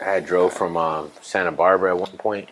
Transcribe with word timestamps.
I 0.00 0.20
drove 0.20 0.52
from 0.52 0.76
um, 0.76 1.10
Santa 1.22 1.52
Barbara 1.52 1.94
at 1.94 2.00
one 2.00 2.16
point, 2.18 2.48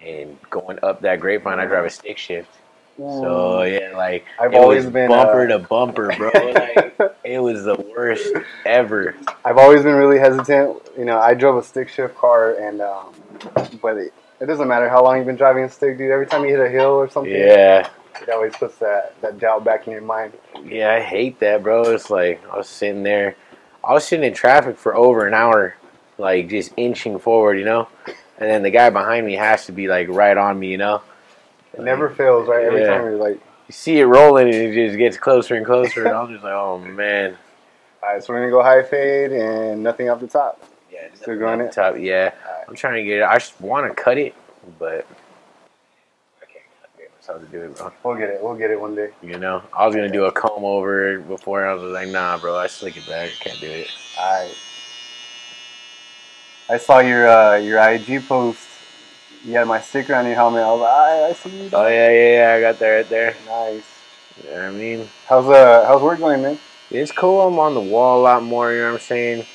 and 0.00 0.38
going 0.50 0.78
up 0.82 1.02
that 1.02 1.20
grapevine, 1.20 1.58
I 1.58 1.66
drive 1.66 1.84
a 1.84 1.90
stick 1.90 2.18
shift. 2.18 2.50
So 2.96 3.62
yeah, 3.62 3.96
like 3.96 4.24
I've 4.40 4.54
always 4.54 4.84
been, 4.86 5.08
bumper 5.08 5.44
uh, 5.44 5.48
to 5.48 5.58
bumper, 5.60 6.12
bro. 6.16 6.30
Like 6.34 7.16
it 7.24 7.38
was 7.38 7.62
the 7.62 7.76
worst 7.76 8.28
ever. 8.66 9.14
I've 9.44 9.56
always 9.56 9.84
been 9.84 9.94
really 9.94 10.18
hesitant. 10.18 10.78
You 10.98 11.04
know, 11.04 11.18
I 11.18 11.34
drove 11.34 11.56
a 11.56 11.62
stick 11.62 11.88
shift 11.88 12.16
car, 12.16 12.54
and 12.54 12.80
um, 12.80 13.14
but 13.80 13.98
it, 13.98 14.12
it 14.40 14.46
doesn't 14.46 14.66
matter 14.66 14.88
how 14.88 15.04
long 15.04 15.16
you've 15.18 15.26
been 15.26 15.36
driving 15.36 15.62
a 15.62 15.70
stick, 15.70 15.96
dude. 15.96 16.10
Every 16.10 16.26
time 16.26 16.42
you 16.44 16.50
hit 16.50 16.60
a 16.60 16.68
hill 16.68 16.90
or 16.90 17.08
something, 17.08 17.32
Yeah, 17.32 17.88
it 18.20 18.28
always 18.30 18.56
puts 18.56 18.78
that, 18.78 19.14
that 19.20 19.38
doubt 19.38 19.62
back 19.64 19.86
in 19.86 19.92
your 19.92 20.02
mind. 20.02 20.32
yeah, 20.64 20.92
I 20.94 21.00
hate 21.00 21.38
that, 21.38 21.62
bro. 21.62 21.82
It's 21.82 22.10
like 22.10 22.42
I 22.50 22.56
was 22.56 22.68
sitting 22.68 23.04
there, 23.04 23.36
I 23.84 23.92
was 23.92 24.04
sitting 24.04 24.24
in 24.24 24.34
traffic 24.34 24.76
for 24.76 24.96
over 24.96 25.24
an 25.26 25.34
hour, 25.34 25.76
like 26.18 26.48
just 26.48 26.72
inching 26.76 27.18
forward, 27.18 27.58
you 27.58 27.64
know, 27.64 27.88
and 28.06 28.50
then 28.50 28.62
the 28.62 28.70
guy 28.70 28.90
behind 28.90 29.24
me 29.26 29.34
has 29.34 29.66
to 29.66 29.72
be 29.72 29.88
like 29.88 30.08
right 30.08 30.36
on 30.36 30.58
me, 30.58 30.68
you 30.68 30.78
know. 30.78 31.00
It 31.74 31.80
never 31.82 32.10
fails, 32.10 32.48
right? 32.48 32.64
Every 32.64 32.80
Yeah. 32.80 32.88
time 32.88 33.04
you're 33.04 33.16
like, 33.16 33.40
You 33.68 33.72
see 33.72 34.00
it 34.00 34.06
rolling, 34.06 34.46
and 34.46 34.54
it 34.54 34.74
just 34.74 34.98
gets 34.98 35.16
closer 35.16 35.54
and 35.54 35.64
closer, 35.64 36.06
and 36.06 36.14
I'm 36.14 36.30
just 36.32 36.42
like, 36.42 36.52
oh 36.54 36.78
man. 36.78 37.36
all 38.02 38.12
right, 38.14 38.22
so 38.24 38.32
we're 38.32 38.40
gonna 38.40 38.50
go 38.50 38.62
high 38.62 38.82
fade 38.82 39.30
and 39.32 39.82
nothing 39.82 40.08
off 40.10 40.20
the 40.20 40.26
top. 40.26 40.60
Yeah, 40.92 41.06
Still 41.14 41.38
going 41.38 41.60
it? 41.60 41.72
top. 41.72 41.96
Yeah, 41.98 42.32
Alright. 42.46 42.64
I'm 42.68 42.74
trying 42.74 42.94
to 42.94 43.04
get 43.04 43.18
it. 43.20 43.22
I 43.24 43.34
just 43.38 43.60
want 43.60 43.86
to 43.88 43.94
cut 44.02 44.18
it, 44.18 44.34
but 44.78 45.06
I 46.42 46.46
can't 46.46 46.64
get 46.96 47.10
myself 47.16 47.40
to 47.42 47.46
do 47.48 47.62
it, 47.64 47.76
bro. 47.76 47.92
We'll 48.02 48.16
get 48.16 48.30
it. 48.30 48.42
We'll 48.42 48.56
get 48.56 48.70
it 48.70 48.80
one 48.80 48.94
day. 48.94 49.10
You 49.22 49.38
know, 49.38 49.62
I 49.76 49.86
was 49.86 49.94
gonna 49.94 50.08
do 50.10 50.24
a 50.24 50.32
comb 50.32 50.64
over 50.64 51.18
before. 51.20 51.66
I 51.66 51.74
was 51.74 51.92
like, 51.92 52.08
nah, 52.08 52.38
bro, 52.38 52.56
I 52.56 52.66
slick 52.68 52.96
it 52.96 53.06
back. 53.06 53.30
I 53.40 53.44
can't 53.44 53.60
do 53.60 53.70
it. 53.70 53.88
All 54.18 54.42
right. 54.44 54.54
I 56.68 56.78
saw 56.78 56.98
your 57.00 57.28
uh, 57.28 57.56
your 57.56 57.78
IG 57.80 58.26
post. 58.26 58.60
You 59.44 59.54
had 59.54 59.66
my 59.68 59.80
sticker 59.80 60.14
on 60.14 60.26
your 60.26 60.34
helmet. 60.34 60.62
I 60.62 60.70
was 60.72 60.80
like, 60.80 60.90
all 60.90 61.22
right, 61.22 61.30
I 61.30 61.32
see 61.34 61.64
you. 61.64 61.70
Oh 61.72 61.86
yeah, 61.86 62.10
yeah, 62.10 62.32
yeah. 62.36 62.54
I 62.56 62.60
got 62.60 62.78
that 62.78 62.88
right 62.90 63.08
there. 63.08 63.36
Nice. 63.46 63.84
You 64.42 64.50
know 64.50 64.56
what 64.56 64.64
I 64.64 64.70
mean, 64.72 65.08
How's 65.26 65.46
uh 65.48 65.84
how's 65.86 66.02
work 66.02 66.18
going, 66.18 66.42
man? 66.42 66.58
it's 66.90 67.12
cool. 67.12 67.40
I'm 67.40 67.58
on 67.58 67.74
the 67.74 67.80
wall 67.80 68.20
a 68.20 68.22
lot 68.22 68.42
more. 68.42 68.72
You 68.72 68.80
know 68.80 68.86
what 68.88 68.94
I'm 68.94 69.00
saying? 69.00 69.46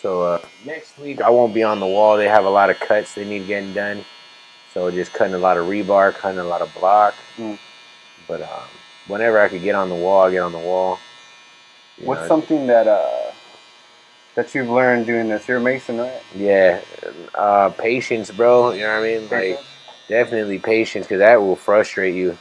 So 0.00 0.22
uh, 0.22 0.42
next 0.64 0.98
week 0.98 1.20
I 1.20 1.30
won't 1.30 1.54
be 1.54 1.62
on 1.62 1.80
the 1.80 1.86
wall. 1.86 2.16
They 2.16 2.28
have 2.28 2.44
a 2.44 2.50
lot 2.50 2.70
of 2.70 2.78
cuts 2.80 3.14
they 3.14 3.24
need 3.24 3.46
getting 3.46 3.72
done. 3.72 4.04
So 4.72 4.90
just 4.90 5.12
cutting 5.12 5.34
a 5.34 5.38
lot 5.38 5.56
of 5.56 5.66
rebar, 5.66 6.12
cutting 6.14 6.38
a 6.38 6.44
lot 6.44 6.62
of 6.62 6.72
block. 6.74 7.14
Mm. 7.36 7.58
But 8.28 8.42
um, 8.42 8.68
whenever 9.08 9.40
I 9.40 9.48
could 9.48 9.62
get 9.62 9.74
on 9.74 9.88
the 9.88 9.94
wall, 9.94 10.26
I 10.26 10.30
get 10.30 10.42
on 10.42 10.52
the 10.52 10.58
wall. 10.58 10.98
You 11.98 12.06
What's 12.06 12.22
know, 12.22 12.28
something 12.28 12.66
that 12.66 12.86
uh 12.86 13.15
that 14.36 14.54
you've 14.54 14.68
learned 14.68 15.06
doing 15.06 15.28
this? 15.28 15.48
You're 15.48 15.58
a 15.58 15.60
mason, 15.60 15.98
right? 15.98 16.22
Yeah, 16.34 16.80
uh, 17.34 17.70
patience, 17.70 18.30
bro. 18.30 18.70
You 18.70 18.82
know 18.82 19.00
what 19.00 19.08
I 19.08 19.18
mean? 19.18 19.28
Like 19.28 19.60
definitely 20.08 20.58
patience, 20.60 21.06
because 21.06 21.18
that 21.18 21.40
will 21.40 21.56
frustrate 21.56 22.14
you. 22.14 22.38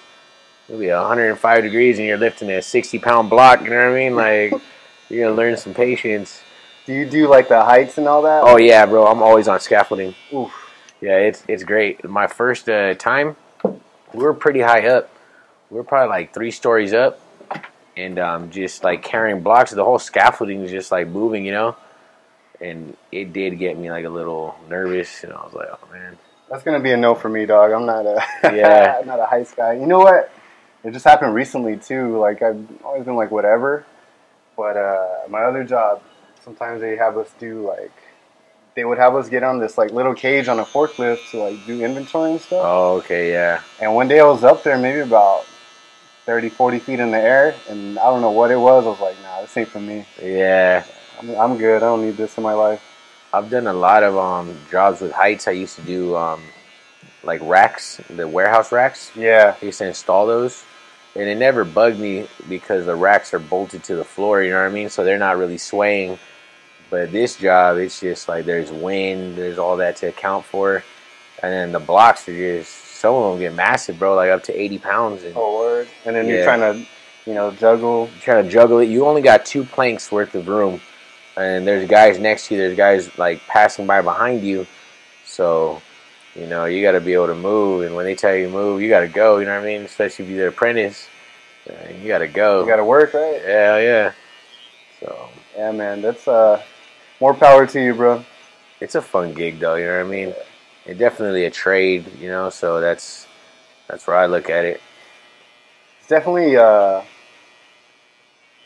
It'll 0.68 0.80
be 0.80 0.90
105 0.90 1.64
degrees 1.64 1.98
and 1.98 2.08
you're 2.08 2.18
lifting 2.18 2.50
a 2.52 2.62
60 2.62 3.00
pound 3.00 3.30
block. 3.30 3.64
You 3.64 3.70
know 3.70 3.78
what 3.78 3.86
I 3.88 3.96
mean? 3.96 4.16
Like 4.16 4.54
you're 5.10 5.26
gonna 5.26 5.36
learn 5.36 5.58
some 5.58 5.74
patience. 5.74 6.42
Do 6.86 6.94
you 6.94 7.10
do 7.10 7.28
like 7.28 7.48
the 7.48 7.64
heights 7.64 7.98
and 7.98 8.08
all 8.08 8.22
that? 8.24 8.44
Oh 8.44 8.58
yeah, 8.58 8.86
bro. 8.86 9.08
I'm 9.08 9.24
always 9.24 9.48
on 9.48 9.60
scaffolding. 9.60 10.14
Oof. 10.34 10.54
Yeah, 11.02 11.18
it's 11.18 11.44
it's 11.48 11.64
great. 11.64 12.04
My 12.04 12.28
first 12.28 12.70
uh, 12.70 12.94
time, 12.96 13.36
we 13.64 14.24
were 14.24 14.34
pretty 14.34 14.62
high 14.62 14.88
up. 14.88 15.10
We 15.70 15.78
were 15.78 15.84
probably 15.84 16.10
like 16.10 16.34
three 16.34 16.52
stories 16.52 16.94
up, 16.94 17.20
and 17.98 18.20
um, 18.20 18.50
just 18.52 18.84
like 18.84 19.04
carrying 19.04 19.42
blocks. 19.42 19.72
The 19.72 19.84
whole 19.84 20.00
scaffolding 20.00 20.62
is 20.62 20.72
just 20.72 20.92
like 20.92 21.08
moving, 21.08 21.46
you 21.46 21.52
know. 21.52 21.76
And 22.62 22.96
it 23.12 23.34
did 23.34 23.60
get 23.60 23.78
me 23.78 23.92
like 23.92 24.06
a 24.06 24.10
little 24.10 24.56
nervous, 24.70 25.24
and 25.24 25.34
I 25.34 25.44
was 25.44 25.54
like, 25.54 25.68
"Oh 25.72 25.92
man." 25.92 26.18
That's 26.50 26.64
gonna 26.64 26.80
be 26.80 26.92
a 26.92 26.98
no 26.98 27.16
for 27.16 27.30
me, 27.30 27.46
dog. 27.46 27.72
I'm 27.72 27.86
not 27.86 28.06
a 28.06 28.24
Yeah. 28.56 28.98
I'm 29.00 29.08
not 29.08 29.20
a 29.20 29.26
heights 29.26 29.54
guy. 29.54 29.74
You 29.74 29.86
know 29.86 30.00
what? 30.00 30.32
It 30.84 30.92
just 30.92 31.06
happened 31.06 31.34
recently 31.34 31.78
too. 31.78 32.18
Like 32.18 32.42
I've 32.42 32.66
always 32.84 33.04
been 33.04 33.16
like 33.16 33.32
whatever, 33.32 33.86
but 34.56 34.78
uh, 34.78 35.28
my 35.30 35.42
other 35.42 35.64
job, 35.64 36.02
sometimes 36.44 36.82
they 36.82 36.96
have 36.96 37.18
us 37.18 37.30
do 37.40 37.68
like 37.68 37.92
they 38.76 38.86
would 38.86 38.98
have 38.98 39.16
us 39.16 39.30
get 39.30 39.42
on 39.44 39.60
this 39.60 39.78
like 39.78 39.92
little 39.92 40.14
cage 40.14 40.48
on 40.48 40.60
a 40.60 40.66
forklift 40.66 41.32
to 41.32 41.38
like 41.38 41.66
do 41.66 41.84
inventory 41.84 42.32
and 42.32 42.42
stuff. 42.42 42.62
Oh, 42.64 42.96
okay, 42.98 43.32
yeah. 43.32 43.62
And 43.82 43.96
one 43.96 44.08
day 44.08 44.20
I 44.20 44.26
was 44.26 44.44
up 44.44 44.64
there, 44.64 44.78
maybe 44.78 45.00
about 45.00 45.46
30, 46.26 46.50
40 46.50 46.80
feet 46.80 47.00
in 47.00 47.12
the 47.12 47.18
air, 47.18 47.56
and 47.70 47.98
I 47.98 48.06
don't 48.10 48.22
know 48.22 48.32
what 48.32 48.52
it 48.52 48.58
was. 48.58 48.86
I 48.86 48.90
was 48.90 49.00
like, 49.00 49.20
nah, 49.22 49.42
this 49.42 49.56
ain't 49.58 49.70
for 49.70 49.80
me. 49.80 50.06
Yeah. 50.22 50.84
I'm, 51.20 51.30
I'm 51.32 51.58
good. 51.58 51.78
I 51.78 51.80
don't 51.88 52.06
need 52.06 52.18
this 52.18 52.38
in 52.38 52.44
my 52.44 52.54
life. 52.54 52.82
I've 53.34 53.50
done 53.50 53.68
a 53.68 53.74
lot 53.74 54.04
of 54.04 54.18
um, 54.18 54.58
jobs 54.72 55.02
with 55.02 55.12
heights. 55.12 55.48
I 55.48 55.52
used 55.52 55.76
to 55.76 55.82
do 55.82 56.16
um, 56.16 56.42
like 57.24 57.42
racks, 57.44 58.00
the 58.10 58.28
warehouse 58.28 58.72
racks. 58.72 59.12
Yeah. 59.16 59.56
I 59.62 59.66
used 59.66 59.80
to 59.80 59.88
install 59.88 60.26
those, 60.28 60.64
and 61.16 61.28
it 61.28 61.36
never 61.38 61.66
bugged 61.66 62.00
me 62.00 62.28
because 62.48 62.86
the 62.86 62.96
racks 62.96 63.34
are 63.34 63.40
bolted 63.40 63.84
to 63.86 63.96
the 63.96 64.06
floor. 64.06 64.42
You 64.42 64.52
know 64.52 64.62
what 64.62 64.70
I 64.70 64.74
mean? 64.74 64.90
So 64.90 65.04
they're 65.04 65.18
not 65.18 65.38
really 65.38 65.58
swaying. 65.58 66.18
But 66.90 67.12
this 67.12 67.36
job, 67.36 67.78
it's 67.78 68.00
just 68.00 68.30
like 68.30 68.46
there's 68.46 68.72
wind, 68.72 69.36
there's 69.38 69.58
all 69.58 69.78
that 69.78 69.96
to 69.98 70.08
account 70.08 70.46
for, 70.46 70.84
and 71.42 71.52
then 71.52 71.72
the 71.72 71.80
blocks 71.80 72.30
are 72.30 72.34
just 72.34 72.72
some 72.96 73.14
of 73.16 73.32
them 73.32 73.40
get 73.40 73.54
massive, 73.54 74.00
bro, 74.00 74.16
like 74.16 74.30
up 74.30 74.44
to 74.44 74.54
80 74.60 74.80
pounds. 74.80 75.24
And 75.24 75.34
Oh, 75.36 75.58
word. 75.60 75.88
And 76.06 76.16
then 76.16 76.28
you're 76.28 76.44
trying 76.44 76.62
to, 76.62 76.88
you 77.26 77.34
know, 77.34 77.52
juggle. 77.52 78.10
you 78.14 78.22
try 78.22 78.42
to 78.42 78.48
juggle 78.48 78.80
it. 78.80 78.86
You 78.88 79.06
only 79.06 79.22
got 79.22 79.46
two 79.46 79.64
planks 79.64 80.12
worth 80.12 80.34
of 80.36 80.48
room, 80.48 80.80
and 81.38 81.68
there's 81.68 81.88
guys 81.88 82.20
next 82.20 82.48
to 82.48 82.56
you. 82.56 82.62
There's 82.62 82.78
guys 82.78 83.18
like 83.18 83.42
passing 83.48 83.86
by 83.88 84.02
behind 84.02 84.44
you, 84.44 84.66
so 85.26 85.82
you 86.36 86.48
know 86.48 86.66
you 86.66 86.82
got 86.82 86.92
to 86.94 87.02
be 87.02 87.14
able 87.14 87.28
to 87.28 87.36
move. 87.36 87.84
And 87.86 87.96
when 87.96 88.06
they 88.06 88.16
tell 88.16 88.36
you 88.36 88.50
move, 88.50 88.82
you 88.82 88.90
got 88.90 89.02
to 89.02 89.08
go. 89.08 89.40
You 89.40 89.46
know 89.46 89.56
what 89.56 89.64
I 89.64 89.66
mean? 89.66 89.82
Especially 89.82 90.26
if 90.26 90.32
you're 90.32 90.42
the 90.42 90.48
apprentice, 90.50 91.08
you 92.02 92.08
got 92.08 92.20
to 92.20 92.28
go. 92.28 92.62
You 92.62 92.68
got 92.68 92.78
to 92.78 92.86
work, 92.86 93.14
right? 93.14 93.42
yeah, 93.46 93.78
yeah. 93.80 94.12
So 95.00 95.30
Yeah, 95.58 95.72
man. 95.72 96.02
That's 96.02 96.28
uh, 96.28 96.62
more 97.20 97.34
power 97.34 97.66
to 97.68 97.82
you, 97.82 97.94
bro. 97.94 98.24
it's 98.80 98.96
a 98.96 99.02
fun 99.02 99.34
gig, 99.34 99.60
though. 99.60 99.76
You 99.76 99.86
know 99.86 99.98
what 99.98 100.06
I 100.06 100.10
mean? 100.10 100.34
It's 100.86 101.00
definitely 101.00 101.46
a 101.46 101.52
trade, 101.52 102.06
you 102.20 102.30
know. 102.30 102.50
So 102.50 102.80
that's 102.80 103.28
that's 103.88 104.06
where 104.08 104.16
I 104.18 104.26
look 104.28 104.50
at 104.50 104.66
it. 104.66 104.82
It's 106.00 106.08
definitely 106.10 106.56
uh, 106.58 107.02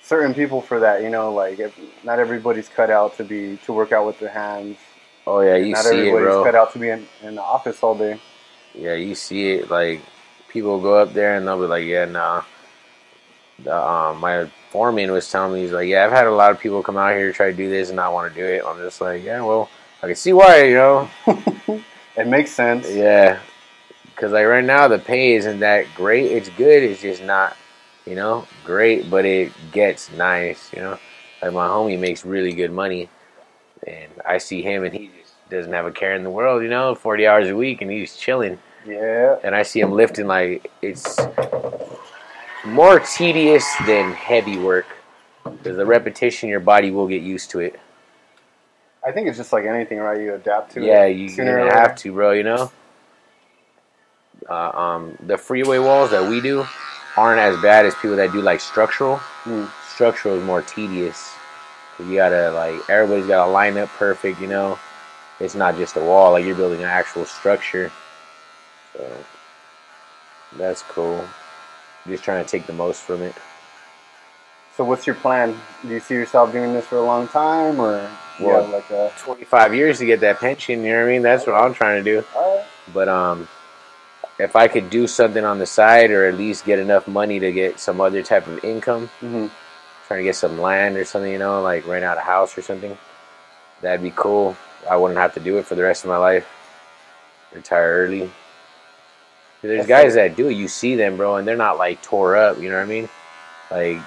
certain 0.10 0.34
people 0.34 0.62
for 0.62 0.80
that. 0.82 1.04
You 1.04 1.10
know, 1.10 1.32
like 1.32 1.60
if, 1.60 1.80
not 2.04 2.20
everybody's 2.20 2.68
cut 2.68 2.90
out 2.90 3.16
to 3.18 3.24
be 3.24 3.58
to 3.66 3.72
work 3.72 3.92
out 3.92 4.06
with 4.06 4.20
their 4.20 4.30
hands. 4.30 4.78
Oh 5.28 5.42
yeah, 5.42 5.56
you 5.56 5.72
not 5.74 5.86
see 5.86 5.96
it, 5.96 6.00
everybody's 6.00 6.26
bro. 6.26 6.44
cut 6.44 6.56
out 6.56 6.74
to 6.74 6.80
be 6.80 6.90
in, 6.90 7.08
in 7.22 7.36
the 7.36 7.44
office 7.44 7.82
all 7.84 7.96
day. 7.96 8.20
Yeah, 8.74 8.96
you 8.96 9.14
see 9.16 9.52
it. 9.52 9.70
Like 9.70 10.02
people 10.50 10.82
go 10.82 10.96
up 10.96 11.14
there 11.14 11.36
and 11.36 11.48
they'll 11.48 11.60
be 11.60 11.68
like, 11.68 11.86
"Yeah, 11.86 12.06
nah." 12.06 12.44
The, 13.60 13.76
um, 13.76 14.20
my 14.20 14.50
foreman 14.72 15.12
was 15.12 15.30
telling 15.30 15.54
me 15.54 15.62
he's 15.62 15.72
like, 15.72 15.88
"Yeah, 15.88 16.06
I've 16.06 16.12
had 16.12 16.28
a 16.28 16.32
lot 16.32 16.52
of 16.52 16.60
people 16.60 16.82
come 16.82 16.98
out 16.98 17.16
here 17.16 17.28
to 17.28 17.34
try 17.34 17.52
to 17.52 17.56
do 17.56 17.70
this 17.70 17.90
and 17.90 17.98
not 17.98 18.14
want 18.14 18.34
to 18.34 18.40
do 18.40 18.46
it." 18.46 18.64
I'm 18.66 18.78
just 18.80 19.00
like, 19.00 19.24
"Yeah, 19.24 19.42
well, 19.44 19.70
I 20.02 20.08
can 20.08 20.16
see 20.16 20.34
why, 20.34 20.64
you 20.64 20.76
know." 20.76 21.10
It 22.18 22.28
makes 22.28 22.52
sense. 22.52 22.90
yeah, 22.92 23.40
because 24.08 24.34
like 24.34 24.46
right 24.46 24.66
now 24.66 24.90
the 24.90 25.00
pay 25.00 25.36
isn't 25.36 25.60
that 25.60 25.86
great. 25.96 26.26
It's 26.32 26.50
good. 26.50 26.84
It's 26.84 27.02
just 27.02 27.24
not, 27.24 27.56
you 28.10 28.16
know, 28.16 28.48
great, 28.66 29.10
but 29.10 29.24
it 29.26 29.52
gets 29.72 30.12
nice. 30.12 30.74
You 30.74 30.82
know, 30.82 31.00
like 31.42 31.54
my 31.54 31.68
homie 31.68 32.00
makes 32.00 32.26
really 32.26 32.54
good 32.54 32.72
money, 32.72 33.08
and 33.86 34.12
I 34.26 34.40
see 34.40 34.62
him 34.64 34.84
and 34.84 34.94
he 34.94 35.12
just 35.22 35.34
doesn't 35.50 35.72
have 35.74 35.86
a 35.86 35.92
care 35.92 36.16
in 36.16 36.24
the 36.24 36.32
world. 36.32 36.64
You 36.64 36.70
know, 36.70 36.96
forty 36.96 37.28
hours 37.28 37.48
a 37.50 37.56
week 37.56 37.82
and 37.82 37.92
he's 37.92 38.18
chilling 38.18 38.58
Yeah. 38.86 39.38
and 39.44 39.56
I 39.56 39.64
see 39.64 39.80
him 39.80 39.92
lifting 39.92 40.28
like 40.28 40.72
it's 40.82 41.20
more 42.66 43.00
tedious 43.00 43.66
than 43.86 44.12
heavy 44.14 44.58
work 44.58 44.88
because 45.44 45.78
the 45.78 45.86
repetition, 45.86 46.50
your 46.50 46.60
body 46.60 46.92
will 46.92 47.08
get 47.08 47.22
used 47.22 47.52
to 47.52 47.60
it. 47.60 47.80
I 49.06 49.12
think 49.12 49.28
it's 49.28 49.38
just 49.38 49.54
like 49.54 49.66
anything, 49.66 50.00
right? 50.00 50.20
You 50.20 50.36
adapt 50.36 50.74
to 50.74 50.84
Yeah, 50.84 51.06
it. 51.06 51.14
you, 51.14 51.26
you're 51.30 51.46
or 51.46 51.70
gonna 51.70 51.80
have 51.80 51.96
to, 51.98 52.12
bro. 52.12 52.32
You 52.32 52.44
know, 52.44 52.72
uh, 54.50 54.70
um, 54.78 55.18
the 55.26 55.38
freeway 55.38 55.78
walls 55.80 56.12
that 56.12 56.30
we 56.30 56.42
do 56.42 56.66
aren't 57.20 57.40
as 57.42 57.62
bad 57.62 57.86
as 57.86 57.94
people 57.96 58.16
that 58.16 58.32
do 58.32 58.42
like 58.42 58.62
structural. 58.62 59.18
Mm. 59.44 59.70
Structural 59.94 60.36
is 60.36 60.44
more 60.44 60.62
tedious. 60.62 61.34
You 62.00 62.16
gotta 62.16 62.52
like 62.52 62.90
everybody's 62.90 63.28
gotta 63.28 63.52
line 63.52 63.78
up 63.78 63.90
perfect. 63.90 64.40
You 64.40 64.48
know, 64.48 64.80
it's 65.42 65.54
not 65.54 65.76
just 65.76 65.98
a 65.98 66.00
wall. 66.00 66.32
Like 66.32 66.46
you're 66.46 66.56
building 66.56 66.80
an 66.80 66.86
actual 66.88 67.26
structure. 67.26 67.92
So 68.94 69.06
that's 70.58 70.82
cool. 70.84 71.26
Just 72.08 72.24
trying 72.24 72.44
to 72.44 72.50
take 72.50 72.66
the 72.66 72.74
most 72.74 73.02
from 73.02 73.22
it. 73.22 73.36
So 74.78 74.86
what's 74.86 75.06
your 75.06 75.18
plan? 75.18 75.60
Do 75.82 75.90
you 75.90 76.00
see 76.00 76.14
yourself 76.14 76.54
doing 76.54 76.74
this 76.74 76.86
for 76.86 76.96
a 76.96 77.02
long 77.04 77.28
time, 77.28 77.82
or 77.82 78.10
Well- 78.40 78.64
like 78.68 78.90
a? 78.92 79.12
25 79.18 79.76
years 79.76 80.00
to 80.00 80.06
get 80.06 80.22
that 80.22 80.40
pension. 80.40 80.86
You 80.86 80.94
know 80.94 81.00
what 81.00 81.10
I 81.10 81.12
mean? 81.12 81.22
That's 81.22 81.46
what 81.46 81.56
I'm 81.56 81.74
trying 81.74 82.02
to 82.02 82.22
do. 82.22 82.26
But 82.94 83.10
um, 83.10 83.50
if 84.40 84.56
I 84.56 84.68
could 84.68 84.90
do 84.90 85.06
something 85.06 85.44
on 85.44 85.60
the 85.60 85.66
side, 85.66 86.12
or 86.12 86.26
at 86.26 86.36
least 86.36 86.66
get 86.66 86.80
enough 86.80 87.08
money 87.08 87.40
to 87.40 87.52
get 87.52 87.80
some 87.80 88.02
other 88.02 88.24
type 88.24 88.48
of 88.48 88.64
income, 88.64 89.08
hmm 89.20 89.48
trying 90.08 90.22
to 90.22 90.24
get 90.24 90.36
some 90.36 90.60
land 90.60 90.98
or 90.98 91.06
something, 91.06 91.32
you 91.32 91.38
know, 91.38 91.62
like 91.62 91.86
rent 91.86 92.04
out 92.04 92.18
a 92.18 92.22
house 92.22 92.58
or 92.58 92.64
something, 92.64 92.98
that'd 93.82 94.02
be 94.02 94.12
cool. 94.16 94.58
I 94.90 94.96
wouldn't 94.96 95.20
have 95.20 95.36
to 95.36 95.40
do 95.40 95.60
it 95.60 95.68
for 95.68 95.76
the 95.76 95.84
rest 95.84 96.04
of 96.04 96.10
my 96.10 96.18
life. 96.18 96.48
Retire 97.54 98.06
early. 98.06 98.32
There's 99.62 99.86
guys 99.86 100.16
that 100.16 100.36
do 100.36 100.48
it. 100.48 100.54
You 100.54 100.68
see 100.68 100.96
them, 100.96 101.16
bro, 101.16 101.36
and 101.36 101.48
they're 101.48 101.56
not 101.56 101.78
like 101.78 102.02
tore 102.02 102.36
up. 102.36 102.60
You 102.60 102.70
know 102.70 102.78
what 102.78 102.84
I 102.84 102.86
mean? 102.86 103.10
Like 103.70 104.00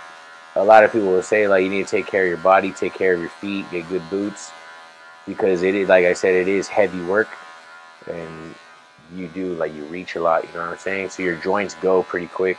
a 0.56 0.64
lot 0.64 0.82
of 0.82 0.90
people 0.90 1.08
will 1.08 1.23
say, 1.23 1.46
like 1.46 1.62
you 1.62 1.70
need 1.70 1.87
to 1.87 1.90
take 1.90 2.06
care 2.06 2.25
of 2.25 2.28
your 2.28 2.38
body, 2.38 2.73
take 2.73 2.94
care 2.94 3.14
of 3.14 3.20
your 3.20 3.31
feet, 3.31 3.70
get 3.70 3.88
good 3.88 4.02
boots, 4.11 4.50
because 5.25 5.62
it 5.62 5.76
is 5.76 5.88
like 5.88 6.05
I 6.05 6.14
said, 6.14 6.35
it 6.35 6.49
is 6.49 6.67
heavy 6.67 7.02
work, 7.02 7.28
and 8.06 8.56
you 9.14 9.29
do 9.29 9.55
like 9.55 9.75
you 9.75 9.85
reach 9.85 10.17
a 10.17 10.20
lot. 10.20 10.44
You 10.44 10.55
know 10.55 10.61
what 10.61 10.70
I'm 10.70 10.79
saying? 10.79 11.11
So 11.11 11.23
your 11.23 11.37
joints 11.37 11.75
go 11.76 12.03
pretty 12.03 12.26
quick. 12.26 12.59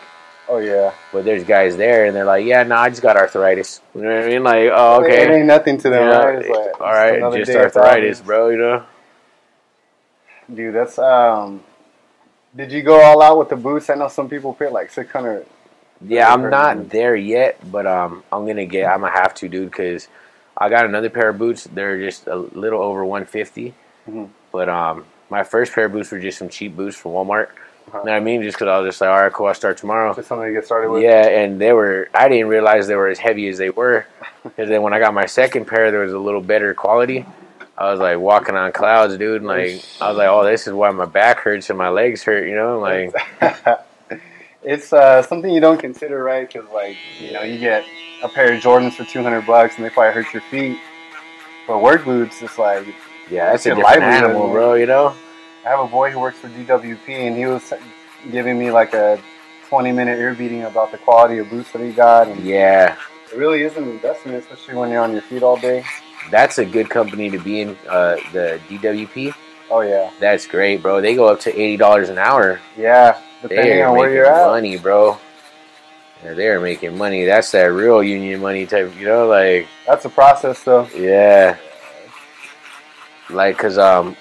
Oh 0.49 0.57
yeah. 0.57 0.93
But 1.11 1.25
there's 1.25 1.43
guys 1.43 1.77
there, 1.77 2.05
and 2.05 2.15
they're 2.15 2.25
like, 2.25 2.45
"Yeah, 2.45 2.63
no, 2.63 2.75
I 2.75 2.89
just 2.89 3.01
got 3.01 3.15
arthritis." 3.15 3.81
You 3.95 4.01
know 4.01 4.15
what 4.15 4.25
I 4.25 4.27
mean? 4.27 4.43
Like, 4.43 4.69
oh, 4.73 5.03
okay, 5.03 5.23
It 5.23 5.31
ain't 5.31 5.45
nothing 5.45 5.77
to 5.77 5.89
them, 5.89 6.09
know, 6.09 6.25
right? 6.25 6.39
It's 6.39 6.49
like, 6.49 6.81
all 6.81 6.91
right, 6.91 7.45
just 7.45 7.51
arthritis, 7.51 8.21
bro. 8.21 8.49
You 8.49 8.57
know? 8.57 8.83
Dude, 10.53 10.75
that's 10.75 10.99
um. 10.99 11.63
Did 12.55 12.71
you 12.71 12.83
go 12.83 13.01
all 13.01 13.21
out 13.21 13.39
with 13.39 13.49
the 13.49 13.55
boots? 13.55 13.89
I 13.89 13.95
know 13.95 14.09
some 14.09 14.29
people 14.29 14.53
pay 14.53 14.69
like 14.69 14.91
six 14.91 15.11
hundred. 15.11 15.45
Yeah, 16.05 16.31
I'm 16.31 16.49
not 16.49 16.89
there 16.89 17.15
yet, 17.15 17.59
but 17.71 17.87
um, 17.87 18.23
I'm 18.31 18.45
gonna 18.45 18.65
get. 18.65 18.87
I'm 18.87 19.01
gonna 19.01 19.13
have 19.13 19.33
to, 19.35 19.47
dude, 19.47 19.71
because 19.71 20.07
I 20.57 20.69
got 20.69 20.85
another 20.85 21.09
pair 21.09 21.29
of 21.29 21.37
boots. 21.37 21.63
They're 21.63 21.99
just 21.99 22.27
a 22.27 22.35
little 22.35 22.81
over 22.81 23.05
150, 23.05 23.73
Mhm. 24.07 24.29
but 24.51 24.69
um, 24.69 25.05
my 25.33 25.43
first 25.43 25.73
pair 25.73 25.85
of 25.85 25.91
boots 25.91 26.11
were 26.11 26.19
just 26.19 26.37
some 26.37 26.47
cheap 26.47 26.75
boots 26.75 26.95
from 26.95 27.11
Walmart. 27.13 27.47
Uh-huh. 27.47 27.97
You 27.99 28.05
know 28.05 28.11
what 28.11 28.17
I 28.17 28.19
mean? 28.19 28.43
Just 28.43 28.57
because 28.57 28.67
I 28.67 28.77
was 28.79 28.87
just 28.89 29.01
like, 29.01 29.09
all 29.09 29.19
right, 29.19 29.33
cool, 29.33 29.47
I 29.47 29.53
start 29.53 29.77
tomorrow. 29.77 30.13
Just 30.13 30.27
something 30.27 30.47
to 30.47 30.53
get 30.53 30.65
started 30.65 30.91
with. 30.91 31.01
Yeah, 31.01 31.27
and 31.27 31.59
they 31.59 31.73
were. 31.73 32.07
I 32.13 32.29
didn't 32.29 32.47
realize 32.47 32.87
they 32.87 32.95
were 32.95 33.09
as 33.09 33.17
heavy 33.17 33.47
as 33.47 33.57
they 33.57 33.69
were. 33.69 34.05
Because 34.43 34.67
then 34.67 34.81
when 34.81 34.93
I 34.93 34.99
got 34.99 35.13
my 35.13 35.25
second 35.25 35.67
pair, 35.67 35.89
there 35.89 36.01
was 36.01 36.11
a 36.11 36.19
little 36.19 36.41
better 36.41 36.73
quality. 36.73 37.25
I 37.77 37.89
was 37.89 38.01
like 38.01 38.19
walking 38.19 38.55
on 38.55 38.73
clouds, 38.73 39.15
dude. 39.17 39.37
And 39.37 39.47
like 39.47 39.81
I 40.01 40.09
was 40.09 40.17
like, 40.17 40.27
oh, 40.27 40.43
this 40.43 40.67
is 40.67 40.73
why 40.73 40.91
my 40.91 41.05
back 41.05 41.39
hurts 41.39 41.69
and 41.69 41.77
my 41.77 41.87
legs 41.87 42.23
hurt. 42.23 42.45
You 42.45 42.55
know, 42.55 42.77
like 42.77 43.13
it's 44.63 44.91
uh, 44.91 45.21
something 45.21 45.49
you 45.49 45.61
don't 45.61 45.79
consider, 45.79 46.21
right? 46.21 46.45
Because 46.45 46.69
like 46.73 46.97
you 47.21 47.31
know, 47.31 47.41
you 47.43 47.57
get 47.57 47.85
a 48.21 48.27
pair 48.27 48.53
of 48.53 48.61
Jordans 48.61 48.95
for 48.95 49.05
two 49.05 49.23
hundred 49.23 49.47
bucks, 49.47 49.77
and 49.77 49.85
they 49.85 49.89
probably 49.89 50.11
hurt 50.11 50.33
your 50.33 50.43
feet. 50.51 50.77
But 51.67 51.81
work 51.81 52.03
boots, 52.03 52.41
it's 52.41 52.59
like 52.59 52.85
yeah, 53.29 53.51
that's 53.51 53.65
a 53.65 53.75
different 53.75 54.03
animal, 54.03 54.49
bro. 54.49 54.73
You 54.73 54.87
know. 54.87 55.15
I 55.65 55.69
have 55.69 55.79
a 55.79 55.87
boy 55.87 56.11
who 56.11 56.19
works 56.19 56.39
for 56.39 56.49
DWP, 56.49 57.09
and 57.09 57.37
he 57.37 57.45
was 57.45 57.73
giving 58.31 58.57
me 58.59 58.71
like 58.71 58.93
a 58.93 59.19
twenty 59.69 59.91
minute 59.91 60.19
ear 60.19 60.33
beating 60.33 60.63
about 60.63 60.91
the 60.91 60.97
quality 60.97 61.37
of 61.37 61.49
boots 61.49 61.71
that 61.71 61.81
he 61.81 61.91
got, 61.91 62.27
and 62.27 62.43
Yeah, 62.45 62.97
it 63.31 63.37
really 63.37 63.61
is 63.63 63.75
an 63.77 63.85
investment, 63.89 64.37
especially 64.37 64.75
when 64.75 64.89
you're 64.91 65.01
on 65.03 65.13
your 65.13 65.21
feet 65.21 65.41
all 65.43 65.57
day. 65.57 65.83
that's 66.31 66.57
a 66.57 66.65
good 66.65 66.89
company 66.89 67.29
to 67.29 67.37
be 67.39 67.61
in. 67.61 67.77
Uh, 67.87 68.15
the 68.33 68.59
DWP. 68.69 69.33
Oh 69.71 69.81
yeah, 69.81 70.11
That's 70.19 70.45
great, 70.45 70.81
bro. 70.81 71.01
They 71.01 71.15
go 71.15 71.27
up 71.27 71.39
to 71.41 71.49
eighty 71.51 71.77
dollars 71.77 72.09
an 72.09 72.17
hour. 72.17 72.59
yeah. 72.77 73.19
Depending 73.41 73.65
They're 73.75 73.87
on 73.89 73.97
where 73.97 74.07
making 74.09 74.15
you're 74.17 74.25
at. 74.25 74.47
money, 74.47 74.77
bro. 74.77 75.17
Yeah, 76.23 76.33
they're 76.33 76.61
making 76.61 76.97
money. 76.97 77.25
That's 77.25 77.51
that 77.51 77.65
real 77.65 78.01
union 78.01 78.39
money 78.41 78.65
type. 78.65 78.95
You 78.97 79.05
know, 79.05 79.27
like. 79.27 79.67
That's 79.85 80.05
a 80.05 80.09
process, 80.09 80.63
though. 80.63 80.87
Yeah. 80.95 81.57
Like, 83.29 83.57
cause 83.57 83.77
um, 83.77 84.15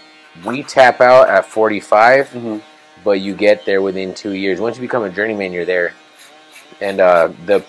we 0.45 0.63
tap 0.63 1.01
out 1.01 1.29
at 1.29 1.47
45, 1.47 2.31
hmm 2.31 2.59
but 3.05 3.21
you 3.21 3.35
get 3.35 3.65
there 3.65 3.83
within 3.83 4.15
two 4.15 4.33
years. 4.33 4.61
Once 4.61 4.77
you 4.77 4.83
become 4.83 5.03
a 5.03 5.11
journeyman, 5.11 5.53
you're 5.53 5.65
there, 5.65 5.93
and 6.81 7.01
uh, 7.01 7.33
the 7.47 7.65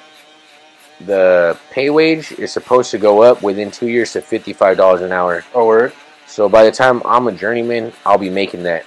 the 1.01 1.57
pay 1.71 1.89
wage 1.89 2.31
is 2.33 2.51
supposed 2.51 2.91
to 2.91 2.97
go 2.97 3.23
up 3.23 3.41
within 3.41 3.71
two 3.71 3.87
years 3.87 4.13
to 4.13 4.21
fifty 4.21 4.53
five 4.53 4.77
dollars 4.77 5.01
an 5.01 5.11
hour. 5.11 5.43
Oh, 5.53 5.65
word. 5.65 5.93
So 6.27 6.47
by 6.49 6.63
the 6.63 6.71
time 6.71 7.01
I'm 7.05 7.27
a 7.27 7.31
journeyman, 7.31 7.93
I'll 8.05 8.17
be 8.17 8.29
making 8.29 8.63
that, 8.63 8.85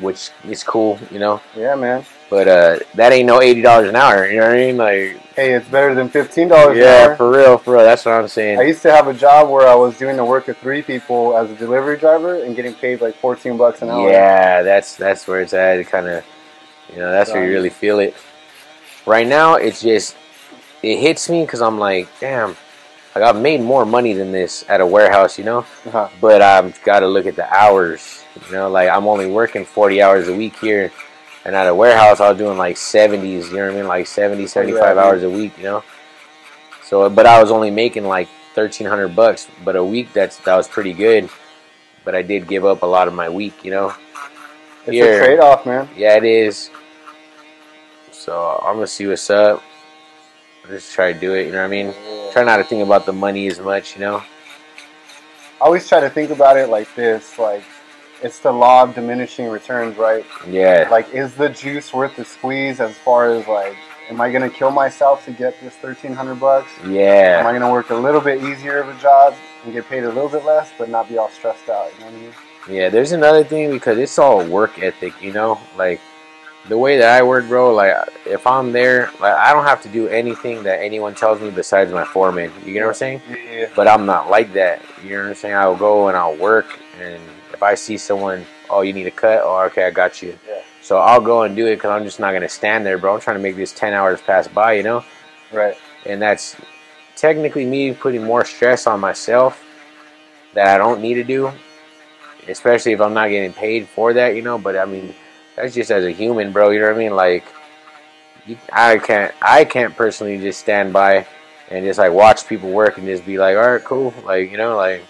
which 0.00 0.30
is 0.44 0.62
cool, 0.62 0.98
you 1.10 1.18
know. 1.18 1.40
Yeah, 1.56 1.74
man. 1.74 2.04
But 2.28 2.48
uh, 2.48 2.78
that 2.94 3.12
ain't 3.12 3.26
no 3.26 3.40
eighty 3.40 3.62
dollars 3.62 3.88
an 3.88 3.96
hour. 3.96 4.26
You 4.26 4.40
know 4.40 4.46
what 4.48 4.56
I 4.56 4.58
mean? 4.58 4.76
Like, 4.76 5.20
Hey, 5.36 5.52
it's 5.52 5.68
better 5.68 5.94
than 5.94 6.08
fifteen 6.08 6.48
dollars 6.48 6.76
an 6.78 6.82
hour. 6.82 6.88
yeah, 7.10 7.14
for 7.14 7.30
real, 7.30 7.58
for 7.58 7.74
real. 7.74 7.84
That's 7.84 8.04
what 8.04 8.12
I'm 8.14 8.26
saying. 8.26 8.58
I 8.58 8.62
used 8.62 8.82
to 8.82 8.90
have 8.90 9.06
a 9.06 9.14
job 9.14 9.48
where 9.50 9.68
I 9.68 9.74
was 9.74 9.96
doing 9.98 10.16
the 10.16 10.24
work 10.24 10.48
of 10.48 10.56
three 10.58 10.82
people 10.82 11.36
as 11.36 11.50
a 11.50 11.54
delivery 11.54 11.98
driver 11.98 12.42
and 12.42 12.56
getting 12.56 12.74
paid 12.74 13.00
like 13.00 13.14
fourteen 13.16 13.56
bucks 13.56 13.82
an 13.82 13.90
hour. 13.90 14.10
Yeah, 14.10 14.62
that's 14.62 14.96
that's 14.96 15.26
where 15.28 15.40
it's 15.40 15.52
at. 15.52 15.78
It 15.78 15.84
kind 15.88 16.08
of, 16.08 16.24
you 16.92 16.98
know, 16.98 17.10
that's 17.10 17.30
where 17.32 17.46
you 17.46 17.52
really 17.52 17.70
feel 17.70 17.98
it. 18.00 18.14
Right 19.04 19.26
now, 19.26 19.54
it's 19.54 19.80
just 19.82 20.16
it 20.82 20.98
hits 20.98 21.28
me 21.30 21.42
because 21.44 21.60
I'm 21.62 21.78
like, 21.78 22.08
damn, 22.18 22.56
like 23.14 23.22
I've 23.22 23.40
made 23.40 23.60
more 23.60 23.84
money 23.84 24.14
than 24.14 24.32
this 24.32 24.64
at 24.68 24.80
a 24.80 24.86
warehouse, 24.86 25.38
you 25.38 25.44
know. 25.44 25.58
Uh-huh. 25.58 26.08
But 26.20 26.42
I've 26.42 26.82
got 26.82 27.00
to 27.00 27.06
look 27.06 27.26
at 27.26 27.36
the 27.36 27.48
hours, 27.54 28.24
you 28.46 28.52
know. 28.52 28.68
Like 28.68 28.88
I'm 28.88 29.06
only 29.06 29.26
working 29.26 29.64
40 29.64 30.02
hours 30.02 30.28
a 30.28 30.34
week 30.34 30.56
here, 30.58 30.90
and 31.46 31.54
at 31.54 31.68
a 31.68 31.74
warehouse, 31.74 32.18
I 32.18 32.28
was 32.28 32.38
doing 32.38 32.58
like 32.58 32.74
70s. 32.74 33.22
You 33.22 33.56
know 33.58 33.66
what 33.66 33.72
I 33.72 33.76
mean? 33.76 33.86
Like 33.86 34.08
70, 34.08 34.48
75 34.48 34.96
yeah. 34.96 35.02
hours 35.02 35.22
a 35.22 35.30
week, 35.30 35.56
you 35.56 35.62
know. 35.62 35.84
So, 36.82 37.08
but 37.08 37.24
I 37.24 37.40
was 37.40 37.52
only 37.52 37.70
making 37.70 38.02
like 38.02 38.26
1300 38.54 39.14
bucks, 39.14 39.46
but 39.64 39.76
a 39.76 39.84
week 39.84 40.12
that's 40.12 40.38
that 40.38 40.56
was 40.56 40.66
pretty 40.66 40.92
good. 40.92 41.30
But 42.04 42.16
I 42.16 42.22
did 42.22 42.48
give 42.48 42.64
up 42.64 42.82
a 42.82 42.86
lot 42.86 43.06
of 43.06 43.14
my 43.14 43.28
week, 43.28 43.64
you 43.64 43.70
know. 43.70 43.94
It's 44.86 44.92
Here. 44.92 45.22
a 45.22 45.24
trade 45.24 45.38
off, 45.38 45.64
man. 45.64 45.88
Yeah, 45.96 46.16
it 46.16 46.24
is. 46.24 46.70
So 48.10 48.60
I'm 48.64 48.74
gonna 48.74 48.88
see 48.88 49.06
what's 49.06 49.30
up. 49.30 49.62
Just 50.66 50.94
try 50.94 51.12
to 51.12 51.18
do 51.18 51.34
it. 51.34 51.46
You 51.46 51.52
know 51.52 51.58
what 51.58 51.66
I 51.66 51.68
mean? 51.68 51.94
Try 52.32 52.42
not 52.42 52.56
to 52.56 52.64
think 52.64 52.84
about 52.84 53.06
the 53.06 53.12
money 53.12 53.46
as 53.46 53.60
much. 53.60 53.94
You 53.94 54.00
know? 54.00 54.16
I 55.60 55.64
always 55.64 55.88
try 55.88 56.00
to 56.00 56.10
think 56.10 56.30
about 56.30 56.56
it 56.56 56.68
like 56.68 56.92
this, 56.96 57.38
like 57.38 57.62
it's 58.26 58.40
the 58.40 58.52
law 58.52 58.82
of 58.82 58.94
diminishing 58.94 59.48
returns, 59.48 59.96
right? 59.96 60.26
Yeah. 60.48 60.88
Like, 60.90 61.14
is 61.14 61.34
the 61.34 61.48
juice 61.48 61.92
worth 61.94 62.16
the 62.16 62.24
squeeze 62.24 62.80
as 62.80 62.98
far 62.98 63.30
as 63.30 63.46
like, 63.46 63.76
am 64.10 64.20
I 64.20 64.32
gonna 64.32 64.50
kill 64.50 64.72
myself 64.72 65.24
to 65.26 65.30
get 65.30 65.58
this 65.60 65.74
thirteen 65.76 66.12
hundred 66.12 66.40
bucks? 66.40 66.70
Yeah. 66.86 67.38
Am 67.40 67.46
I 67.46 67.52
gonna 67.52 67.70
work 67.70 67.90
a 67.90 67.94
little 67.94 68.20
bit 68.20 68.42
easier 68.42 68.78
of 68.80 68.88
a 68.88 69.00
job 69.00 69.34
and 69.64 69.72
get 69.72 69.88
paid 69.88 70.02
a 70.04 70.08
little 70.08 70.28
bit 70.28 70.44
less, 70.44 70.72
but 70.76 70.90
not 70.90 71.08
be 71.08 71.16
all 71.16 71.30
stressed 71.30 71.68
out? 71.68 71.92
You 71.94 72.00
know 72.00 72.06
what 72.06 72.14
I 72.14 72.18
mean? 72.18 72.32
Yeah. 72.68 72.88
There's 72.88 73.12
another 73.12 73.44
thing 73.44 73.70
because 73.70 73.96
it's 73.96 74.18
all 74.18 74.44
work 74.44 74.82
ethic. 74.82 75.22
You 75.22 75.32
know, 75.32 75.60
like 75.78 76.00
the 76.68 76.76
way 76.76 76.98
that 76.98 77.16
I 77.16 77.22
work, 77.22 77.46
bro. 77.46 77.72
Like 77.72 77.94
if 78.26 78.44
I'm 78.44 78.72
there, 78.72 79.12
like 79.20 79.34
I 79.34 79.52
don't 79.52 79.66
have 79.66 79.82
to 79.82 79.88
do 79.88 80.08
anything 80.08 80.64
that 80.64 80.80
anyone 80.82 81.14
tells 81.14 81.40
me 81.40 81.50
besides 81.50 81.92
my 81.92 82.04
foreman. 82.04 82.50
You 82.64 82.72
get 82.72 82.82
what 82.82 82.88
I'm 82.88 82.94
saying? 82.94 83.22
Yeah. 83.30 83.68
But 83.76 83.86
I'm 83.86 84.04
not 84.04 84.28
like 84.30 84.52
that. 84.54 84.82
You 85.04 85.10
know 85.10 85.22
what 85.22 85.28
I'm 85.28 85.34
saying? 85.36 85.54
I'll 85.54 85.76
go 85.76 86.08
and 86.08 86.16
I'll 86.16 86.36
work, 86.36 86.80
and 87.00 87.22
if 87.56 87.62
I 87.62 87.74
see 87.74 87.96
someone, 87.96 88.44
oh, 88.68 88.82
you 88.82 88.92
need 88.92 89.06
a 89.06 89.10
cut, 89.10 89.40
oh, 89.42 89.62
okay, 89.64 89.86
I 89.86 89.90
got 89.90 90.20
you. 90.22 90.38
Yeah. 90.46 90.60
So 90.82 90.98
I'll 90.98 91.20
go 91.22 91.42
and 91.42 91.56
do 91.56 91.66
it 91.66 91.76
because 91.76 91.90
I'm 91.90 92.04
just 92.04 92.20
not 92.20 92.32
gonna 92.32 92.48
stand 92.48 92.84
there, 92.84 92.98
bro. 92.98 93.14
I'm 93.14 93.20
trying 93.20 93.38
to 93.38 93.42
make 93.42 93.56
this 93.56 93.72
10 93.72 93.94
hours 93.94 94.20
pass 94.20 94.46
by, 94.46 94.74
you 94.74 94.82
know, 94.82 95.04
Right. 95.50 95.76
and 96.04 96.20
that's 96.20 96.54
technically 97.16 97.64
me 97.64 97.92
putting 97.94 98.22
more 98.22 98.44
stress 98.44 98.86
on 98.86 99.00
myself 99.00 99.64
that 100.52 100.68
I 100.68 100.76
don't 100.78 101.00
need 101.00 101.14
to 101.14 101.24
do, 101.24 101.50
especially 102.46 102.92
if 102.92 103.00
I'm 103.00 103.14
not 103.14 103.30
getting 103.30 103.52
paid 103.52 103.88
for 103.88 104.12
that, 104.12 104.36
you 104.36 104.42
know. 104.42 104.58
But 104.58 104.76
I 104.76 104.84
mean, 104.84 105.14
that's 105.56 105.74
just 105.74 105.90
as 105.90 106.04
a 106.04 106.10
human, 106.10 106.52
bro. 106.52 106.70
You 106.70 106.80
know 106.80 106.86
what 106.88 106.96
I 106.96 106.98
mean? 106.98 107.16
Like, 107.16 107.44
you, 108.46 108.58
I 108.72 108.98
can't, 108.98 109.34
I 109.40 109.64
can't 109.64 109.96
personally 109.96 110.38
just 110.38 110.60
stand 110.60 110.92
by 110.92 111.26
and 111.70 111.84
just 111.84 111.98
like 111.98 112.12
watch 112.12 112.46
people 112.46 112.70
work 112.70 112.98
and 112.98 113.06
just 113.06 113.24
be 113.26 113.38
like, 113.38 113.56
all 113.56 113.72
right, 113.72 113.82
cool, 113.84 114.14
like 114.24 114.50
you 114.50 114.56
know, 114.56 114.76
like 114.76 115.02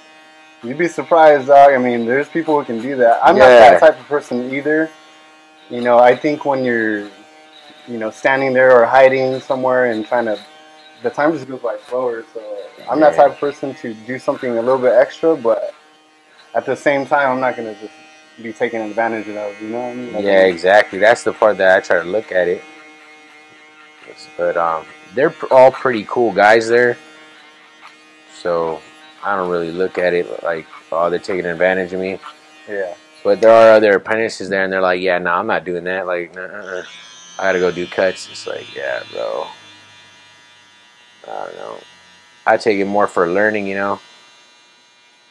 You'd 0.67 0.79
be 0.79 0.89
surprised, 0.89 1.47
dog. 1.47 1.73
I 1.73 1.79
mean, 1.79 2.07
there's 2.07 2.29
people 2.29 2.59
who 2.59 2.65
can 2.65 2.81
do 2.81 2.97
that. 2.97 3.21
I'm 3.23 3.39
not 3.39 3.47
that 3.47 3.81
type 3.81 4.01
of 4.01 4.07
person 4.07 4.53
either. 4.53 4.91
You 5.71 5.81
know, 5.81 5.99
I 5.99 6.17
think 6.17 6.45
when 6.45 6.65
you're, 6.65 7.09
you 7.87 7.99
know, 7.99 8.11
standing 8.11 8.53
there 8.53 8.81
or 8.81 8.85
hiding 8.87 9.41
somewhere 9.41 9.87
and 9.87 10.07
trying 10.07 10.27
to, 10.27 10.39
the 11.03 11.11
time 11.11 11.33
just 11.33 11.47
goes 11.49 11.61
by 11.61 11.79
slower. 11.89 12.25
So 12.35 12.43
I'm 12.91 13.01
that 13.01 13.15
type 13.17 13.33
of 13.33 13.39
person 13.39 13.75
to 13.77 13.95
do 13.95 14.19
something 14.19 14.51
a 14.51 14.61
little 14.63 14.79
bit 14.79 14.93
extra, 14.93 15.37
but 15.37 15.75
at 16.55 16.67
the 16.67 16.77
same 16.77 17.07
time, 17.07 17.31
I'm 17.31 17.41
not 17.41 17.57
gonna 17.57 17.75
just 17.75 17.93
be 18.43 18.53
taken 18.53 18.81
advantage 18.83 19.29
of. 19.29 19.61
You 19.61 19.69
know 19.69 19.81
what 19.81 19.91
I 19.91 19.95
mean? 19.95 20.13
Like, 20.13 20.25
Yeah, 20.25 20.45
exactly. 20.45 20.99
That's 20.99 21.23
the 21.23 21.33
part 21.33 21.59
that 21.59 21.77
I 21.77 21.81
try 21.81 22.03
to 22.03 22.09
look 22.09 22.33
at 22.33 22.49
it. 22.49 22.63
But 24.37 24.57
um, 24.57 24.87
they're 25.15 25.35
all 25.51 25.71
pretty 25.71 26.05
cool 26.09 26.33
guys 26.33 26.69
there. 26.69 26.97
So 28.33 28.81
I 29.27 29.35
don't 29.35 29.51
really 29.51 29.73
look 29.73 29.99
at 29.99 30.15
it 30.15 30.45
like, 30.45 30.67
oh, 30.93 31.11
they're 31.11 31.19
taking 31.19 31.47
advantage 31.47 31.93
of 31.93 32.01
me. 32.01 32.21
Yeah. 32.69 32.95
But 33.25 33.41
there 33.41 33.51
are 33.51 33.73
other 33.73 33.97
apprentices 33.97 34.49
there, 34.49 34.63
and 34.63 34.73
they're 34.73 34.81
like, 34.81 35.01
yeah, 35.01 35.19
no, 35.19 35.33
I'm 35.33 35.49
not 35.49 35.65
doing 35.65 35.83
that. 35.85 36.07
Like, 36.07 36.33
nah, 36.37 36.43
uh-uh. 36.43 36.85
I 37.41 37.43
gotta 37.43 37.59
go 37.59 37.73
do 37.73 37.89
cuts. 37.89 38.29
It's 38.31 38.47
like, 38.47 38.73
yeah, 38.73 39.03
bro. 39.13 39.49
I 41.27 41.45
don't 41.47 41.57
know. 41.57 41.79
I 42.47 42.57
take 42.57 42.79
it 42.79 42.85
more 42.85 43.09
for 43.09 43.29
learning, 43.29 43.67
you 43.67 43.75
know. 43.75 44.01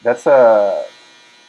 That's 0.02 0.26
a 0.26 0.84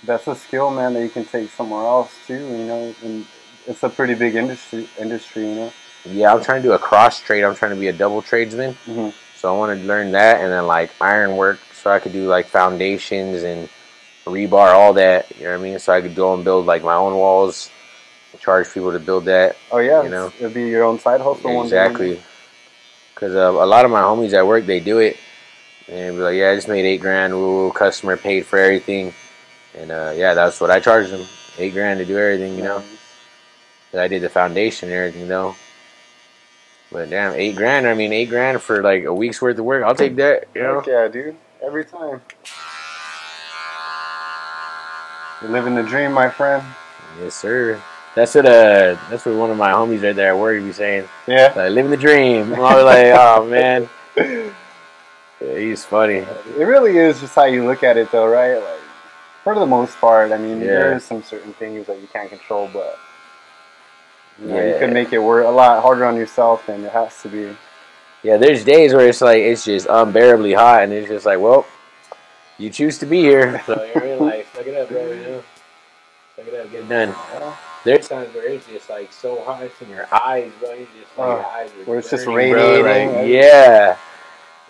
that's 0.06 0.25
a 0.27 0.36
skill, 0.36 0.72
man, 0.72 0.94
that 0.94 1.04
you 1.04 1.10
can 1.10 1.25
take 1.25 1.50
somewhere 1.51 1.84
else 1.84 2.13
too. 2.25 2.39
You 2.39 2.66
know, 2.66 2.96
and 3.04 3.25
it's 3.68 3.84
a 3.84 3.89
pretty 3.89 4.16
big 4.16 4.36
industry. 4.36 4.89
Industry, 4.98 5.50
you 5.50 5.56
know. 5.56 5.74
Yeah, 6.06 6.34
I'm 6.34 6.42
trying 6.42 6.62
to 6.62 6.68
do 6.70 6.74
a 6.74 6.80
cross 6.80 7.20
trade. 7.20 7.44
I'm 7.44 7.56
trying 7.56 7.72
to 7.72 7.80
be 7.80 7.89
a 7.89 7.94
double 7.94 8.22
tradesman. 8.22 8.75
hmm 8.86 9.10
So 9.36 9.54
I 9.54 9.58
want 9.58 9.77
to 9.77 9.86
learn 9.86 10.13
that 10.13 10.39
and 10.39 10.50
then 10.50 10.66
like 10.66 10.92
iron 11.01 11.36
work 11.36 11.60
so 11.81 11.91
I 11.91 12.00
could 12.00 12.12
do 12.13 12.27
like 12.27 12.46
foundations 12.48 13.43
and 13.43 13.69
rebar, 14.25 14.74
all 14.74 14.93
that. 14.93 15.31
You 15.38 15.46
know 15.46 15.51
what 15.51 15.60
I 15.60 15.63
mean? 15.63 15.79
So 15.79 15.93
I 15.93 16.01
could 16.01 16.15
go 16.15 16.34
and 16.34 16.43
build 16.43 16.65
like 16.65 16.84
my 16.84 16.96
own 16.96 17.15
walls, 17.15 17.69
charge 18.39 18.72
people 18.74 18.91
to 18.91 19.00
build 19.00 19.25
that. 19.25 19.55
Oh 19.72 19.77
yeah, 19.79 20.03
You 20.03 20.10
know? 20.10 20.31
it'd 20.39 20.53
be 20.53 20.63
your 20.67 20.84
own 20.84 21.00
side 21.00 21.22
hustle. 21.22 21.43
one 21.55 21.69
day. 21.69 21.77
Exactly. 21.86 22.22
Because 23.13 23.36
uh, 23.36 23.51
a 23.51 23.65
lot 23.65 23.86
of 23.86 23.91
my 23.91 24.01
homies 24.01 24.34
at 24.34 24.46
work, 24.46 24.65
they 24.65 24.79
do 24.79 25.00
it. 25.00 25.17
And 25.89 26.17
be 26.17 26.22
like, 26.22 26.36
yeah, 26.36 26.51
I 26.51 26.55
just 26.55 26.67
made 26.67 26.86
eight 26.86 27.00
grand. 27.01 27.34
Ooh, 27.34 27.72
customer 27.74 28.17
paid 28.17 28.46
for 28.46 28.60
everything. 28.60 29.13
And 29.77 29.89
uh, 29.91 30.13
yeah, 30.15 30.34
that's 30.34 30.60
what 30.60 30.69
I 30.69 30.79
charged 30.79 31.12
them. 31.12 31.25
Eight 31.57 31.74
grand 31.74 32.00
to 32.00 32.05
do 32.05 32.17
everything, 32.17 32.57
you 32.57 32.63
know. 32.63 32.84
'Cause 33.91 34.01
I 34.01 34.07
did 34.10 34.22
the 34.22 34.29
foundation 34.29 34.89
and 34.89 34.98
everything, 34.98 35.29
know. 35.29 35.55
But 36.91 37.10
damn, 37.10 37.34
eight 37.34 37.55
grand. 37.55 37.88
I 37.88 37.93
mean, 37.93 38.12
eight 38.13 38.27
grand 38.29 38.62
for 38.62 38.84
like 38.84 39.05
a 39.05 39.13
week's 39.13 39.41
worth 39.41 39.57
of 39.57 39.63
work. 39.65 39.84
I'll 39.84 39.96
take 39.96 40.17
that, 40.17 40.48
you 40.53 40.62
know. 40.62 40.79
Heck 40.81 40.88
yeah, 40.88 41.07
dude. 41.07 41.38
Every 41.67 41.83
time. 41.83 42.21
You're 45.41 45.51
living 45.51 45.75
the 45.75 45.83
dream, 45.83 46.13
my 46.13 46.29
friend. 46.29 46.63
Yes, 47.19 47.36
sir. 47.36 47.81
That's 48.15 48.36
what 48.36 48.45
uh, 48.45 48.95
that's 49.09 49.25
what 49.25 49.36
one 49.36 49.51
of 49.51 49.57
my 49.57 49.74
homies 49.74 50.01
right 50.01 50.15
there 50.15 50.29
at 50.33 50.38
work 50.39 50.63
be 50.63 50.71
saying. 50.71 51.09
Yeah. 51.27 51.51
Like 51.53 51.71
living 51.71 51.91
the 51.91 51.97
dream. 51.97 52.53
I 52.53 52.74
was 52.74 52.86
like, 52.86 53.07
oh 53.13 53.45
man, 53.45 53.89
yeah, 54.15 54.50
he's 55.59 55.83
funny. 55.83 56.19
It 56.57 56.63
really 56.63 56.97
is 56.97 57.19
just 57.19 57.36
how 57.36 57.43
you 57.43 57.65
look 57.65 57.83
at 57.83 57.97
it, 57.97 58.13
though, 58.13 58.27
right? 58.27 58.55
Like, 58.55 58.79
for 59.43 59.53
the 59.53 59.65
most 59.65 59.97
part, 59.97 60.31
I 60.31 60.38
mean, 60.38 60.62
Yeah. 60.62 60.67
there 60.67 60.95
is 60.95 61.03
some 61.03 61.21
certain 61.21 61.51
things 61.51 61.86
that 61.88 62.00
you 62.00 62.07
can't 62.07 62.29
control, 62.29 62.69
but 62.71 62.97
you, 64.41 64.47
know, 64.47 64.62
you 64.62 64.69
Yeah. 64.69 64.79
could 64.79 64.93
make 64.93 65.12
it 65.12 65.19
work 65.19 65.45
a 65.45 65.50
lot 65.50 65.81
harder 65.81 66.05
on 66.05 66.15
yourself 66.15 66.65
than 66.65 66.86
it 66.86 66.93
has 66.93 67.21
to 67.24 67.27
be. 67.27 67.57
Yeah, 68.27 68.36
there's 68.36 68.65
days 68.65 68.93
where 68.93 69.07
it's 69.07 69.22
like 69.22 69.39
it's 69.39 69.63
just 69.63 69.88
unbearably 69.89 70.51
hot, 70.53 70.84
and 70.84 70.91
it's 70.91 71.07
just 71.07 71.25
like, 71.25 71.39
well, 71.39 71.65
you 72.57 72.69
choose 72.69 72.98
to 72.98 73.05
be 73.05 73.22
here, 73.22 73.62
so 73.65 73.81
you're 73.96 74.03
in 74.03 74.19
like, 74.19 74.46
suck 74.53 74.67
it 74.67 74.75
up, 74.75 74.89
bro. 74.89 75.07
You 75.13 75.15
know, 75.22 75.43
suck 76.36 76.48
it 76.48 76.53
up, 76.60 76.69
get 76.69 76.81
it 76.81 76.89
done. 76.89 77.15
There's 77.86 78.10
times 78.10 78.34
where 78.36 78.50
it's 78.50 78.67
just 78.67 78.89
like 78.89 79.13
so 79.13 79.41
hot 79.46 79.63
it's 79.63 79.81
in 79.81 79.89
your 79.89 80.13
eyes, 80.13 80.51
bro. 80.60 80.74
You 80.74 80.88
just 81.00 81.17
like, 81.17 81.25
Oh, 81.25 81.36
your 81.38 81.46
eyes 81.46 81.69
are 81.72 81.84
where 81.86 82.00
it's 82.00 82.10
just 82.10 82.25
burning, 82.25 82.51
bro. 82.51 82.84
radiating. 82.84 83.15
Like, 83.15 83.27
yeah, 83.29 83.98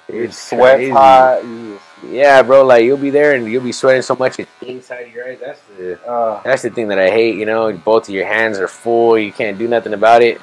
it's 0.08 0.38
sweat 0.38 0.76
crazy. 0.76 0.92
hot. 0.92 1.80
Yeah, 2.06 2.44
bro. 2.44 2.64
Like 2.64 2.84
you'll 2.84 2.98
be 2.98 3.10
there 3.10 3.34
and 3.34 3.52
you'll 3.52 3.64
be 3.64 3.72
sweating 3.72 4.04
so 4.04 4.16
much 4.16 4.38
it's 4.38 4.52
inside 4.62 5.08
of 5.08 5.14
your 5.16 5.28
eyes. 5.28 5.40
That's 5.44 5.62
the 5.76 6.08
uh, 6.08 6.44
that's 6.44 6.62
the 6.62 6.70
thing 6.70 6.90
that 6.90 7.00
I 7.00 7.10
hate. 7.10 7.38
You 7.38 7.48
know, 7.48 7.74
both 7.76 8.08
of 8.08 8.14
your 8.14 8.28
hands 8.28 8.60
are 8.60 8.68
full. 8.68 9.18
You 9.18 9.32
can't 9.32 9.58
do 9.58 9.68
nothing 9.68 9.94
about 9.96 10.22
it. 10.22 10.40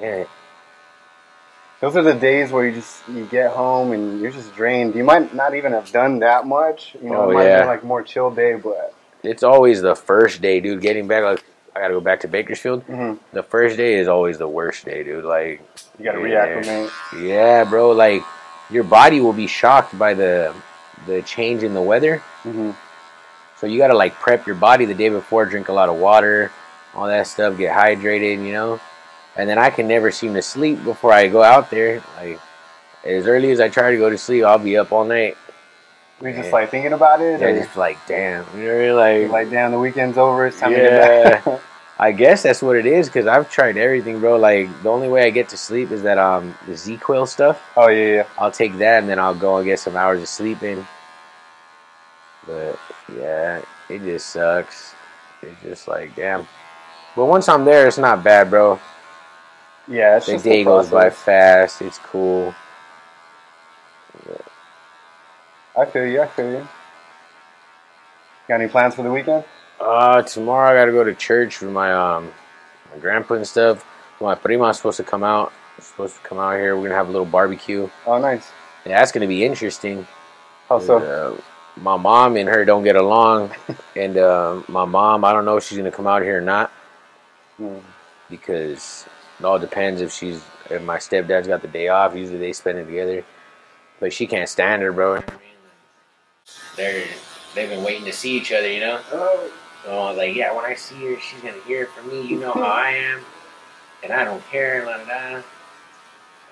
Damn 0.00 0.22
it. 0.22 0.28
Those 1.84 1.96
are 1.96 2.02
the 2.02 2.14
days 2.14 2.50
where 2.50 2.66
you 2.66 2.72
just 2.74 3.06
you 3.10 3.26
get 3.26 3.50
home 3.52 3.92
and 3.92 4.18
you're 4.20 4.30
just 4.30 4.54
drained. 4.54 4.94
You 4.94 5.04
might 5.04 5.34
not 5.34 5.54
even 5.54 5.72
have 5.72 5.92
done 5.92 6.20
that 6.20 6.46
much. 6.46 6.94
You 7.02 7.10
know, 7.10 7.24
Oh, 7.24 7.30
it 7.30 7.34
might 7.34 7.44
yeah. 7.44 7.60
be 7.60 7.66
like 7.66 7.84
more 7.84 8.02
chill 8.02 8.30
day, 8.30 8.54
but 8.54 8.94
It's 9.22 9.42
always 9.42 9.82
the 9.82 9.94
first 9.94 10.40
day, 10.40 10.60
dude. 10.60 10.80
Getting 10.80 11.06
back, 11.06 11.24
like 11.24 11.44
I 11.76 11.80
gotta 11.80 11.92
go 11.92 12.00
back 12.00 12.20
to 12.20 12.28
Bakersfield. 12.28 12.86
mhm, 12.86 13.18
The 13.34 13.42
first 13.42 13.76
day 13.76 13.94
is 13.98 14.08
always 14.08 14.38
the 14.38 14.48
worst 14.48 14.86
day, 14.86 15.02
dude. 15.04 15.24
Like, 15.24 15.60
you 15.98 16.04
gotta 16.06 16.20
Yeah. 16.20 16.46
reacclimate. 16.46 16.90
yeah, 17.20 17.64
bro. 17.64 17.90
Like, 17.90 18.22
your 18.70 18.84
body 18.84 19.20
will 19.20 19.34
be 19.34 19.46
shocked 19.46 19.98
by 19.98 20.14
the 20.14 20.54
the 21.06 21.20
change 21.20 21.62
in 21.62 21.74
the 21.74 21.82
weather. 21.82 22.22
hmm 22.44 22.70
So 23.58 23.66
you 23.66 23.76
gotta 23.78 23.94
like 24.04 24.14
prep 24.14 24.46
your 24.46 24.56
body 24.56 24.86
the 24.86 24.94
day 24.94 25.10
before, 25.10 25.44
drink 25.44 25.68
a 25.68 25.72
lot 25.74 25.90
of 25.90 25.96
water, 25.96 26.50
all 26.94 27.08
that 27.08 27.26
stuff, 27.26 27.58
get 27.58 27.76
hydrated, 27.76 28.42
you 28.42 28.52
know. 28.54 28.80
And 29.36 29.48
then 29.48 29.58
I 29.58 29.70
can 29.70 29.88
never 29.88 30.10
seem 30.10 30.34
to 30.34 30.42
sleep 30.42 30.82
before 30.84 31.12
I 31.12 31.28
go 31.28 31.42
out 31.42 31.70
there. 31.70 32.02
Like, 32.16 32.38
as 33.04 33.26
early 33.26 33.50
as 33.50 33.60
I 33.60 33.68
try 33.68 33.90
to 33.90 33.96
go 33.96 34.08
to 34.08 34.18
sleep, 34.18 34.44
I'll 34.44 34.58
be 34.58 34.76
up 34.76 34.92
all 34.92 35.04
night. 35.04 35.36
We're 36.20 36.32
just 36.32 36.52
like 36.52 36.70
thinking 36.70 36.92
about 36.92 37.20
it. 37.20 37.40
Yeah, 37.40 37.48
or 37.48 37.58
just 37.58 37.76
like, 37.76 37.98
damn, 38.06 38.46
you 38.56 38.66
know, 38.66 38.96
like, 38.96 39.28
like, 39.30 39.50
damn, 39.50 39.72
the 39.72 39.78
weekend's 39.78 40.16
over. 40.16 40.46
It's 40.46 40.58
time 40.58 40.70
to 40.70 40.76
get 40.76 41.44
back. 41.44 41.60
I 41.98 42.10
guess 42.10 42.42
that's 42.42 42.60
what 42.60 42.76
it 42.76 42.86
is 42.86 43.08
because 43.08 43.26
I've 43.26 43.50
tried 43.50 43.76
everything, 43.76 44.18
bro. 44.18 44.36
Like 44.36 44.68
the 44.82 44.88
only 44.88 45.08
way 45.08 45.26
I 45.26 45.30
get 45.30 45.48
to 45.50 45.56
sleep 45.56 45.92
is 45.92 46.02
that 46.02 46.18
um 46.18 46.54
the 46.66 46.72
ZzzQuil 46.72 47.28
stuff. 47.28 47.62
oh 47.76 47.88
yeah, 47.88 48.14
yeah. 48.14 48.26
I'll 48.36 48.50
take 48.50 48.76
that 48.78 49.00
and 49.00 49.08
then 49.08 49.18
I'll 49.18 49.34
go 49.34 49.58
and 49.58 49.64
get 49.64 49.78
some 49.78 49.96
hours 49.96 50.20
of 50.20 50.28
sleep 50.28 50.62
in. 50.62 50.84
But 52.46 52.78
yeah, 53.16 53.62
it 53.88 54.00
just 54.00 54.30
sucks. 54.30 54.94
It's 55.42 55.62
just 55.62 55.86
like 55.86 56.16
damn. 56.16 56.48
But 57.14 57.26
once 57.26 57.48
I'm 57.48 57.64
there, 57.64 57.86
it's 57.86 57.98
not 57.98 58.24
bad, 58.24 58.50
bro. 58.50 58.80
Yeah, 59.86 60.16
it's 60.16 60.26
The 60.26 60.38
day 60.38 60.64
goes 60.64 60.90
by 60.90 61.10
fast. 61.10 61.82
It's 61.82 61.98
cool. 61.98 62.54
I 65.76 65.84
feel 65.86 66.06
you. 66.06 66.22
I 66.22 66.26
feel 66.26 66.50
you. 66.52 66.68
Got 68.48 68.60
any 68.60 68.68
plans 68.68 68.94
for 68.94 69.02
the 69.02 69.10
weekend? 69.10 69.44
Uh, 69.80 70.22
tomorrow 70.22 70.70
I 70.70 70.74
gotta 70.74 70.92
go 70.92 71.04
to 71.04 71.14
church 71.14 71.60
with 71.60 71.70
my 71.70 71.92
um 71.92 72.32
my 72.92 72.98
grandpa 73.00 73.34
and 73.34 73.46
stuff. 73.46 73.84
My 74.20 74.34
prima's 74.34 74.76
supposed 74.76 74.98
to 74.98 75.04
come 75.04 75.24
out. 75.24 75.52
Supposed 75.80 76.16
to 76.16 76.22
come 76.22 76.38
out 76.38 76.54
here. 76.56 76.76
We're 76.76 76.84
gonna 76.84 76.94
have 76.94 77.08
a 77.08 77.12
little 77.12 77.26
barbecue. 77.26 77.90
Oh, 78.06 78.18
nice. 78.18 78.48
Yeah, 78.86 78.98
that's 79.00 79.12
gonna 79.12 79.26
be 79.26 79.44
interesting. 79.44 80.06
How 80.68 80.78
so? 80.78 80.98
Uh, 80.98 81.40
my 81.80 81.96
mom 81.96 82.36
and 82.36 82.48
her 82.48 82.64
don't 82.64 82.84
get 82.84 82.94
along, 82.96 83.50
and 83.96 84.16
uh, 84.16 84.62
my 84.68 84.84
mom, 84.84 85.24
I 85.24 85.32
don't 85.32 85.44
know 85.44 85.56
if 85.56 85.64
she's 85.64 85.76
gonna 85.76 85.90
come 85.90 86.06
out 86.06 86.22
here 86.22 86.38
or 86.38 86.40
not 86.40 86.70
Hmm. 87.56 87.78
because 88.30 89.06
it 89.44 89.46
all 89.46 89.58
depends 89.58 90.00
if 90.00 90.10
she's 90.10 90.42
if 90.70 90.82
my 90.82 90.96
stepdad's 90.96 91.46
got 91.46 91.60
the 91.60 91.68
day 91.68 91.88
off. 91.88 92.16
Usually 92.16 92.38
they 92.38 92.54
spend 92.54 92.78
it 92.78 92.86
together, 92.86 93.24
but 94.00 94.10
she 94.10 94.26
can't 94.26 94.48
stand 94.48 94.80
her, 94.80 94.90
bro. 94.90 95.22
They're 96.76 97.04
they've 97.54 97.68
been 97.68 97.84
waiting 97.84 98.06
to 98.06 98.12
see 98.12 98.38
each 98.38 98.52
other, 98.52 98.70
you 98.70 98.80
know. 98.80 99.00
Oh, 99.12 99.52
So 99.84 99.90
I 99.92 100.08
was 100.08 100.16
like, 100.16 100.34
yeah, 100.34 100.54
when 100.54 100.64
I 100.64 100.74
see 100.74 100.94
her, 101.04 101.20
she's 101.20 101.40
gonna 101.42 101.60
hear 101.66 101.82
it 101.82 101.90
from 101.90 102.08
me. 102.08 102.26
You 102.26 102.40
know 102.40 102.52
how 102.52 102.62
I 102.62 102.90
am, 102.92 103.20
and 104.02 104.14
I 104.14 104.24
don't 104.24 104.42
care. 104.46 104.86
La, 104.86 104.96
da, 104.96 105.04
da. 105.04 105.42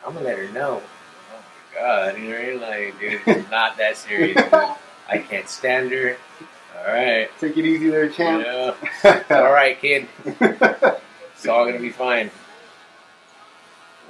I'm 0.06 0.12
gonna 0.12 0.26
let 0.26 0.36
her 0.36 0.48
know. 0.50 0.82
Oh 1.32 1.44
my 1.74 1.80
god, 1.80 2.18
you 2.18 2.28
know, 2.28 2.66
like, 2.66 3.00
dude, 3.00 3.20
it's 3.26 3.50
not 3.50 3.78
that 3.78 3.96
serious. 3.96 4.36
I 5.08 5.16
can't 5.18 5.48
stand 5.48 5.92
her. 5.92 6.18
All 6.78 6.92
right, 6.92 7.30
take 7.40 7.56
it 7.56 7.64
easy 7.64 7.88
there, 7.88 8.04
you 8.04 8.12
champ. 8.12 8.44
know, 8.44 8.74
all 9.30 9.50
right, 9.52 9.80
kid. 9.80 10.08
It's 11.34 11.48
all 11.48 11.64
gonna 11.66 11.80
be 11.80 11.90
fine. 11.90 12.30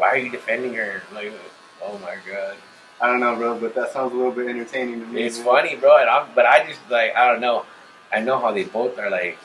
Why 0.03 0.09
are 0.09 0.17
you 0.17 0.33
defending 0.33 0.75
her? 0.75 1.01
Like, 1.15 1.33
oh 1.81 1.97
my 1.99 2.17
god. 2.29 2.57
I 3.01 3.07
don't 3.07 3.21
know, 3.21 3.37
bro, 3.37 3.57
but 3.61 3.73
that 3.77 3.93
sounds 3.93 4.13
a 4.13 4.17
little 4.17 4.33
bit 4.33 4.49
entertaining 4.49 4.99
to 4.99 5.07
me. 5.07 5.23
It's 5.23 5.37
man. 5.39 5.47
funny, 5.47 5.77
bro. 5.77 5.97
And 5.99 6.11
I'm, 6.11 6.27
but 6.35 6.45
I 6.45 6.67
just 6.67 6.81
like 6.91 7.15
I 7.15 7.31
don't 7.31 7.41
know. 7.41 7.65
I 8.13 8.19
know 8.19 8.41
how 8.41 8.51
they 8.51 8.65
both 8.65 8.99
are 8.99 9.09
like. 9.09 9.39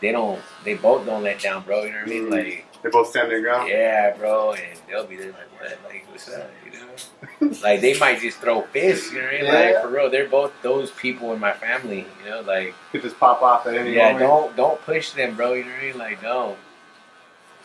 They 0.00 0.12
don't. 0.12 0.40
They 0.62 0.74
both 0.74 1.06
don't 1.06 1.24
let 1.24 1.40
down, 1.40 1.64
bro. 1.64 1.82
You 1.82 1.90
know 1.90 1.98
what 1.98 2.06
I 2.06 2.10
mean? 2.10 2.26
Mm. 2.26 2.30
Like, 2.30 2.82
They 2.82 2.90
both 2.90 3.08
stand 3.08 3.30
their 3.32 3.40
ground. 3.40 3.68
yeah, 3.68 4.16
bro. 4.16 4.52
And 4.52 4.78
they'll 4.86 5.06
be 5.06 5.16
there 5.16 5.32
like, 5.32 5.60
what? 5.60 5.78
Like, 5.90 6.06
what's 6.08 6.28
up? 6.28 6.50
You 6.64 7.48
know? 7.50 7.56
like 7.62 7.80
they 7.80 7.98
might 7.98 8.20
just 8.20 8.38
throw 8.38 8.62
fists. 8.62 9.10
You 9.10 9.18
know 9.18 9.24
what 9.24 9.34
I 9.34 9.38
mean? 9.38 9.44
Yeah. 9.46 9.52
Like 9.60 9.82
for 9.82 9.88
real, 9.88 10.08
they're 10.08 10.28
both 10.28 10.52
those 10.62 10.92
people 10.92 11.32
in 11.32 11.40
my 11.40 11.52
family. 11.52 12.06
You 12.22 12.30
know, 12.30 12.40
like 12.42 12.74
Could 12.92 13.02
just 13.02 13.18
pop 13.18 13.42
off 13.42 13.66
at 13.66 13.74
any 13.74 13.94
yeah, 13.96 14.12
moment. 14.12 14.20
don't 14.20 14.56
don't 14.56 14.80
push 14.82 15.10
them, 15.10 15.34
bro. 15.34 15.54
You 15.54 15.64
know 15.64 15.70
what 15.70 15.80
I 15.80 15.86
mean? 15.86 15.98
Like 15.98 16.22
don't. 16.22 16.56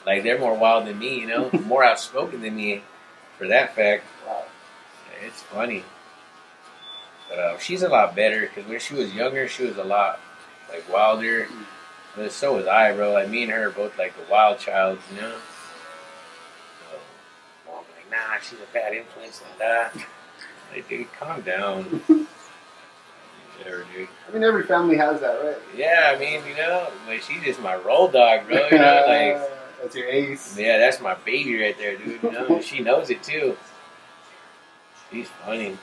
Like 0.06 0.24
they're 0.24 0.40
more 0.40 0.58
wild 0.58 0.88
than 0.88 1.00
me. 1.00 1.20
You 1.20 1.28
know, 1.28 1.50
more 1.66 1.84
outspoken 1.84 2.42
than 2.42 2.56
me. 2.56 2.84
For 3.38 3.48
that 3.48 3.76
fact. 3.76 4.04
Wow. 4.28 4.44
It's 5.24 5.42
funny. 5.42 5.84
But 7.30 7.40
uh, 7.40 7.58
she's 7.60 7.82
a 7.82 7.90
lot 7.90 8.16
better 8.16 8.42
because 8.42 8.70
when 8.70 8.80
she 8.80 8.94
was 8.94 9.14
younger, 9.14 9.48
she 9.48 9.66
was 9.66 9.78
a 9.78 9.84
lot 9.84 10.20
like 10.70 10.92
wilder. 10.92 11.48
But 12.16 12.32
so 12.32 12.56
was 12.56 12.68
I, 12.68 12.92
bro. 12.94 13.14
Like 13.14 13.30
me 13.30 13.44
and 13.44 13.52
her 13.52 13.68
are 13.68 13.72
both 13.72 13.98
like 13.98 14.16
the 14.16 14.32
wild 14.32 14.60
child, 14.60 15.00
you 15.14 15.22
know. 15.22 15.36
So 16.90 16.98
I'm 17.70 17.78
like, 17.78 18.12
nah, 18.12 18.40
she's 18.42 18.60
a 18.60 18.74
bad 18.74 18.94
influence 18.94 19.42
like 19.42 19.60
that. 19.60 19.96
Like, 20.74 20.88
dude, 20.88 21.12
calm 21.20 21.42
down. 21.42 21.84
Whatever, 23.58 23.86
dude. 23.94 24.08
I 24.26 24.34
mean, 24.34 24.42
every 24.42 24.64
family 24.64 24.96
has 24.96 25.20
that, 25.20 25.44
right? 25.44 25.58
Yeah, 25.76 26.14
I 26.16 26.18
mean, 26.18 26.42
you 26.48 26.56
know, 26.56 26.88
like 27.08 27.22
she's 27.24 27.44
just 27.44 27.60
my 27.62 27.76
roll 27.76 28.08
dog, 28.08 28.48
bro. 28.48 28.70
You 28.72 28.78
know, 28.78 29.04
like 29.06 29.51
that's 29.82 29.96
your 29.96 30.08
ace. 30.08 30.58
yeah, 30.58 30.78
that's 30.78 31.02
my 31.02 31.16
baby 31.16 31.62
right 31.62 31.78
there, 31.78 31.98
dude. 31.98 32.22
You 32.22 32.32
know, 32.32 32.62
she 32.62 32.80
knows 32.80 33.10
it 33.10 33.24
too. 33.24 33.58
She's 35.12 35.28
funny. 35.46 35.78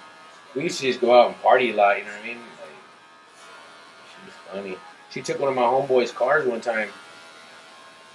We 0.55 0.65
used 0.65 0.81
to 0.81 0.87
just 0.87 1.01
go 1.01 1.19
out 1.21 1.29
and 1.29 1.43
party 1.43 1.71
a 1.71 1.75
lot. 1.75 1.99
You 1.99 2.05
know 2.05 2.11
what 2.11 2.21
I 2.23 2.27
mean? 2.27 2.39
Like, 2.39 2.71
she's 4.25 4.35
funny. 4.53 4.79
She 5.11 5.21
took 5.21 5.41
one 5.41 5.51
of 5.51 5.55
my 5.55 5.63
homeboys' 5.63 6.15
cars 6.15 6.47
one 6.47 6.61
time. 6.61 6.89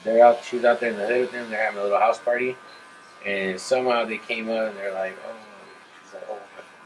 They're 0.03 0.25
out. 0.25 0.43
She 0.43 0.57
was 0.57 0.65
out 0.65 0.79
there 0.79 0.91
in 0.91 0.97
the 0.97 1.05
hood 1.05 1.21
with 1.21 1.31
them. 1.31 1.49
They're 1.49 1.63
having 1.63 1.79
a 1.79 1.83
little 1.83 1.99
house 1.99 2.19
party, 2.19 2.55
and 3.25 3.59
somehow 3.59 4.05
they 4.05 4.17
came 4.17 4.49
up 4.49 4.69
and 4.69 4.77
they're 4.77 4.93
like, 4.93 5.17
"Oh, 5.25 5.35
she's 6.03 6.13
like, 6.13 6.23
oh, 6.29 6.39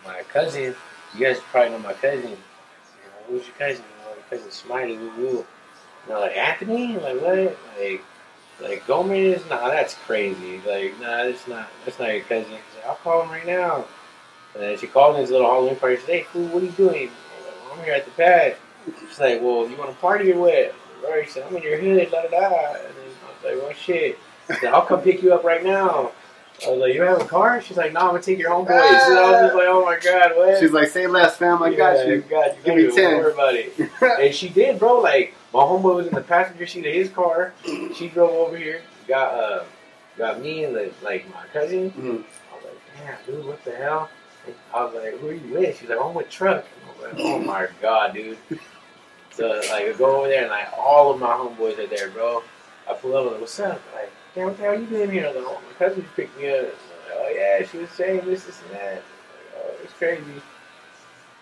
my, 0.05 0.21
cousin. 0.23 0.75
You 1.15 1.25
guys 1.25 1.39
probably 1.39 1.71
know 1.71 1.79
my 1.79 1.93
cousin. 1.93 2.37
Who's 3.27 3.45
your 3.47 3.55
cousin? 3.55 3.83
You 3.83 4.05
know, 4.05 4.15
my 4.15 4.37
cousin 4.37 4.51
Smiley. 4.51 4.97
Woo 4.97 5.11
woo." 5.17 5.45
And 6.05 6.15
I'm 6.15 6.21
like, 6.21 6.37
Anthony? 6.37 6.97
Like 6.97 7.21
what? 7.21 7.57
Like. 7.79 8.03
Like 8.61 8.85
Gomez? 8.87 9.43
Nah, 9.49 9.69
that's 9.69 9.93
crazy. 9.93 10.61
Like, 10.65 10.99
nah, 10.99 11.23
that's 11.23 11.47
not 11.47 11.69
that's 11.85 11.99
not 11.99 12.13
your 12.13 12.23
cousin. 12.23 12.51
Like, 12.51 12.85
I'll 12.87 12.95
call 12.95 13.23
him 13.23 13.29
right 13.29 13.45
now. 13.45 13.85
And 14.53 14.63
then 14.63 14.77
she 14.77 14.87
called 14.87 15.17
his 15.17 15.29
little 15.29 15.47
Halloween 15.47 15.75
party. 15.75 15.97
She 15.97 16.01
said, 16.01 16.15
Hey 16.15 16.23
fool, 16.23 16.47
what 16.47 16.63
are 16.63 16.65
you 16.65 16.71
doing? 16.71 17.11
I'm 17.71 17.83
here 17.83 17.93
at 17.93 18.05
the 18.05 18.11
pad. 18.11 18.55
She's 18.99 19.19
like, 19.19 19.41
well, 19.41 19.69
you 19.69 19.75
want 19.77 19.91
to 19.91 19.97
party 19.97 20.31
or 20.31 20.39
what? 20.39 20.75
Rory 21.03 21.27
said, 21.27 21.45
I'm 21.47 21.55
in 21.57 21.63
your 21.63 21.77
hood, 21.77 22.09
da 22.09 22.23
da 22.23 22.29
da. 22.29 22.73
And 22.75 22.95
then 22.95 23.11
I 23.23 23.27
was 23.27 23.43
like, 23.43 23.63
well, 23.63 23.73
shit. 23.73 24.17
She 24.47 24.53
said, 24.55 24.73
I'll 24.73 24.85
come 24.85 25.01
pick 25.01 25.21
you 25.21 25.33
up 25.33 25.43
right 25.43 25.63
now. 25.63 26.11
I 26.65 26.69
was 26.71 26.79
like, 26.79 26.93
you 26.95 27.01
have 27.03 27.21
a 27.21 27.25
car? 27.25 27.61
She's 27.61 27.77
like, 27.77 27.93
no, 27.93 27.99
I'm 27.99 28.07
gonna 28.07 28.21
take 28.21 28.39
your 28.39 28.49
homeboys. 28.51 28.69
And 28.69 29.19
I 29.19 29.31
was 29.31 29.41
just 29.41 29.55
like, 29.55 29.67
oh 29.67 29.85
my 29.85 29.99
god, 29.99 30.31
what? 30.35 30.59
She's 30.59 30.71
like, 30.71 30.87
say 30.89 31.05
less, 31.07 31.37
fam. 31.37 31.61
I 31.61 31.73
got 31.73 32.07
you. 32.07 32.21
Got 32.21 32.57
you. 32.57 32.63
Give 32.63 32.75
me 32.75 32.83
got 32.87 32.95
10. 32.95 33.11
Don't 33.11 33.23
worry 33.23 33.33
about 33.33 33.53
it. 33.55 34.23
and 34.25 34.33
she 34.35 34.49
did, 34.49 34.79
bro. 34.79 34.99
Like 34.99 35.35
my 35.53 35.59
homeboy 35.59 35.95
was 35.95 36.07
in 36.07 36.15
the 36.15 36.21
passenger 36.21 36.65
seat 36.65 36.85
of 36.87 36.93
his 36.93 37.09
car. 37.09 37.53
She 37.95 38.09
drove 38.09 38.31
over 38.31 38.57
here, 38.57 38.81
got 39.07 39.33
uh, 39.33 39.63
got 40.17 40.41
me 40.41 40.63
and 40.63 40.75
the, 40.75 40.91
like 41.03 41.25
my 41.33 41.45
cousin. 41.53 41.91
Mhm. 41.91 42.23
I 42.51 42.55
was 42.55 42.65
like, 42.65 42.79
damn, 43.25 43.35
dude, 43.35 43.45
what 43.45 43.63
the 43.63 43.75
hell? 43.75 44.09
And 44.47 44.55
I 44.73 44.83
was 44.85 44.93
like, 44.95 45.19
who 45.19 45.27
are 45.29 45.33
you 45.33 45.53
with? 45.53 45.79
She's 45.79 45.89
like, 45.89 45.99
I'm 46.01 46.13
with 46.15 46.29
truck. 46.29 46.65
I 46.65 47.03
was 47.03 47.13
like, 47.13 47.21
oh 47.23 47.39
my 47.39 47.67
god, 47.81 48.13
dude. 48.15 48.37
So 49.31 49.47
like, 49.69 49.69
I 49.71 49.93
go 49.93 50.17
over 50.17 50.27
there 50.27 50.41
and 50.41 50.49
like 50.49 50.69
all 50.75 51.11
of 51.13 51.19
my 51.19 51.27
homeboys 51.27 51.77
are 51.77 51.85
there, 51.85 52.09
bro. 52.09 52.41
I 52.89 52.93
pull 52.93 53.15
up 53.15 53.23
and 53.23 53.31
like, 53.33 53.41
what's 53.41 53.59
up? 53.59 53.79
Like, 54.37 54.45
damn, 54.45 54.45
what 54.45 54.57
the 54.57 54.63
hell 54.63 54.79
you 54.79 54.85
doing 54.87 55.11
here? 55.11 55.25
I 55.25 55.27
was 55.31 55.35
like, 55.37 55.45
oh, 55.47 55.61
my 55.67 55.73
cousin 55.85 56.05
picked 56.15 56.37
me 56.37 56.49
up. 56.49 56.63
Like, 56.65 56.73
oh 57.15 57.33
yeah, 57.35 57.65
she 57.65 57.77
was 57.79 57.89
saying 57.91 58.25
this, 58.25 58.45
this, 58.45 58.61
and 58.63 58.71
that. 58.79 58.93
Like, 58.95 59.03
oh, 59.57 59.73
it's 59.83 59.93
crazy. 59.93 60.23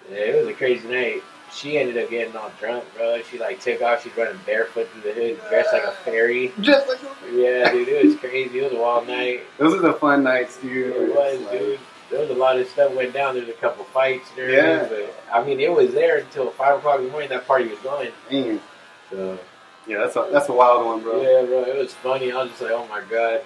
Yeah, 0.09 0.17
it 0.17 0.35
was 0.37 0.47
a 0.47 0.53
crazy 0.53 0.87
night. 0.87 1.23
She 1.51 1.77
ended 1.77 1.97
up 2.03 2.09
getting 2.09 2.35
all 2.35 2.51
drunk, 2.59 2.83
bro. 2.95 3.21
She 3.23 3.37
like 3.37 3.59
took 3.59 3.81
off. 3.81 4.03
She's 4.03 4.15
running 4.17 4.39
barefoot 4.45 4.89
through 4.89 5.01
the 5.01 5.13
hood, 5.13 5.39
dressed 5.49 5.73
like 5.73 5.83
a 5.83 5.91
fairy. 5.91 6.51
Just 6.61 6.87
like 6.87 6.99
a 7.01 7.31
Yeah, 7.31 7.71
dude, 7.71 7.87
it 7.87 8.05
was 8.05 8.15
crazy. 8.17 8.59
It 8.59 8.63
was 8.63 8.73
a 8.73 8.81
wild 8.81 9.07
night. 9.07 9.41
those 9.57 9.73
are 9.73 9.81
the 9.81 9.93
fun 9.93 10.23
nights, 10.23 10.57
dude. 10.57 10.95
It 10.95 11.15
was, 11.15 11.39
like- 11.41 11.51
dude. 11.51 11.79
There 12.11 12.19
was 12.19 12.29
a 12.29 12.33
lot 12.33 12.57
of 12.59 12.67
stuff 12.69 12.93
went 12.93 13.13
down. 13.13 13.33
There 13.33 13.43
was 13.43 13.49
a 13.53 13.57
couple 13.57 13.83
fights 13.85 14.29
and 14.31 14.39
everything. 14.41 14.63
Yeah. 14.63 14.87
But 14.87 15.15
I 15.33 15.43
mean, 15.43 15.59
it 15.59 15.71
was 15.71 15.91
there 15.91 16.19
until 16.19 16.51
five 16.51 16.77
o'clock 16.77 16.99
in 16.99 17.05
the 17.05 17.11
morning. 17.11 17.29
That 17.29 17.47
party 17.47 17.67
was 17.67 17.79
going. 17.79 18.11
Man. 18.31 18.61
So 19.09 19.39
Yeah, 19.87 19.99
that's 19.99 20.15
a 20.15 20.27
that's 20.31 20.49
a 20.49 20.53
wild 20.53 20.85
one, 20.85 21.01
bro. 21.01 21.21
yeah, 21.21 21.45
bro, 21.45 21.63
it 21.63 21.75
was 21.77 21.93
funny. 21.93 22.31
I 22.31 22.41
was 22.43 22.49
just 22.51 22.61
like, 22.61 22.71
oh 22.71 22.87
my 22.87 23.01
god. 23.09 23.41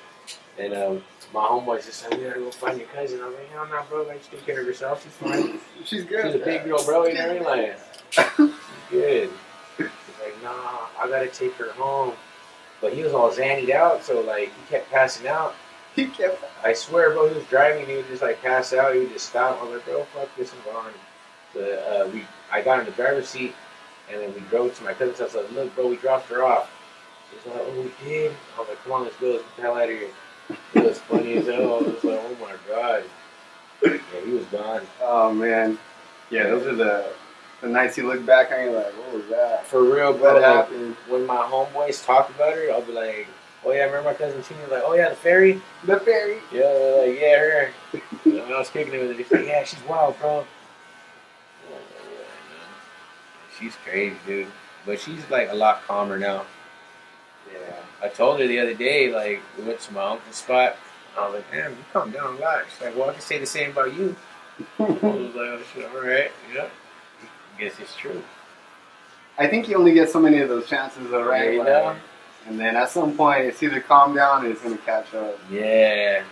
And 0.58 0.74
um, 0.74 1.03
my 1.34 1.41
homeboys 1.41 1.86
just 1.86 2.00
said, 2.01 2.17
we 2.17 2.24
gotta 2.25 2.39
go 2.39 2.51
find 2.51 2.77
your 2.77 2.88
cousin. 2.89 3.22
I 3.22 3.27
was 3.27 3.36
like, 3.36 3.69
no, 3.72 3.84
bro. 3.89 4.03
Like, 4.03 4.17
she's 4.22 4.27
taking 4.29 4.46
care 4.46 4.62
of 4.62 4.67
herself. 4.67 5.03
She's 5.03 5.13
fine. 5.13 5.60
She's 5.86 6.03
good. 6.03 6.25
She's 6.25 6.36
a 6.41 6.46
big 6.46 6.65
girl, 6.65 6.84
bro. 6.86 7.05
You 7.05 7.13
know 7.15 7.27
what 7.27 7.29
I 7.29 7.34
mean? 7.34 7.43
Like, 7.43 7.79
she's 8.38 8.51
good. 8.89 9.29
He's 9.77 9.88
like, 10.22 10.43
nah, 10.43 10.88
I 11.00 11.08
gotta 11.08 11.27
take 11.27 11.53
her 11.55 11.72
home. 11.74 12.13
But 12.81 12.93
he 12.93 13.03
was 13.03 13.13
all 13.13 13.29
zannied 13.31 13.72
out, 13.72 14.03
so 14.03 14.22
like 14.22 14.50
he 14.50 14.69
kept 14.69 14.89
passing 14.89 15.27
out. 15.27 15.55
he 15.96 16.08
kept. 16.08 16.41
I 16.63 16.74
swear, 16.74 17.12
bro, 17.12 17.27
he 17.27 17.36
was 17.36 17.46
driving. 17.48 17.86
He 17.86 17.96
would 17.98 18.08
just 18.08 18.22
like 18.22 18.41
pass 18.41 18.74
out. 18.74 18.93
He 18.93 19.01
would 19.01 19.12
just 19.12 19.27
stop. 19.27 19.60
I 19.60 19.63
was 19.65 19.74
like, 19.74 19.86
bro, 19.86 20.03
fuck 20.15 20.29
this, 20.38 20.53
I'm 20.53 20.74
gone. 20.74 20.91
So 21.53 21.62
uh, 21.62 22.10
we, 22.13 22.24
I 22.51 22.62
got 22.62 22.79
in 22.79 22.86
the 22.86 22.91
driver's 22.91 23.27
seat, 23.27 23.53
and 24.12 24.22
then 24.22 24.34
we 24.34 24.39
drove 24.50 24.75
to 24.78 24.84
my 24.84 24.94
cousin's 24.94 25.20
house. 25.20 25.36
I 25.36 25.42
was 25.42 25.51
like, 25.51 25.56
look, 25.56 25.75
bro, 25.75 25.88
we 25.88 25.98
dropped 25.98 26.30
her 26.30 26.44
off. 26.44 26.72
He's 27.32 27.51
like, 27.51 27.62
oh, 27.63 27.82
we 27.82 27.92
did. 28.08 28.36
I 28.56 28.60
was 28.60 28.70
like, 28.70 28.84
come 28.84 28.94
on, 28.94 29.04
let's 29.04 29.16
go. 29.18 29.32
Let's 29.32 29.44
get 29.44 29.56
the 29.58 29.62
hell 29.62 29.78
out 29.78 29.84
of 29.84 29.89
here. 29.89 30.10
It 30.74 30.84
was 30.84 31.00
funny 31.00 31.34
as 31.34 31.46
hell. 31.46 31.75
I 31.75 31.78
was 31.82 32.04
like, 32.04 32.20
oh 32.20 32.38
my 32.42 32.56
god. 32.68 33.04
Yeah, 33.84 33.98
he 34.25 34.32
was 34.32 34.46
gone. 34.46 34.82
Oh 35.01 35.34
man. 35.34 35.78
Yeah, 36.32 36.44
those 36.44 36.66
are 36.66 36.75
the 36.75 37.12
the 37.62 37.68
nights 37.68 37.98
you 37.98 38.08
look 38.08 38.25
back 38.25 38.51
and 38.51 38.66
you're 38.72 38.74
like, 38.82 38.94
what 38.98 39.13
was 39.13 39.28
that? 39.28 39.66
For 39.66 39.84
real, 39.84 40.13
bro. 40.13 40.34
What 40.34 40.44
happened? 40.44 40.96
when 41.08 41.25
my 41.25 41.38
homeboys 41.38 42.04
talk 42.06 42.30
about 42.30 42.56
her, 42.56 42.72
I'll 42.72 42.82
be 42.82 42.94
like, 42.94 43.28
oh 43.66 43.72
yeah, 43.72 43.82
I 43.82 43.86
remember 43.86 44.10
my 44.10 44.13
cousin 44.16 44.42
Tina? 44.42 44.62
Like, 44.72 44.84
oh 44.86 44.94
yeah, 44.94 45.10
the 45.10 45.16
fairy. 45.16 45.62
The 45.86 46.00
fairy. 46.00 46.38
Yeah, 46.51 46.62
they're 46.62 47.08
like, 47.08 47.20
yeah, 47.20 47.38
her. 47.39 47.70
And 48.25 48.42
I 48.54 48.60
was 48.60 48.70
kicking 48.70 48.94
it 48.94 49.00
with 49.00 49.12
her, 49.12 49.18
they 49.18 49.24
said, 49.24 49.46
yeah, 49.46 49.63
she's 49.63 49.84
wild, 49.88 50.18
bro. 50.20 50.30
I'm 50.32 50.38
like, 50.39 50.48
"Yeah, 51.70 52.18
I 52.18 52.39
know." 52.51 52.66
She's 53.60 53.75
crazy, 53.86 54.16
dude. 54.25 54.48
But 54.86 55.00
she's 55.00 55.22
like 55.30 55.50
a 55.50 55.54
lot 55.56 55.84
calmer 55.88 56.18
now. 56.18 56.46
Yeah. 57.51 57.75
I 58.01 58.07
told 58.10 58.40
her 58.40 58.48
the 58.48 58.60
other 58.60 58.74
day, 58.74 59.12
like, 59.14 59.42
we 59.57 59.64
went 59.66 59.79
to 59.81 59.94
my 59.94 60.03
uncle's 60.12 60.36
spot. 60.36 60.75
I 61.18 61.25
was 61.25 61.36
like, 61.36 61.51
damn, 61.51 61.72
you 61.72 61.77
calm 61.92 62.12
down 62.12 62.36
a 62.38 62.40
lot. 62.40 62.64
She's 62.70 62.86
like, 62.86 62.96
well, 62.96 63.10
I 63.10 63.14
can 63.14 63.22
say 63.22 63.40
the 63.40 63.46
same 63.46 63.72
about 63.72 63.94
you. 63.94 64.16
I 64.79 64.83
was 64.83 64.92
like, 65.01 65.03
oh, 65.36 65.62
shit, 65.74 65.90
all 65.94 66.01
right, 66.01 66.31
yeah. 66.53 66.68
I 67.57 67.62
guess 67.62 67.74
it's 67.79 67.96
true. 67.96 68.22
I 69.38 69.48
think 69.48 69.68
you 69.68 69.77
only 69.77 69.94
get 69.94 70.10
so 70.10 70.20
many 70.20 70.38
of 70.40 70.50
those 70.50 70.68
chances, 70.70 71.10
though, 71.10 71.24
right? 71.24 71.46
Yeah, 71.46 71.51
you 71.51 71.60
Like, 71.60 71.68
know? 71.68 71.96
And 72.48 72.60
then 72.60 72.75
at 72.77 72.90
some 72.90 73.18
point, 73.18 73.42
it's 73.46 73.62
either 73.64 73.81
calm 73.81 74.16
down 74.16 74.46
or 74.46 74.50
it's 74.51 74.62
gonna 74.62 74.77
catch 74.77 75.14
up. 75.14 75.38
Yeah. 75.51 76.24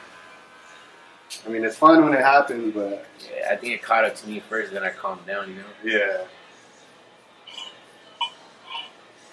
I 1.45 1.49
mean, 1.49 1.65
it's 1.65 1.75
fun 1.77 2.03
when 2.05 2.13
it 2.13 2.21
happens, 2.21 2.73
but 2.73 3.05
Yeah, 3.29 3.51
I 3.51 3.55
think 3.57 3.73
it 3.73 3.81
caught 3.81 4.05
up 4.05 4.15
to 4.15 4.27
me 4.29 4.39
first, 4.39 4.71
then 4.71 4.83
I 4.83 4.89
calmed 4.89 5.25
down, 5.25 5.49
you 5.49 5.55
know? 5.55 5.63
yeah. 5.83 6.23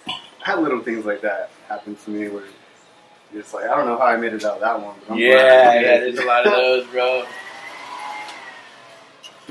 I 0.07 0.13
had 0.45 0.59
little 0.59 0.79
things 0.79 1.05
like 1.05 1.21
that 1.21 1.49
happen 1.67 1.95
to 1.95 2.09
me 2.11 2.27
where 2.27 2.43
you're 3.33 3.41
just 3.41 3.51
like, 3.51 3.63
I 3.65 3.75
don't 3.75 3.87
know 3.87 3.97
how 3.97 4.05
I 4.05 4.15
made 4.15 4.31
it 4.31 4.45
out 4.45 4.57
of 4.57 4.61
that 4.61 4.79
one. 4.79 4.95
But 5.07 5.15
I'm 5.15 5.19
Yeah, 5.19 5.73
yeah, 5.73 5.99
there's 5.99 6.19
a 6.19 6.23
lot 6.23 6.45
of 6.45 6.51
those, 6.53 6.85
bro. 6.85 7.25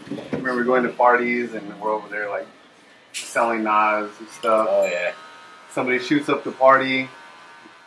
I 0.09 0.37
remember 0.37 0.63
going 0.63 0.85
to 0.85 0.91
parties 0.91 1.53
and 1.53 1.81
we're 1.81 1.91
over 1.91 2.09
there 2.09 2.31
like 2.31 2.47
selling 3.13 3.65
knives 3.65 4.13
and 4.21 4.29
stuff. 4.29 4.69
Oh, 4.71 4.87
yeah. 4.87 5.15
Somebody 5.73 5.99
shoots 5.99 6.29
up 6.29 6.45
the 6.45 6.53
party. 6.53 7.09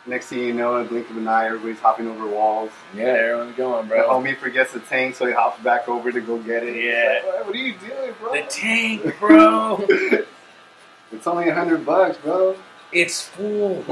Next 0.04 0.26
thing 0.26 0.40
you 0.40 0.52
know, 0.52 0.76
in 0.76 0.84
a 0.84 0.88
blink 0.88 1.08
of 1.08 1.16
an 1.16 1.28
eye, 1.28 1.46
everybody's 1.46 1.78
hopping 1.78 2.08
over 2.08 2.26
walls. 2.26 2.70
Yeah, 2.94 3.04
everyone's 3.04 3.56
going, 3.56 3.88
bro. 3.88 4.02
The 4.02 4.28
homie 4.28 4.36
forgets 4.36 4.74
the 4.74 4.80
tank, 4.80 5.14
so 5.14 5.26
he 5.26 5.32
hops 5.32 5.62
back 5.62 5.88
over 5.88 6.12
to 6.12 6.20
go 6.20 6.38
get 6.38 6.62
it. 6.62 6.84
Yeah. 6.84 7.20
Like, 7.26 7.46
what 7.46 7.54
are 7.54 7.58
you 7.58 7.74
doing, 7.74 8.14
bro? 8.20 8.32
The 8.32 8.42
tank, 8.48 9.18
bro. 9.18 9.86
it's 11.12 11.26
only 11.26 11.48
a 11.48 11.54
hundred 11.54 11.86
bucks, 11.86 12.18
bro. 12.18 12.54
It's 12.92 13.22
full. 13.22 13.84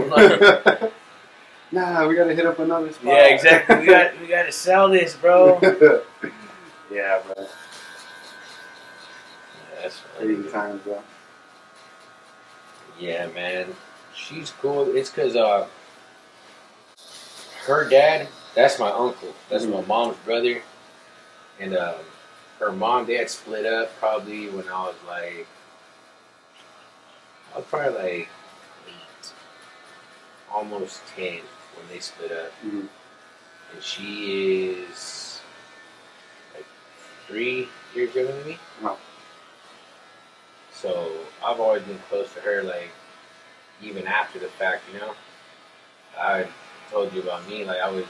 nah, 1.73 2.07
we 2.07 2.15
gotta 2.15 2.35
hit 2.35 2.47
up 2.47 2.59
another 2.59 2.93
spot. 2.93 3.13
yeah, 3.13 3.27
exactly. 3.27 3.81
We 3.81 3.87
got 3.87 4.21
we 4.21 4.27
got 4.27 4.45
to 4.45 4.53
sell 4.53 4.89
this, 4.89 5.15
bro. 5.15 5.59
yeah, 6.93 7.21
bro. 7.25 7.47
That's 9.83 9.99
funny. 9.99 10.43
times, 10.51 10.83
bro. 10.83 11.03
Yeah, 12.99 13.29
man. 13.29 13.75
She's 14.15 14.51
cool. 14.51 14.97
It's 14.97 15.11
because 15.11 15.37
uh, 15.37 15.67
her 17.67 17.89
dad, 17.89 18.29
that's 18.55 18.79
my 18.79 18.91
uncle. 18.91 19.35
That's 19.51 19.67
my 19.67 19.83
mom's 19.83 20.17
brother. 20.19 20.63
And 21.61 21.77
um, 21.77 21.97
her 22.59 22.73
mom, 22.73 23.07
they 23.07 23.17
had 23.17 23.29
split 23.29 23.67
up 23.67 23.95
probably 23.99 24.49
when 24.49 24.69
I 24.69 24.87
was 24.87 24.95
like, 25.07 25.47
I 27.55 27.59
was 27.59 27.67
probably 27.67 27.99
like 27.99 28.29
almost 30.53 31.03
10 31.17 31.41
when 31.77 31.89
they 31.89 31.99
split 32.01 32.33
up. 32.33 32.53
Mhm. 32.65 32.89
And 33.73 33.83
she 33.83 34.71
is 34.73 35.41
like 36.55 36.67
three 37.27 37.69
years 37.95 38.15
younger 38.15 38.33
than 38.33 38.47
me. 38.47 38.59
Wow. 38.83 38.99
So 40.73 41.11
I've 41.45 41.61
always 41.61 41.83
been 41.83 41.99
close 42.09 42.33
to 42.35 42.41
her, 42.41 42.63
like 42.63 42.91
even 43.83 44.07
after 44.07 44.39
the 44.39 44.49
fact, 44.49 44.83
you 44.93 44.99
know. 44.99 45.15
I 46.19 46.47
told 46.91 47.13
you 47.13 47.23
about 47.23 47.47
me, 47.49 47.65
like 47.65 47.81
I 47.81 47.91
was 47.91 48.05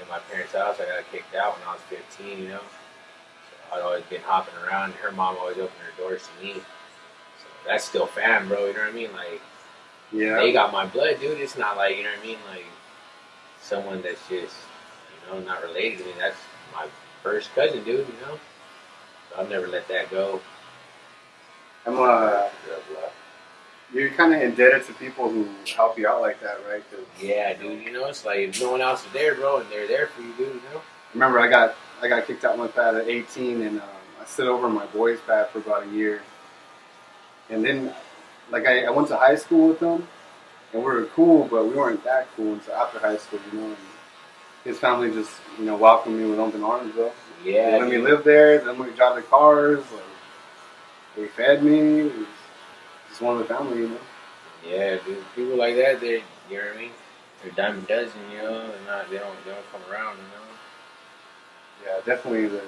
in 0.00 0.08
my 0.08 0.18
parents' 0.30 0.52
house. 0.52 0.80
I 0.80 0.86
got 0.86 1.10
kicked 1.12 1.34
out 1.34 1.58
when 1.58 1.68
I 1.68 1.72
was 1.74 1.82
15, 1.88 2.38
you 2.38 2.48
know. 2.48 2.60
So 2.60 3.76
I'd 3.76 3.82
always 3.82 4.04
been 4.04 4.22
hopping 4.22 4.54
around. 4.64 4.92
Her 4.94 5.12
mom 5.12 5.36
always 5.38 5.58
opened 5.58 5.78
her 5.80 6.02
doors 6.02 6.22
to 6.38 6.44
me. 6.44 6.54
So 6.54 7.46
that's 7.66 7.84
still 7.84 8.06
fam, 8.06 8.48
bro. 8.48 8.66
You 8.66 8.74
know 8.74 8.80
what 8.80 8.88
I 8.88 8.92
mean? 8.92 9.12
Like 9.12 9.40
Yeah. 10.12 10.36
they 10.36 10.52
got 10.52 10.72
my 10.72 10.86
blood, 10.86 11.20
dude. 11.20 11.40
It's 11.40 11.56
not 11.56 11.76
like 11.76 11.96
you 11.96 12.02
know 12.04 12.10
what 12.10 12.20
I 12.20 12.26
mean, 12.26 12.38
like 12.50 12.64
someone 13.60 14.02
that's 14.02 14.20
just 14.28 14.54
you 15.26 15.32
know 15.32 15.40
not 15.40 15.62
related 15.62 15.98
to 15.98 16.04
me. 16.04 16.12
That's 16.18 16.36
my 16.72 16.86
first 17.22 17.54
cousin, 17.54 17.84
dude. 17.84 18.06
You 18.06 18.26
know, 18.26 18.38
so 19.30 19.38
I'll 19.38 19.46
never 19.48 19.68
let 19.68 19.88
that 19.88 20.10
go. 20.10 20.40
I'm 21.86 21.96
uh, 21.98 22.48
you're 23.92 24.10
kind 24.10 24.34
of 24.34 24.40
indebted 24.40 24.86
to 24.86 24.94
people 24.94 25.28
who 25.28 25.48
help 25.76 25.98
you 25.98 26.06
out 26.06 26.20
like 26.20 26.40
that, 26.40 26.58
right? 26.70 26.82
Yeah, 27.20 27.52
dude. 27.54 27.82
You 27.82 27.92
know, 27.92 28.06
it's 28.06 28.24
like 28.24 28.38
if 28.38 28.60
no 28.60 28.72
one 28.72 28.80
else 28.80 29.04
is 29.04 29.12
there, 29.12 29.34
bro, 29.34 29.60
and 29.60 29.70
they're 29.70 29.86
there 29.86 30.06
for 30.08 30.22
you, 30.22 30.32
dude. 30.36 30.46
You 30.48 30.62
know. 30.72 30.82
remember, 31.12 31.40
I 31.40 31.48
got 31.48 31.74
I 32.00 32.08
got 32.08 32.26
kicked 32.26 32.44
out 32.44 32.58
one 32.58 32.70
pad 32.70 32.96
at 32.96 33.08
18, 33.08 33.62
and 33.62 33.80
um, 33.80 33.88
I 34.20 34.24
stood 34.24 34.48
over 34.48 34.68
my 34.68 34.86
boys' 34.86 35.20
pad 35.26 35.50
for 35.50 35.58
about 35.58 35.84
a 35.86 35.90
year. 35.90 36.22
And 37.50 37.64
then, 37.64 37.94
like, 38.52 38.66
I, 38.66 38.84
I 38.84 38.90
went 38.90 39.08
to 39.08 39.16
high 39.16 39.34
school 39.34 39.68
with 39.68 39.80
them, 39.80 40.06
and 40.72 40.82
we 40.82 40.88
were 40.88 41.04
cool, 41.06 41.48
but 41.48 41.66
we 41.66 41.74
weren't 41.74 42.04
that 42.04 42.28
cool 42.36 42.52
until 42.52 42.74
after 42.74 42.98
high 43.00 43.16
school, 43.16 43.40
you 43.52 43.58
know. 43.58 43.66
And 43.66 43.76
his 44.64 44.78
family 44.78 45.10
just, 45.10 45.32
you 45.58 45.64
know, 45.64 45.76
welcomed 45.76 46.18
me 46.18 46.30
with 46.30 46.38
open 46.38 46.62
arms, 46.62 46.94
bro. 46.94 47.10
Yeah. 47.44 47.78
Let 47.80 47.88
me 47.88 47.96
dude. 47.96 48.04
live 48.04 48.24
there. 48.24 48.58
Then 48.58 48.78
we 48.78 48.90
drive 48.92 49.16
the 49.16 49.22
cars. 49.22 49.80
Like, 49.92 50.02
they 51.16 51.26
fed 51.26 51.64
me. 51.64 52.00
It 52.00 52.16
was 52.16 52.26
just 53.08 53.20
one 53.20 53.40
of 53.40 53.48
the 53.48 53.52
family, 53.52 53.78
you 53.78 53.88
know. 53.88 53.98
Yeah, 54.68 54.98
dude. 55.04 55.24
People 55.34 55.56
like 55.56 55.74
that, 55.76 56.00
they, 56.00 56.22
you 56.48 56.58
know 56.58 56.66
what 56.66 56.76
I 56.76 56.78
mean? 56.78 56.90
They're 57.42 57.52
dime 57.52 57.80
dozen, 57.88 58.20
you 58.30 58.38
know. 58.38 58.68
They're 58.68 58.86
not. 58.86 59.10
They 59.10 59.18
don't. 59.18 59.44
They 59.44 59.50
don't 59.50 59.72
come 59.72 59.80
around, 59.90 60.16
you 60.16 60.22
know. 60.22 60.42
Yeah, 61.84 62.00
definitely 62.04 62.46
the 62.46 62.62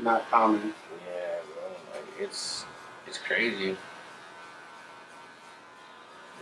not 0.00 0.28
common. 0.30 0.74
Yeah, 1.06 1.36
bro. 1.46 1.70
Like 1.94 2.08
it's 2.18 2.64
it's 3.06 3.18
crazy. 3.18 3.76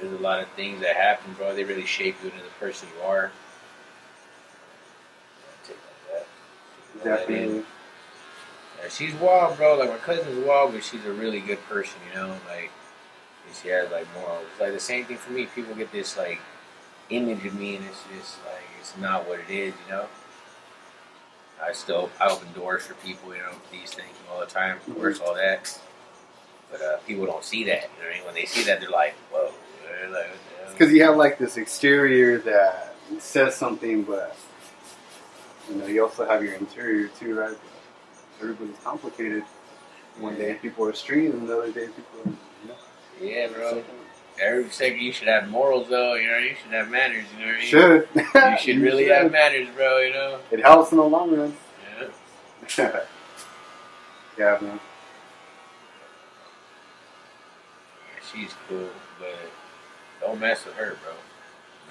There's 0.00 0.18
a 0.18 0.22
lot 0.22 0.40
of 0.40 0.48
things 0.50 0.80
that 0.80 0.96
happen, 0.96 1.34
bro. 1.34 1.54
They 1.54 1.64
really 1.64 1.86
shape 1.86 2.16
you 2.22 2.30
into 2.30 2.42
the 2.42 2.50
person 2.58 2.88
you 2.96 3.04
are. 3.04 3.30
Like 5.68 5.76
that. 6.10 6.26
Let 6.94 7.04
that 7.04 7.30
in. 7.30 7.36
Definitely. 7.36 7.64
Yeah, 8.82 8.88
she's 8.88 9.14
wild, 9.14 9.56
bro. 9.56 9.76
Like 9.76 9.90
my 9.90 9.98
cousin's 9.98 10.44
wild, 10.46 10.72
but 10.72 10.82
she's 10.82 11.04
a 11.04 11.12
really 11.12 11.40
good 11.40 11.62
person, 11.68 12.00
you 12.08 12.18
know. 12.18 12.34
Like 12.48 12.70
she 13.60 13.68
has 13.68 13.90
like 13.90 14.06
morals. 14.14 14.44
It's 14.52 14.60
like 14.60 14.72
the 14.72 14.80
same 14.80 15.04
thing 15.04 15.18
for 15.18 15.32
me. 15.32 15.46
People 15.46 15.74
get 15.74 15.92
this 15.92 16.16
like 16.16 16.40
image 17.10 17.44
of 17.44 17.54
me, 17.54 17.76
and 17.76 17.84
it's 17.84 18.02
just 18.16 18.38
like 18.44 18.64
it's 18.80 18.96
not 18.96 19.28
what 19.28 19.40
it 19.40 19.50
is, 19.50 19.74
you 19.86 19.92
know. 19.92 20.06
I 21.62 21.72
still 21.72 22.10
I 22.18 22.28
open 22.28 22.52
doors 22.54 22.86
for 22.86 22.94
people, 22.94 23.34
you 23.34 23.40
know, 23.40 23.52
these 23.70 23.92
things 23.92 24.14
all 24.32 24.40
the 24.40 24.46
time, 24.46 24.78
of 24.86 24.94
course, 24.96 25.20
all 25.20 25.34
that. 25.34 25.78
But 26.70 26.80
uh, 26.80 26.96
people 27.06 27.26
don't 27.26 27.44
see 27.44 27.64
that. 27.64 27.82
You 27.82 28.02
know 28.02 28.08
what 28.08 28.12
I 28.12 28.16
mean? 28.16 28.24
When 28.24 28.34
they 28.34 28.44
see 28.46 28.64
that, 28.64 28.80
they're 28.80 28.90
like, 28.90 29.14
"Whoa!" 29.30 29.52
Because 30.72 30.92
you 30.92 31.02
have 31.02 31.16
like 31.16 31.38
this 31.38 31.56
exterior 31.56 32.38
that 32.38 32.94
says 33.18 33.54
something, 33.54 34.02
but 34.02 34.36
you 35.68 35.76
know 35.76 35.86
you 35.86 36.02
also 36.02 36.26
have 36.26 36.42
your 36.42 36.54
interior 36.54 37.08
too, 37.08 37.38
right? 37.38 37.56
Everybody's 38.40 38.78
complicated. 38.82 39.44
One 40.18 40.36
day 40.36 40.54
people 40.54 40.86
are 40.86 40.92
street, 40.94 41.30
and 41.30 41.48
the 41.48 41.58
other 41.58 41.72
day 41.72 41.86
people 41.86 42.20
are. 42.24 42.28
You 42.28 42.68
know, 42.68 42.74
Yeah, 43.20 43.48
bro. 43.48 43.82
Every 44.40 44.70
second 44.70 45.00
you 45.00 45.12
should 45.12 45.28
have 45.28 45.48
morals, 45.48 45.88
though. 45.90 46.14
You 46.14 46.30
know, 46.30 46.38
you 46.38 46.54
should 46.62 46.72
have 46.72 46.88
manners. 46.90 47.24
You 47.38 47.44
know 47.44 47.52
what 47.52 47.56
I 47.56 47.58
mean? 47.58 47.66
Should 47.66 48.08
You 48.14 48.58
should 48.58 48.82
really 48.82 49.08
have 49.08 49.30
manners, 49.30 49.68
bro. 49.76 49.98
You 49.98 50.12
know. 50.14 50.38
It 50.50 50.60
helps 50.60 50.92
in 50.92 50.98
the 50.98 51.04
long 51.04 51.36
run. 51.36 51.56
Yeah. 52.78 53.00
yeah, 54.38 54.58
man. 54.62 54.80
She's 58.32 58.54
cool, 58.68 58.88
but 59.18 59.49
don't 60.20 60.40
mess 60.40 60.64
with 60.64 60.74
her, 60.74 60.96
bro. 61.02 61.12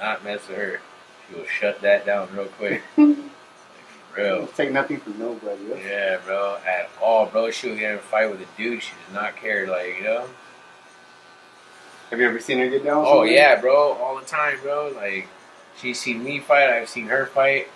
Not 0.01 0.23
mess 0.23 0.47
with 0.47 0.57
her. 0.57 0.79
She 1.27 1.35
will 1.35 1.45
shut 1.45 1.81
that 1.81 2.05
down 2.05 2.29
real 2.35 2.45
quick. 2.47 2.81
Like, 4.17 4.25
real. 4.25 4.47
Take 4.47 4.71
nothing 4.71 4.97
from 4.99 5.19
nobody. 5.19 5.63
That's- 5.65 5.85
Yeah, 5.85 6.17
bro. 6.25 6.57
At 6.65 6.89
all, 7.01 7.27
bro. 7.27 7.51
She'll 7.51 7.75
get 7.75 7.91
in 7.91 7.97
a 7.97 8.01
fight 8.01 8.29
with 8.29 8.41
a 8.41 8.45
dude. 8.57 8.81
She 8.81 8.91
does 9.05 9.13
not 9.13 9.35
care, 9.35 9.67
like, 9.67 9.97
you 9.97 10.03
know? 10.03 10.25
Have 12.09 12.19
you 12.19 12.27
ever 12.27 12.39
seen 12.39 12.57
her 12.57 12.67
get 12.67 12.83
down? 12.83 13.03
Oh, 13.05 13.09
somewhere? 13.11 13.27
yeah, 13.27 13.61
bro. 13.61 13.93
All 13.93 14.17
the 14.19 14.25
time, 14.25 14.57
bro. 14.63 14.91
Like, 14.95 15.27
she's 15.79 15.99
seen 15.99 16.23
me 16.23 16.39
fight. 16.39 16.69
I've 16.71 16.89
seen 16.89 17.05
her 17.07 17.27
fight. 17.27 17.67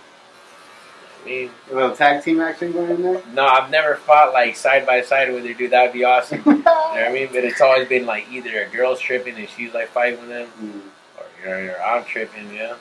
Mean, 1.26 1.50
A 1.72 1.76
little 1.76 1.96
tag 1.96 2.24
team 2.24 2.42
action 2.42 2.72
going 2.74 2.90
in 2.92 3.02
there. 3.02 3.22
no, 3.34 3.46
I've 3.46 3.70
never 3.70 3.96
fought, 3.96 4.34
like, 4.34 4.56
side 4.56 4.86
by 4.86 5.02
side 5.02 5.32
with 5.32 5.46
her, 5.46 5.54
dude. 5.54 5.72
That 5.72 5.84
would 5.84 5.94
be 5.94 6.04
awesome. 6.04 6.42
You 6.46 6.54
know 7.00 7.06
what 7.06 7.10
I 7.10 7.12
mean? 7.14 7.28
But 7.32 7.44
it's 7.44 7.60
always 7.62 7.88
been, 7.88 8.06
like, 8.06 8.28
either 8.32 8.62
a 8.64 8.70
girl's 8.70 9.00
tripping 9.00 9.36
and 9.36 9.50
she's, 9.50 9.74
like, 9.74 9.88
fighting 9.90 10.20
with 10.20 10.30
them. 10.30 10.48
Mm. 10.62 10.82
or 11.18 11.60
you 11.62 11.68
know, 11.68 11.74
or 11.74 11.82
I'm 11.82 12.04
tripping, 12.06 12.52
you 12.52 12.60
know. 12.60 12.76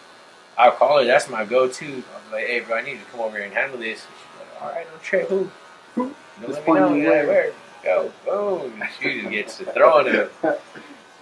I'll 0.59 0.73
call 0.73 0.99
her. 0.99 1.05
That's 1.07 1.31
my 1.31 1.45
go-to. 1.47 1.87
I'm 1.87 2.33
like, 2.33 2.47
hey, 2.47 2.61
bro, 2.61 2.77
I 2.77 2.83
need 2.83 2.99
to 2.99 3.05
come 3.11 3.21
over 3.21 3.37
here 3.37 3.47
and 3.47 3.55
handle 3.55 3.79
this. 3.79 4.01
She's 4.01 4.39
like, 4.39 4.63
all 4.63 4.69
right, 4.71 4.87
no 4.93 4.99
trip. 5.03 5.29
Who? 5.29 5.51
Who? 5.95 6.03
You 6.03 6.15
know, 6.43 6.47
Just 6.49 6.59
let 6.59 6.67
me 6.67 6.75
know. 6.75 6.95
Yeah, 6.95 7.25
where. 7.27 7.53
Go, 7.83 8.13
boom. 8.27 8.83
She 9.01 9.21
just 9.23 9.31
gets 9.31 9.59
to 9.59 9.65
throwing 9.73 10.07
it. 10.15 10.31
That's 10.43 10.61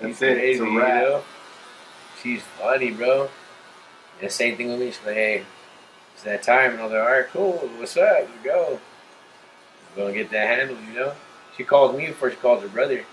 She's 0.02 0.22
it. 0.22 0.34
crazy, 0.36 0.50
It's 0.50 0.60
a 0.60 0.64
you 0.64 0.78
know. 0.80 1.22
She's 2.22 2.42
funny, 2.58 2.90
bro. 2.90 3.22
And 4.20 4.28
the 4.28 4.30
same 4.30 4.56
thing 4.56 4.68
with 4.70 4.80
me. 4.80 4.86
She's 4.90 4.98
like, 5.06 5.14
hey, 5.14 5.44
it's 6.20 6.26
that 6.26 6.42
time. 6.42 6.72
And 6.72 6.80
I 6.80 6.84
was 6.84 6.92
like, 6.92 7.00
all 7.02 7.08
right, 7.08 7.26
cool. 7.28 7.52
What's 7.78 7.96
up? 7.96 8.20
Let's 8.20 8.30
go. 8.44 8.78
We're 9.96 10.02
gonna 10.02 10.14
get 10.14 10.30
that 10.30 10.58
handled, 10.58 10.78
you 10.86 10.94
know. 10.94 11.12
She 11.56 11.64
calls 11.64 11.96
me 11.96 12.06
before 12.08 12.30
she 12.30 12.36
calls 12.36 12.62
her 12.62 12.68
brother. 12.68 13.04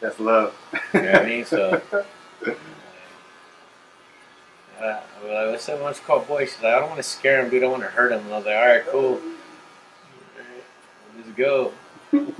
That's 0.00 0.18
love. 0.18 0.54
You 0.92 1.02
know 1.02 1.12
what 1.12 1.22
I 1.22 1.26
mean? 1.26 1.44
So. 1.44 1.80
Uh, 4.76 5.00
I 5.20 5.22
was 5.22 5.30
like, 5.30 5.50
what's 5.52 5.68
up? 5.68 5.80
What's 5.80 6.00
called 6.00 6.26
boy? 6.26 6.46
She's 6.46 6.60
like, 6.60 6.74
I 6.74 6.80
don't 6.80 6.88
want 6.88 6.96
to 6.96 7.04
scare 7.04 7.40
him, 7.40 7.48
dude. 7.48 7.62
I 7.62 7.66
don't 7.66 7.70
want 7.70 7.84
to 7.84 7.90
hurt 7.90 8.10
him. 8.10 8.18
And 8.24 8.34
I 8.34 8.36
was 8.38 8.44
like, 8.44 8.56
all 8.56 8.66
right, 8.66 8.86
cool. 8.88 9.20
Let's 11.16 11.30
go. 11.36 11.72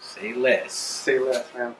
Say 0.00 0.34
less. 0.34 0.72
Say 0.72 1.20
less, 1.20 1.46
man. 1.54 1.76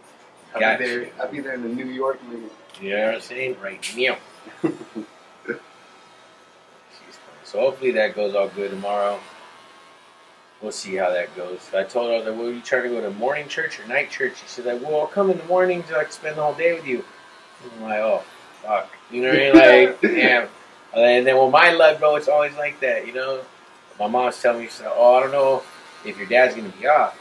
I'll 0.54 0.60
Gotcha. 0.60 0.78
be 0.78 0.88
there. 0.88 1.08
I'll 1.20 1.28
be 1.28 1.40
there 1.40 1.54
in 1.54 1.62
the 1.62 1.68
New 1.68 1.86
York 1.86 2.22
minute. 2.28 2.52
You 2.80 2.90
know 2.90 3.06
what 3.06 3.14
I'm 3.16 3.20
saying? 3.20 3.56
Right 3.60 3.94
now. 3.96 4.16
So 7.50 7.58
hopefully 7.58 7.90
that 7.92 8.14
goes 8.14 8.36
all 8.36 8.46
good 8.46 8.70
tomorrow. 8.70 9.18
We'll 10.62 10.70
see 10.70 10.94
how 10.94 11.10
that 11.10 11.34
goes. 11.34 11.58
I 11.74 11.82
told 11.82 12.10
her, 12.10 12.22
that 12.22 12.30
like, 12.30 12.38
well, 12.38 12.52
you 12.52 12.60
trying 12.60 12.84
to 12.84 12.90
go 12.90 13.00
to 13.00 13.10
morning 13.10 13.48
church 13.48 13.80
or 13.80 13.88
night 13.88 14.08
church? 14.08 14.36
She 14.36 14.46
said, 14.46 14.66
like, 14.66 14.80
well, 14.80 15.00
I'll 15.00 15.08
come 15.08 15.30
in 15.30 15.38
the 15.38 15.44
morning 15.44 15.82
so 15.88 15.98
I 15.98 16.04
can 16.04 16.12
spend 16.12 16.36
the 16.36 16.42
whole 16.42 16.54
day 16.54 16.74
with 16.74 16.86
you. 16.86 17.04
I'm 17.74 17.82
like, 17.82 17.98
oh, 17.98 18.22
fuck. 18.62 18.88
You 19.10 19.22
know 19.22 19.30
what 19.30 19.38
I 19.38 19.42
mean? 19.42 19.88
Like, 19.88 20.00
damn. 20.02 20.48
And 20.94 21.26
then 21.26 21.36
with 21.36 21.50
my 21.50 21.72
luck, 21.72 21.98
bro, 21.98 22.14
it's 22.14 22.28
always 22.28 22.54
like 22.54 22.78
that, 22.80 23.04
you 23.04 23.14
know? 23.14 23.40
My 23.98 24.06
mom's 24.06 24.40
telling 24.40 24.60
me, 24.60 24.66
she 24.66 24.72
said, 24.74 24.92
oh, 24.94 25.16
I 25.16 25.20
don't 25.20 25.32
know 25.32 25.64
if 26.04 26.16
your 26.18 26.28
dad's 26.28 26.54
going 26.54 26.70
to 26.70 26.78
be 26.78 26.86
off. 26.86 27.18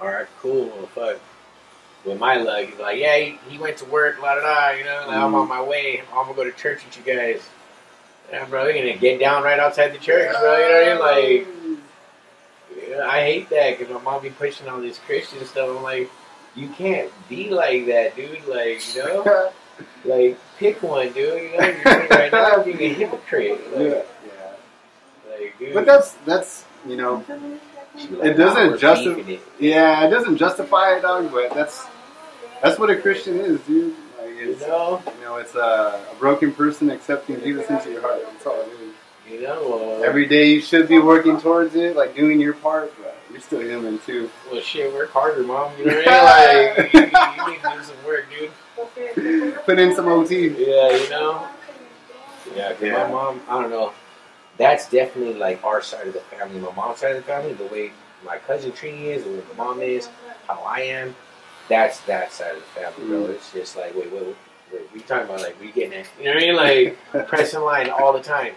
All 0.00 0.06
right, 0.06 0.26
cool. 0.38 0.66
Well, 0.66 0.86
fuck. 0.86 1.18
With 2.04 2.20
my 2.20 2.36
luck, 2.36 2.66
he's 2.66 2.78
like, 2.78 2.98
yeah, 2.98 3.18
he, 3.18 3.38
he 3.48 3.58
went 3.58 3.78
to 3.78 3.84
work, 3.86 4.22
la 4.22 4.36
da 4.36 4.42
da, 4.42 4.78
you 4.78 4.84
know? 4.84 5.04
Like, 5.08 5.16
I'm 5.16 5.32
mm-hmm. 5.32 5.34
on 5.34 5.48
my 5.48 5.62
way. 5.62 6.02
I'm 6.12 6.26
going 6.26 6.28
to 6.28 6.34
go 6.34 6.44
to 6.44 6.52
church 6.52 6.84
with 6.84 6.96
you 6.96 7.14
guys. 7.14 7.48
Yeah, 8.30 8.44
bro, 8.46 8.66
you're 8.66 8.92
to 8.92 8.98
get 8.98 9.20
down 9.20 9.42
right 9.42 9.60
outside 9.60 9.92
the 9.92 9.98
church, 9.98 10.34
bro. 10.38 10.56
You 10.56 10.68
know 10.68 10.98
what 10.98 11.12
I 11.12 11.38
mean? 11.38 11.76
Like, 12.78 12.88
yeah, 12.88 13.06
I 13.06 13.20
hate 13.20 13.48
that 13.50 13.78
because 13.78 13.92
my 13.94 14.00
mom 14.00 14.22
be 14.22 14.30
pushing 14.30 14.68
all 14.68 14.80
this 14.80 14.98
Christian 14.98 15.44
stuff. 15.44 15.68
I'm 15.76 15.82
like, 15.82 16.10
you 16.54 16.68
can't 16.68 17.10
be 17.28 17.50
like 17.50 17.86
that, 17.86 18.16
dude. 18.16 18.46
Like, 18.46 18.94
you 18.94 19.04
know, 19.04 19.52
like 20.04 20.38
pick 20.58 20.82
one, 20.82 21.12
dude. 21.12 21.42
You 21.42 21.58
know, 21.58 21.66
you're 21.66 22.08
right 22.08 22.32
now 22.32 22.62
being 22.62 22.80
a 22.80 22.88
hypocrite. 22.88 23.60
yeah. 23.72 23.78
Like, 23.78 24.08
yeah. 24.26 25.30
like, 25.30 25.58
dude. 25.58 25.74
But 25.74 25.86
that's 25.86 26.12
that's 26.26 26.64
you 26.86 26.96
know 26.96 27.24
it 27.96 28.34
doesn't 28.36 28.78
justify- 28.78 29.38
yeah 29.58 30.06
it 30.06 30.10
doesn't 30.10 30.36
justify 30.36 30.96
it, 30.96 31.02
dog. 31.02 31.30
But 31.30 31.54
that's 31.54 31.86
that's 32.62 32.78
what 32.78 32.90
a 32.90 32.96
Christian 32.96 33.38
is, 33.38 33.60
dude. 33.60 33.94
You 34.26 34.56
know, 34.60 35.02
you 35.18 35.24
know 35.24 35.36
it's 35.36 35.54
a, 35.54 36.00
a 36.10 36.14
broken 36.18 36.52
person 36.52 36.90
accepting 36.90 37.40
Jesus 37.42 37.68
into 37.70 37.90
your 37.92 38.00
heart. 38.02 38.20
That's 38.24 38.46
all 38.46 38.60
it 38.60 38.68
is. 38.68 38.94
you 39.32 39.42
know. 39.42 39.98
Uh, 40.00 40.02
Every 40.02 40.26
day 40.26 40.50
you 40.52 40.60
should 40.60 40.88
be 40.88 40.98
working 40.98 41.40
towards 41.40 41.74
it, 41.74 41.96
like 41.96 42.14
doing 42.14 42.40
your 42.40 42.54
part, 42.54 42.92
but 43.02 43.16
you're 43.30 43.40
still 43.40 43.60
human 43.60 43.98
too. 44.00 44.30
well, 44.50 44.60
shit, 44.60 44.92
work 44.92 45.10
harder, 45.10 45.42
mom. 45.42 45.72
You 45.78 45.86
know 45.86 45.96
what 45.96 46.08
I 46.08 46.76
mean? 46.76 46.88
Like, 46.94 46.94
you, 46.94 47.00
you 47.00 47.50
need 47.52 47.62
to 47.62 47.70
do 47.76 47.82
some 47.82 48.04
work, 48.06 48.26
dude. 48.30 49.54
Put 49.64 49.78
in 49.78 49.94
some 49.94 50.08
OT. 50.08 50.48
Yeah, 50.48 50.90
you 50.96 51.10
know. 51.10 51.46
Yeah, 52.54 52.74
Yeah. 52.80 52.92
my 53.04 53.10
mom, 53.10 53.40
I 53.48 53.60
don't 53.60 53.70
know. 53.70 53.92
That's 54.56 54.88
definitely 54.88 55.34
like 55.34 55.62
our 55.64 55.82
side 55.82 56.06
of 56.06 56.12
the 56.14 56.20
family. 56.20 56.60
My 56.60 56.72
mom's 56.74 56.98
side 57.00 57.16
of 57.16 57.16
the 57.16 57.22
family, 57.22 57.54
the 57.54 57.64
way 57.66 57.90
my 58.24 58.38
cousin 58.38 58.70
Trini 58.72 59.06
is, 59.06 59.24
the 59.24 59.30
way 59.30 59.40
my 59.56 59.64
mom 59.64 59.80
is, 59.82 60.08
how 60.46 60.60
I 60.62 60.80
am. 60.80 61.16
That's 61.68 62.00
that 62.00 62.32
side 62.32 62.56
of 62.56 62.62
the 62.62 62.80
family, 62.80 63.06
bro. 63.08 63.26
Mm. 63.26 63.30
It's 63.30 63.52
just 63.52 63.76
like, 63.76 63.94
wait, 63.94 64.12
wait, 64.12 64.22
wait, 64.22 64.36
wait 64.72 64.92
we 64.92 65.00
talking 65.00 65.24
about 65.24 65.40
like 65.40 65.60
we 65.60 65.72
getting 65.72 66.00
it? 66.00 66.06
You 66.18 66.26
know 66.26 66.34
what 66.34 66.42
I 66.42 66.46
mean? 66.46 66.94
Like 67.12 67.28
pressing 67.28 67.60
line 67.60 67.90
all 67.90 68.12
the 68.12 68.22
time. 68.22 68.54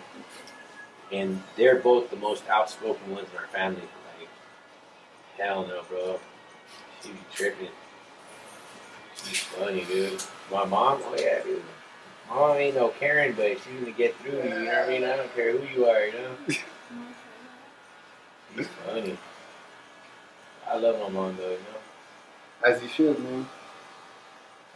And 1.11 1.41
they're 1.55 1.77
both 1.77 2.09
the 2.09 2.17
most 2.17 2.43
outspoken 2.49 3.11
ones 3.11 3.27
in 3.31 3.39
our 3.39 3.47
family. 3.47 3.81
Like, 4.19 4.29
hell 5.37 5.65
no, 5.65 5.83
bro. 5.89 6.19
She 7.01 7.09
be 7.09 7.19
tripping. 7.33 7.69
She's 9.23 9.39
funny, 9.39 9.85
dude. 9.85 10.21
My 10.51 10.65
mom, 10.65 10.99
oh 11.03 11.15
yeah, 11.17 11.41
dude. 11.43 11.63
Mom 12.29 12.57
ain't 12.57 12.75
no 12.75 12.89
Karen, 12.89 13.33
but 13.37 13.51
she's 13.51 13.79
gonna 13.79 13.91
get 13.91 14.15
through 14.17 14.31
to 14.31 14.37
you. 14.37 14.43
You 14.43 14.65
know 14.65 14.73
what 14.73 14.83
I 14.83 14.89
mean? 14.89 15.03
I 15.05 15.15
don't 15.15 15.33
care 15.33 15.57
who 15.57 15.65
you 15.79 15.85
are, 15.85 16.05
you 16.05 16.13
know. 16.13 16.35
She's 18.55 18.67
funny. 18.85 19.17
I 20.67 20.77
love 20.77 20.99
my 20.99 21.09
mom 21.09 21.37
though, 21.37 21.51
you 21.51 21.57
know. 21.57 21.86
As 22.65 22.81
you 22.81 22.87
should, 22.89 23.19
man. 23.19 23.47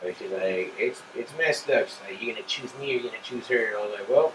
Like 0.03 0.17
she's 0.17 0.31
like, 0.31 0.73
it's 0.77 1.01
it's 1.15 1.31
messed 1.37 1.69
up. 1.69 1.87
She's 1.87 1.97
like, 2.09 2.21
you 2.21 2.33
gonna 2.33 2.45
choose 2.47 2.71
me 2.79 2.91
or 2.91 2.93
you 2.95 3.03
gonna 3.03 3.17
choose 3.23 3.47
her? 3.47 3.67
And 3.67 3.75
I 3.77 3.81
was 3.81 3.91
like, 3.99 4.09
well, 4.09 4.33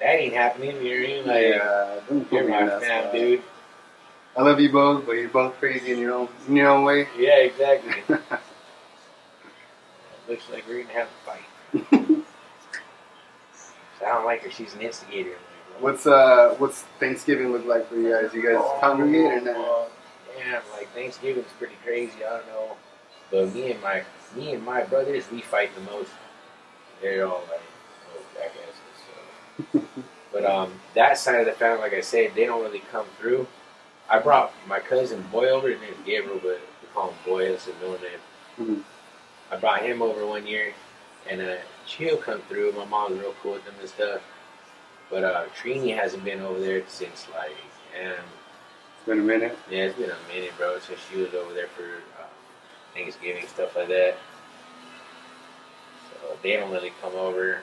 that 0.00 0.14
ain't 0.14 0.34
happening. 0.34 0.76
You 0.76 0.82
know 0.82 1.00
what 1.00 1.10
I 1.10 1.12
mean? 1.12 1.26
Like, 1.26 1.42
yeah, 1.56 2.00
don't 2.08 2.24
put 2.24 2.32
you're 2.32 2.44
in 2.44 2.50
my 2.50 2.66
that 2.66 2.80
fam, 2.82 3.02
spot. 3.04 3.12
dude. 3.12 3.42
I 4.36 4.42
love 4.42 4.60
you 4.60 4.70
both, 4.72 5.04
but 5.06 5.12
you're 5.12 5.28
both 5.28 5.58
crazy 5.58 5.92
in 5.92 5.98
your 5.98 6.14
own 6.14 6.28
in 6.48 6.56
your 6.56 6.68
own 6.68 6.84
way. 6.84 7.08
Yeah, 7.18 7.36
exactly. 7.38 7.94
Looks 10.28 10.48
like 10.50 10.64
we're 10.68 10.82
gonna 10.82 10.94
have 10.94 11.08
a 11.08 11.26
fight. 11.26 11.44
So 13.98 14.06
I 14.06 14.08
don't 14.08 14.24
like 14.24 14.42
her. 14.42 14.50
She's 14.50 14.72
an 14.74 14.80
instigator. 14.82 15.30
Like, 15.74 15.82
what's 15.82 16.06
uh 16.06 16.54
what's 16.58 16.82
Thanksgiving 17.00 17.50
look 17.52 17.66
like 17.66 17.88
for 17.88 17.96
you 17.96 18.10
guys? 18.12 18.32
You 18.32 18.42
guys 18.42 18.62
congregate 18.80 19.32
or 19.32 19.40
not? 19.40 19.90
Damn, 20.44 20.62
like 20.72 20.88
Thanksgiving's 20.94 21.46
pretty 21.58 21.76
crazy. 21.84 22.24
I 22.24 22.38
don't 22.38 22.46
know, 22.48 22.76
but 23.30 23.54
me 23.54 23.72
and 23.72 23.82
my 23.82 24.02
me 24.36 24.54
and 24.54 24.64
my 24.64 24.82
brothers, 24.84 25.24
we 25.30 25.40
fight 25.42 25.74
the 25.74 25.82
most. 25.82 26.10
They're 27.00 27.26
all 27.26 27.44
like 27.50 27.60
oh 28.16 28.22
jackasses. 28.34 29.82
So. 29.94 30.02
but 30.32 30.44
um, 30.44 30.72
that 30.94 31.18
side 31.18 31.40
of 31.40 31.46
the 31.46 31.52
family, 31.52 31.80
like 31.80 31.94
I 31.94 32.00
said, 32.00 32.32
they 32.34 32.46
don't 32.46 32.62
really 32.62 32.82
come 32.90 33.06
through. 33.20 33.46
I 34.10 34.18
brought 34.18 34.52
my 34.66 34.80
cousin 34.80 35.22
Boy 35.30 35.48
over. 35.50 35.68
His 35.68 35.80
name's 35.80 35.96
Gabriel, 36.04 36.40
but 36.42 36.60
we 36.82 36.88
call 36.94 37.10
him 37.10 37.16
Boy. 37.24 37.50
That's 37.50 37.66
his 37.66 37.74
middle 37.76 37.98
name. 38.00 38.20
Mhm. 38.60 38.82
I 39.50 39.56
brought 39.58 39.82
him 39.82 40.02
over 40.02 40.26
one 40.26 40.46
year, 40.46 40.72
and 41.28 41.40
uh, 41.40 41.56
Chill 41.86 42.16
come 42.16 42.40
through. 42.48 42.72
My 42.72 42.84
mom's 42.84 43.20
real 43.20 43.34
cool 43.42 43.52
with 43.52 43.64
him 43.64 43.74
and 43.80 43.88
stuff. 43.88 44.22
But 45.10 45.24
uh, 45.24 45.44
Trini 45.60 45.94
hasn't 45.96 46.24
been 46.24 46.40
over 46.40 46.58
there 46.58 46.82
since 46.88 47.26
like, 47.34 47.56
and 48.00 48.16
It's 49.02 49.08
been 49.08 49.18
a 49.18 49.22
minute. 49.22 49.58
yeah, 49.68 49.86
it's 49.86 49.98
been 49.98 50.10
a 50.10 50.32
minute, 50.32 50.52
bro. 50.56 50.78
Since 50.78 51.00
she 51.10 51.18
was 51.20 51.34
over 51.34 51.52
there 51.52 51.66
for 51.66 51.82
uh, 52.22 52.26
Thanksgiving 52.94 53.48
stuff 53.48 53.74
like 53.74 53.88
that. 53.88 54.14
So 56.12 56.36
they 56.40 56.52
don't 56.52 56.70
really 56.70 56.92
come 57.02 57.16
over. 57.16 57.62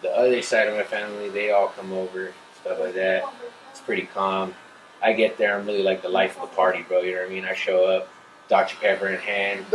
The 0.00 0.10
other 0.16 0.40
side 0.40 0.68
of 0.68 0.74
my 0.74 0.82
family, 0.82 1.28
they 1.28 1.50
all 1.50 1.68
come 1.68 1.92
over, 1.92 2.32
stuff 2.62 2.80
like 2.80 2.94
that. 2.94 3.24
It's 3.72 3.80
pretty 3.82 4.06
calm. 4.06 4.54
I 5.02 5.12
get 5.12 5.36
there, 5.36 5.54
I'm 5.54 5.66
really 5.66 5.82
like 5.82 6.00
the 6.00 6.08
life 6.08 6.40
of 6.40 6.48
the 6.48 6.56
party, 6.56 6.80
bro. 6.88 7.02
You 7.02 7.12
know 7.14 7.20
what 7.20 7.30
I 7.30 7.34
mean? 7.34 7.44
I 7.44 7.52
show 7.52 7.84
up, 7.84 8.08
Dr. 8.48 8.76
Pepper 8.80 9.08
in 9.08 9.20
hand, 9.20 9.66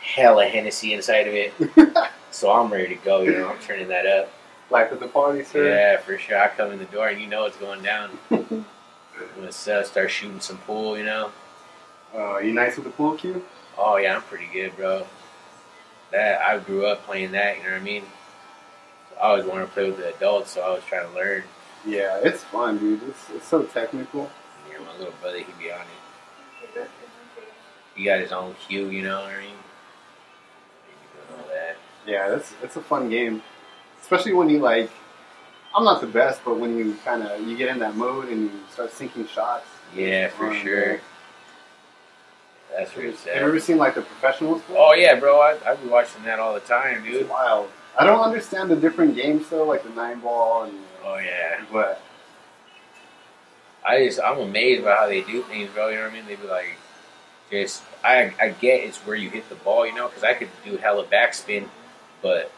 hella 0.00 0.46
Hennessy 0.46 0.92
inside 0.92 1.28
of 1.28 1.34
it. 1.34 1.52
So 2.32 2.52
I'm 2.52 2.72
ready 2.72 2.94
to 2.96 3.04
go, 3.04 3.22
you 3.22 3.32
know, 3.32 3.48
I'm 3.48 3.58
turning 3.58 3.88
that 3.88 4.06
up. 4.06 4.32
Life 4.70 4.92
of 4.92 5.00
the 5.00 5.08
party, 5.08 5.42
sir. 5.42 5.68
Yeah, 5.68 6.00
for 6.00 6.16
sure. 6.16 6.38
I 6.40 6.46
come 6.46 6.70
in 6.70 6.78
the 6.78 6.84
door 6.86 7.08
and 7.08 7.20
you 7.20 7.26
know 7.26 7.44
it's 7.46 7.56
going 7.56 7.82
down. 7.82 8.16
What's 9.20 9.68
up? 9.68 9.84
Start 9.84 10.10
shooting 10.10 10.40
some 10.40 10.56
pool, 10.58 10.96
you 10.96 11.04
know? 11.04 11.30
Uh, 12.16 12.38
you 12.38 12.54
nice 12.54 12.76
with 12.76 12.86
the 12.86 12.90
pool 12.90 13.16
cue? 13.16 13.44
Oh 13.76 13.98
yeah, 13.98 14.16
I'm 14.16 14.22
pretty 14.22 14.48
good, 14.50 14.74
bro. 14.76 15.06
That 16.10 16.40
I 16.40 16.58
grew 16.58 16.86
up 16.86 17.04
playing 17.04 17.32
that, 17.32 17.58
you 17.58 17.64
know 17.64 17.70
what 17.70 17.82
I 17.82 17.84
mean? 17.84 18.04
I 19.18 19.28
always 19.28 19.44
wanted 19.44 19.66
to 19.66 19.72
play 19.72 19.90
with 19.90 19.98
the 19.98 20.14
adults, 20.14 20.52
so 20.52 20.62
I 20.62 20.70
was 20.70 20.82
trying 20.84 21.06
to 21.06 21.14
learn. 21.14 21.42
Yeah, 21.86 22.18
it's 22.24 22.42
fun, 22.44 22.78
dude. 22.78 23.02
It's, 23.02 23.30
it's 23.30 23.46
so 23.46 23.62
technical. 23.64 24.30
Yeah, 24.70 24.78
my 24.78 24.96
little 24.98 25.12
brother, 25.20 25.38
he'd 25.38 25.58
be 25.58 25.70
on 25.70 25.80
it. 26.74 26.88
He 27.96 28.04
got 28.04 28.20
his 28.20 28.32
own 28.32 28.54
cue, 28.66 28.88
you 28.88 29.02
know 29.02 29.20
what 29.20 29.30
I 29.30 29.40
mean? 29.40 29.50
He 30.86 31.34
be 31.34 31.42
all 31.42 31.48
that. 31.48 31.76
Yeah, 32.06 32.30
that's 32.30 32.54
it's 32.62 32.76
a 32.76 32.80
fun 32.80 33.10
game, 33.10 33.42
especially 34.00 34.32
when 34.32 34.48
you 34.48 34.60
like. 34.60 34.90
I'm 35.74 35.84
not 35.84 36.00
the 36.00 36.06
best, 36.06 36.40
but 36.44 36.58
when 36.58 36.76
you 36.76 36.96
kind 37.04 37.22
of 37.22 37.46
you 37.46 37.56
get 37.56 37.68
in 37.68 37.78
that 37.78 37.94
mode 37.96 38.28
and 38.28 38.44
you 38.44 38.50
start 38.72 38.92
sinking 38.92 39.26
shots. 39.28 39.66
Yeah, 39.94 40.28
for 40.28 40.48
Fun, 40.48 40.60
sure. 40.62 41.00
That's 42.76 42.94
what 42.94 43.04
it 43.04 43.14
Have 43.20 43.26
you 43.26 43.48
ever 43.48 43.60
seen 43.60 43.78
like 43.78 43.94
the 43.94 44.02
professionals? 44.02 44.62
play? 44.62 44.76
Oh 44.78 44.94
yeah, 44.94 45.18
bro. 45.18 45.40
I 45.40 45.56
I 45.66 45.76
be 45.76 45.88
watching 45.88 46.22
that 46.24 46.38
all 46.38 46.54
the 46.54 46.60
time, 46.60 47.04
it's 47.06 47.18
dude. 47.18 47.28
wild. 47.28 47.68
I 47.98 48.04
don't 48.06 48.20
understand 48.20 48.70
the 48.70 48.76
different 48.76 49.16
games 49.16 49.48
though, 49.48 49.64
like 49.64 49.82
the 49.82 49.90
nine 49.90 50.20
ball 50.20 50.64
and. 50.64 50.74
Oh 51.04 51.16
yeah. 51.18 51.60
But 51.72 52.00
I 53.86 54.04
just 54.04 54.20
I'm 54.20 54.38
amazed 54.38 54.84
by 54.84 54.94
how 54.94 55.06
they 55.08 55.22
do 55.22 55.42
things, 55.42 55.70
bro. 55.74 55.88
You 55.88 55.96
know 55.96 56.02
what 56.02 56.12
I 56.12 56.14
mean? 56.14 56.26
They 56.26 56.36
be 56.36 56.46
like, 56.46 56.76
just 57.50 57.82
I 58.04 58.32
I 58.40 58.50
get 58.50 58.84
it's 58.84 58.98
where 58.98 59.16
you 59.16 59.30
hit 59.30 59.48
the 59.48 59.54
ball, 59.56 59.86
you 59.86 59.94
know, 59.94 60.08
because 60.08 60.22
I 60.24 60.34
could 60.34 60.48
do 60.64 60.76
hella 60.76 61.04
backspin, 61.04 61.68
but 62.22 62.52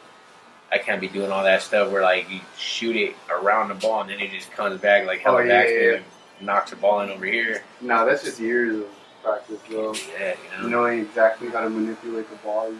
I 0.72 0.78
can't 0.78 1.00
be 1.00 1.08
doing 1.08 1.30
all 1.30 1.44
that 1.44 1.61
stuff 1.62 1.92
where 1.92 2.02
like 2.02 2.30
you 2.30 2.40
shoot 2.56 2.96
it 2.96 3.14
around 3.30 3.68
the 3.68 3.74
ball 3.74 4.00
and 4.00 4.11
then 4.11 4.20
it 4.20 4.30
just 4.30 4.50
comes 4.52 4.80
back 4.80 5.06
like 5.06 5.20
hella 5.20 5.40
Oh, 5.40 5.44
yeah, 5.44 5.64
backspin 5.64 5.82
yeah, 5.92 5.96
and 6.38 6.46
knocks 6.46 6.70
the 6.70 6.76
ball 6.76 7.00
in 7.02 7.11
over 7.11 7.26
here. 7.26 7.62
no, 7.80 8.06
that's 8.06 8.24
just 8.24 8.40
years 8.40 8.76
of 8.80 8.87
practice, 9.22 9.61
bro. 9.68 9.92
Yeah, 10.18 10.35
you 10.56 10.62
know. 10.62 10.68
Knowing 10.68 11.00
exactly 11.00 11.48
how 11.50 11.61
to 11.61 11.70
manipulate 11.70 12.28
the 12.30 12.37
ball 12.37 12.68
time, 12.70 12.78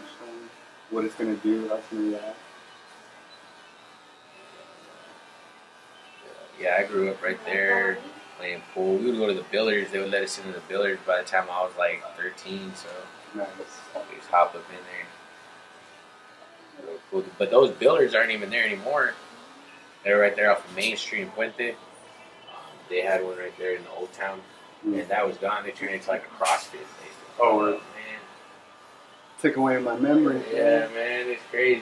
what 0.89 1.05
it's 1.05 1.15
gonna 1.15 1.35
do, 1.37 1.67
how 1.69 1.75
it's 1.75 1.87
gonna 1.89 2.01
react. 2.09 2.37
Yeah, 6.59 6.77
I 6.79 6.83
grew 6.85 7.09
up 7.09 7.21
right 7.21 7.39
there 7.45 7.97
playing 8.37 8.61
pool. 8.73 8.97
We 8.97 9.11
would 9.11 9.17
go 9.17 9.27
to 9.27 9.33
the 9.33 9.45
Billards. 9.51 9.91
They 9.91 9.99
would 9.99 10.11
let 10.11 10.23
us 10.23 10.37
into 10.39 10.51
the 10.51 10.61
Billards 10.67 11.01
by 11.05 11.19
the 11.21 11.27
time 11.27 11.45
I 11.51 11.61
was 11.63 11.73
like 11.77 12.01
13, 12.17 12.71
so 12.75 12.89
Nice. 13.35 13.47
we 14.09 14.15
just 14.15 14.29
hop 14.29 14.49
up 14.55 14.63
in 14.69 14.75
there. 14.75 15.05
But 17.37 17.51
those 17.51 17.71
Billards 17.71 18.15
aren't 18.15 18.31
even 18.31 18.49
there 18.49 18.65
anymore. 18.65 19.13
They're 20.03 20.19
right 20.19 20.35
there 20.35 20.51
off 20.51 20.67
of 20.67 20.75
Main 20.75 20.97
Street 20.97 21.21
in 21.21 21.29
Puente. 21.31 21.71
Um, 21.71 21.75
they 22.89 23.01
had 23.01 23.23
one 23.23 23.37
right 23.37 23.55
there 23.57 23.75
in 23.75 23.83
the 23.83 23.89
old 23.91 24.11
town, 24.13 24.41
Mm. 24.85 24.99
and 24.99 25.09
that 25.09 25.25
was 25.25 25.37
gone. 25.37 25.63
They 25.63 25.71
turned 25.71 25.91
it 25.91 25.95
into 25.95 26.09
like 26.09 26.23
a 26.23 26.43
CrossFit 26.43 26.71
place. 26.71 27.15
Oh, 27.39 27.59
really? 27.59 27.71
man. 27.77 28.19
Took 29.41 29.55
away 29.57 29.77
my 29.79 29.95
memory. 29.97 30.41
Yeah, 30.53 30.87
man, 30.93 31.29
it's 31.29 31.41
crazy. 31.51 31.81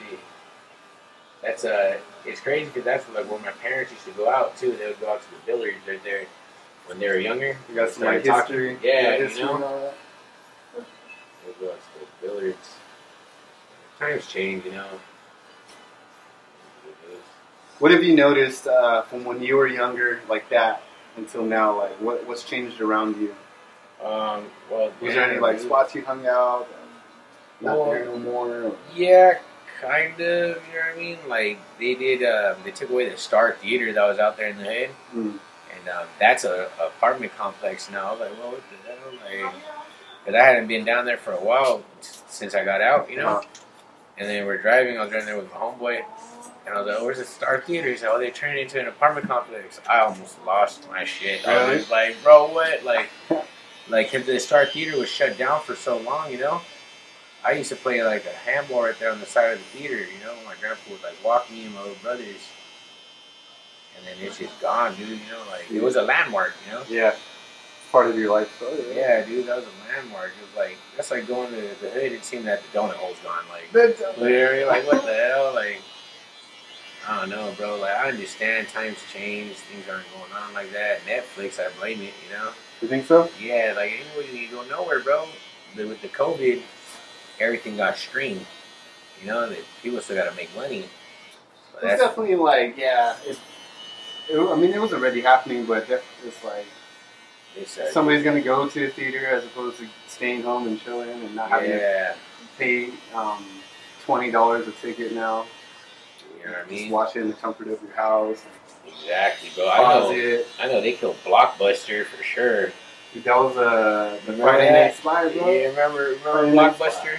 That's 1.42 1.64
uh, 1.64 1.98
it's 2.24 2.40
crazy 2.40 2.66
because 2.66 2.84
that's 2.84 3.04
like 3.14 3.28
where 3.30 3.40
my 3.40 3.50
parents 3.52 3.90
used 3.92 4.04
to 4.04 4.12
go 4.12 4.28
out 4.30 4.56
too. 4.56 4.72
They 4.76 4.86
would 4.86 5.00
go 5.00 5.10
out 5.12 5.22
to 5.22 5.30
the 5.30 5.36
Billards 5.46 5.76
right 5.88 6.02
there 6.04 6.26
when 6.86 7.00
they 7.00 7.08
were 7.08 7.16
younger. 7.18 7.56
You 7.68 7.74
got 7.74 7.90
some 7.90 8.04
like 8.04 8.24
Started 8.24 8.24
talking- 8.24 8.56
history. 8.68 8.78
Yeah, 8.88 9.16
you 9.16 9.28
you 9.28 9.38
know? 9.44 9.54
and 9.56 9.64
all 9.64 9.80
that. 9.80 9.94
They 10.76 11.48
would 11.48 11.60
go 11.60 11.72
out 11.72 11.80
to 11.80 11.98
the 12.00 12.26
Billards. 12.28 12.68
Times 14.02 14.26
change, 14.26 14.64
you 14.64 14.72
know. 14.72 14.86
What 17.78 17.92
have 17.92 18.02
you 18.02 18.14
noticed 18.16 18.66
uh, 18.66 19.02
from 19.02 19.24
when 19.24 19.40
you 19.42 19.56
were 19.56 19.66
younger, 19.68 20.20
like 20.28 20.48
that, 20.50 20.82
until 21.16 21.44
now? 21.44 21.78
Like, 21.78 22.00
what 22.00 22.26
what's 22.26 22.42
changed 22.44 22.80
around 22.80 23.16
you? 23.16 23.34
Um, 24.04 24.46
well, 24.70 24.92
Was 25.00 25.14
there 25.14 25.30
any 25.30 25.38
like 25.38 25.60
spots 25.60 25.94
you 25.94 26.02
hung 26.04 26.26
out? 26.26 26.66
Not 27.60 27.78
Well, 27.78 27.90
there 27.90 28.04
no 28.06 28.18
more. 28.18 28.48
or- 28.64 28.76
Yeah, 28.94 29.38
kind 29.80 30.14
of. 30.14 30.20
You 30.20 30.24
know 30.24 30.56
what 30.88 30.96
I 30.96 30.98
mean? 30.98 31.18
Like 31.28 31.58
they 31.78 31.94
did. 31.94 32.24
Um, 32.24 32.56
they 32.64 32.72
took 32.72 32.90
away 32.90 33.08
the 33.08 33.16
Star 33.16 33.52
Theater 33.60 33.92
that 33.92 34.04
was 34.04 34.18
out 34.18 34.36
there 34.36 34.48
in 34.48 34.58
the 34.58 34.64
hood, 34.64 34.90
Mm. 35.14 35.38
and 35.76 35.88
um, 35.88 36.06
that's 36.18 36.42
a, 36.44 36.68
a 36.80 36.86
apartment 36.88 37.32
complex 37.38 37.88
now. 37.90 38.08
I 38.08 38.10
was 38.12 38.20
like, 38.20 38.38
well, 38.38 38.50
what 38.50 38.62
the 38.70 38.92
hell? 38.92 39.44
Like, 39.44 39.54
because 40.24 40.40
I 40.40 40.44
hadn't 40.44 40.66
been 40.68 40.84
down 40.84 41.04
there 41.04 41.18
for 41.18 41.32
a 41.32 41.40
while 41.40 41.82
since 42.00 42.54
I 42.54 42.64
got 42.64 42.80
out, 42.80 43.08
you 43.10 43.16
know. 43.16 43.38
Uh-huh. 43.38 43.48
And 44.18 44.28
then 44.28 44.46
we're 44.46 44.60
driving. 44.60 44.98
I 44.98 45.02
was 45.02 45.10
driving 45.10 45.26
there 45.26 45.36
with 45.36 45.50
my 45.50 45.58
homeboy, 45.58 46.04
and 46.66 46.74
I 46.74 46.78
was 46.78 46.86
like, 46.86 46.96
oh, 46.98 47.04
"Where's 47.04 47.18
the 47.18 47.24
Star 47.24 47.60
Theater?" 47.60 47.88
He 47.88 47.96
said, 47.96 48.10
"Oh, 48.12 48.18
they 48.18 48.30
turned 48.30 48.58
it 48.58 48.62
into 48.62 48.78
an 48.78 48.88
apartment 48.88 49.26
complex." 49.26 49.80
I 49.88 50.00
almost 50.00 50.36
lost 50.44 50.88
my 50.90 51.04
shit. 51.04 51.46
I 51.48 51.74
was 51.74 51.90
like, 51.90 52.22
"Bro, 52.22 52.52
what?" 52.52 52.84
Like, 52.84 53.08
like 53.88 54.12
if 54.14 54.26
the 54.26 54.38
Star 54.38 54.66
Theater 54.66 54.98
was 54.98 55.08
shut 55.08 55.38
down 55.38 55.62
for 55.62 55.74
so 55.74 55.96
long, 55.98 56.30
you 56.30 56.38
know. 56.38 56.60
I 57.44 57.52
used 57.52 57.70
to 57.70 57.76
play 57.76 58.04
like 58.04 58.24
a 58.24 58.30
handball 58.30 58.84
right 58.84 58.96
there 59.00 59.10
on 59.10 59.18
the 59.18 59.26
side 59.26 59.54
of 59.54 59.58
the 59.58 59.64
theater, 59.78 59.96
you 59.96 60.24
know. 60.24 60.34
My 60.46 60.54
grandpa 60.60 60.90
would 60.90 61.02
like 61.02 61.16
walk 61.24 61.50
me 61.50 61.64
and 61.64 61.74
my 61.74 61.80
little 61.80 61.96
brothers, 61.96 62.48
and 63.96 64.06
then 64.06 64.14
it's 64.24 64.38
just 64.38 64.60
gone, 64.60 64.94
dude. 64.94 65.08
You 65.08 65.16
know, 65.16 65.42
like 65.50 65.68
it 65.70 65.82
was 65.82 65.96
a 65.96 66.02
landmark, 66.02 66.54
you 66.66 66.72
know. 66.72 66.84
Yeah, 66.88 67.16
part 67.92 68.06
of 68.08 68.18
your 68.18 68.32
life 68.32 68.58
oh, 68.62 68.74
story. 68.74 68.88
right? 68.88 68.96
Yeah, 68.96 69.24
dude, 69.24 69.46
that 69.46 69.56
was 69.56 69.66
a 69.66 69.94
landmark. 69.94 70.32
It 70.40 70.46
was 70.48 70.56
like 70.56 70.76
that's 70.96 71.10
like 71.10 71.28
going 71.28 71.50
to 71.50 71.60
the 71.80 71.90
hood 71.90 72.12
and 72.12 72.24
seeing 72.24 72.44
that 72.46 72.62
the 72.62 72.78
donut 72.78 72.94
hole's 72.94 73.18
gone. 73.20 73.44
Like, 73.50 73.68
But, 73.72 74.18
literally, 74.18 74.64
like 74.64 74.86
what 74.86 75.04
the 75.04 75.12
hell? 75.12 75.52
Like, 75.54 75.80
I 77.06 77.20
don't 77.20 77.28
know, 77.28 77.52
bro. 77.56 77.76
Like, 77.76 77.92
I 77.92 78.08
understand 78.08 78.68
times 78.68 78.98
change, 79.12 79.54
things 79.56 79.84
aren't 79.88 80.06
going 80.16 80.32
on 80.32 80.54
like 80.54 80.72
that. 80.72 81.00
Netflix, 81.06 81.60
I 81.60 81.70
blame 81.78 82.00
it. 82.00 82.14
You 82.26 82.36
know. 82.36 82.50
you 82.80 82.88
think 82.88 83.06
so? 83.06 83.28
Yeah, 83.40 83.74
like 83.76 83.92
anyway, 83.92 84.34
you 84.36 84.48
go 84.50 84.64
nowhere, 84.64 85.00
bro. 85.00 85.26
But 85.76 85.88
with 85.88 86.02
the 86.02 86.08
COVID, 86.08 86.62
everything 87.38 87.76
got 87.76 87.96
streamed. 87.96 88.46
You 89.20 89.28
know, 89.28 89.48
that 89.48 89.58
people 89.82 90.00
still 90.00 90.16
got 90.16 90.28
to 90.28 90.34
make 90.36 90.54
money. 90.56 90.82
So 91.72 91.78
It's 91.78 91.82
that's 91.82 92.02
definitely 92.02 92.36
like 92.36 92.76
yeah. 92.76 93.16
It, 93.26 93.38
it, 94.30 94.38
I 94.38 94.56
mean, 94.56 94.72
it 94.72 94.80
was 94.80 94.92
already 94.92 95.20
happening, 95.20 95.66
but 95.66 95.88
it's 95.90 96.44
like 96.44 96.66
uh, 97.60 97.90
somebody's 97.90 98.22
gonna 98.24 98.40
go 98.40 98.68
to 98.68 98.80
the 98.80 98.88
theater 98.88 99.26
as 99.26 99.44
opposed 99.44 99.78
to 99.78 99.86
staying 100.08 100.42
home 100.42 100.66
and 100.66 100.80
chilling 100.80 101.10
and 101.10 101.34
not 101.34 101.48
having 101.50 101.70
to 101.70 102.14
pay 102.58 102.90
um, 103.14 103.44
twenty 104.04 104.30
dollars 104.30 104.66
a 104.68 104.72
ticket 104.72 105.12
now. 105.12 105.44
You 106.38 106.46
know 106.46 106.52
what 106.52 106.58
I 106.66 106.68
Just 106.68 106.70
mean? 106.70 106.90
watch 106.90 107.16
it 107.16 107.20
in 107.20 107.28
the 107.28 107.34
comfort 107.34 107.68
of 107.68 107.80
your 107.82 107.92
house. 107.94 108.42
Exactly, 108.86 109.50
bro. 109.54 109.68
I 109.68 109.78
know. 110.00 110.10
it. 110.10 110.46
I 110.60 110.66
know 110.66 110.80
they 110.80 110.92
killed 110.92 111.16
Blockbuster 111.24 112.04
for 112.04 112.22
sure. 112.22 112.72
That 113.14 113.36
was 113.36 113.56
uh, 113.56 114.18
the 114.24 114.32
Remember 114.32 114.52
Friday? 114.52 114.72
Night 114.72 114.94
Spy, 114.94 115.28
bro. 115.28 115.50
Yeah, 115.50 115.68
remember, 115.68 115.98
remember 115.98 116.20
Friday 116.22 116.56
Blockbuster? 116.56 117.18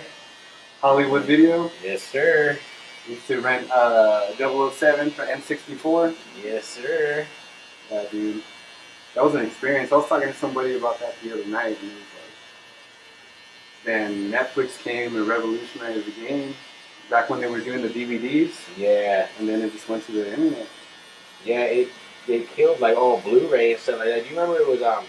Hollywood 0.81 1.23
Video. 1.23 1.69
Yes, 1.83 2.01
sir. 2.01 2.57
Used 3.07 3.27
to 3.27 3.39
rent 3.41 3.69
uh, 3.69 4.33
007 4.35 5.11
for 5.11 5.25
N64. 5.25 6.15
Yes, 6.43 6.65
sir. 6.65 7.25
Yeah, 7.91 8.03
dude. 8.11 8.43
That 9.15 9.23
was 9.23 9.35
an 9.35 9.45
experience. 9.45 9.91
I 9.91 9.97
was 9.97 10.07
talking 10.07 10.27
to 10.27 10.33
somebody 10.33 10.75
about 10.75 10.99
that 10.99 11.15
the 11.21 11.33
other 11.33 11.45
night, 11.45 11.77
and 11.81 11.91
it 11.91 11.95
was 11.95 12.03
like, 12.15 13.85
then 13.85 14.31
Netflix 14.31 14.77
came 14.79 15.15
and 15.15 15.27
revolutionized 15.27 16.05
the 16.05 16.11
game. 16.27 16.55
Back 17.09 17.29
when 17.29 17.41
they 17.41 17.47
were 17.47 17.59
doing 17.59 17.81
the 17.81 17.89
DVDs, 17.89 18.53
Yeah, 18.77 19.27
and 19.37 19.47
then 19.47 19.61
it 19.61 19.71
just 19.73 19.87
went 19.89 20.05
to 20.05 20.11
the 20.13 20.29
internet. 20.33 20.67
yeah. 21.45 21.61
It 21.63 21.89
they 22.25 22.39
killed 22.43 22.79
like 22.79 22.95
all 22.97 23.19
Blu-ray 23.19 23.73
and 23.73 23.81
stuff 23.81 23.99
like 23.99 24.07
that. 24.07 24.23
Do 24.23 24.29
you 24.33 24.39
remember 24.39 24.57
it 24.61 24.67
was 24.67 24.81
um 24.81 25.03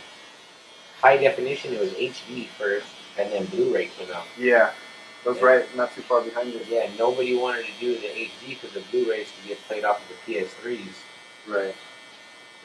high 1.01 1.17
definition? 1.17 1.73
It 1.73 1.81
was 1.81 1.93
HD 1.93 2.49
first, 2.59 2.88
and 3.17 3.31
then 3.33 3.45
Blu-ray 3.47 3.87
came 3.97 4.11
out. 4.12 4.25
Yeah, 4.37 4.73
that 5.23 5.31
was 5.31 5.38
Yeah. 5.38 5.45
right, 5.45 5.77
not 5.77 5.95
too 5.95 6.03
far 6.03 6.21
behind 6.23 6.53
it. 6.55 6.67
Yeah, 6.69 6.90
nobody 6.99 7.37
wanted 7.37 7.67
to 7.67 7.73
do 7.81 7.95
the 7.97 8.09
HD 8.09 8.49
because 8.61 8.73
the 8.73 8.81
Blu-rays 8.90 9.29
could 9.38 9.49
get 9.49 9.62
played 9.69 9.85
off 9.85 10.03
of 10.03 10.09
the 10.27 10.33
PS3s. 10.35 10.95
Right. 11.47 11.77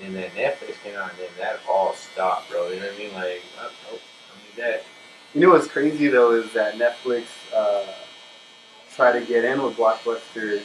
And 0.01 0.15
then 0.15 0.29
Netflix 0.31 0.81
came 0.83 0.95
out, 0.95 1.09
and 1.11 1.19
then 1.19 1.29
that 1.39 1.59
all 1.69 1.93
stopped, 1.93 2.49
bro. 2.49 2.69
You 2.69 2.79
know 2.79 2.85
what 2.87 2.95
I 2.95 2.97
mean? 2.97 3.13
Like, 3.13 3.41
oh, 3.59 3.71
nope, 3.91 4.01
don't 4.29 4.43
need 4.43 4.63
that. 4.63 4.83
You 5.33 5.41
know 5.41 5.49
what's 5.49 5.67
crazy 5.67 6.07
though 6.07 6.31
is 6.31 6.51
that 6.53 6.75
Netflix 6.75 7.25
uh, 7.55 7.85
try 8.95 9.11
to 9.11 9.23
get 9.25 9.45
in 9.45 9.61
with 9.61 9.75
Blockbuster 9.77 10.61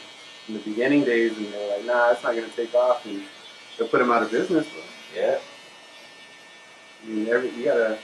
in 0.47 0.53
the 0.53 0.59
beginning 0.61 1.03
days, 1.03 1.37
and 1.37 1.51
they're 1.53 1.77
like, 1.77 1.85
"Nah, 1.85 2.11
it's 2.11 2.23
not 2.23 2.33
gonna 2.35 2.47
take 2.49 2.73
off," 2.73 3.05
and 3.05 3.23
they'll 3.77 3.87
put 3.87 3.99
them 3.99 4.11
out 4.11 4.23
of 4.23 4.31
business. 4.31 4.67
But, 4.67 5.19
Yeah. 5.19 5.39
I 7.03 7.07
mean, 7.07 7.27
every, 7.27 7.49
you 7.51 7.65
gotta 7.65 7.99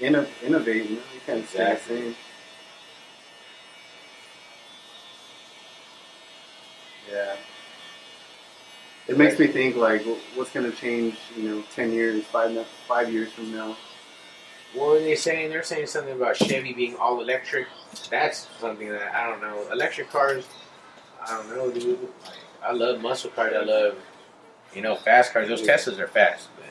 inno- 0.00 0.28
innovate. 0.44 0.88
You, 0.90 0.96
know? 0.96 1.02
you 1.14 1.20
can't 1.26 1.48
stay 1.48 1.74
the 1.74 1.80
same. 1.80 2.16
Yeah. 7.10 7.36
It 9.12 9.18
makes 9.18 9.38
me 9.38 9.46
think 9.46 9.76
like, 9.76 10.02
what's 10.34 10.50
gonna 10.50 10.70
change? 10.72 11.16
You 11.36 11.42
know, 11.48 11.64
ten 11.74 11.92
years, 11.92 12.24
five 12.24 12.66
five 12.88 13.12
years 13.12 13.30
from 13.32 13.52
now. 13.54 13.76
What 14.74 14.96
are 14.96 15.00
they 15.00 15.16
saying? 15.16 15.50
They're 15.50 15.62
saying 15.62 15.86
something 15.88 16.14
about 16.14 16.34
Chevy 16.36 16.72
being 16.72 16.96
all 16.96 17.20
electric. 17.20 17.66
That's 18.10 18.48
something 18.58 18.88
that 18.88 19.14
I 19.14 19.28
don't 19.28 19.42
know. 19.42 19.66
Electric 19.70 20.10
cars, 20.10 20.46
I 21.28 21.36
don't 21.36 21.50
know, 21.54 21.70
dude. 21.70 22.00
Like, 22.00 22.32
I 22.64 22.72
love 22.72 23.02
muscle 23.02 23.30
cars. 23.30 23.52
I 23.54 23.62
love, 23.64 23.96
you 24.74 24.80
know, 24.80 24.94
fast 24.96 25.34
cars. 25.34 25.46
Those 25.48 25.60
Teslas 25.60 25.98
are 25.98 26.08
fast, 26.08 26.48
but 26.56 26.64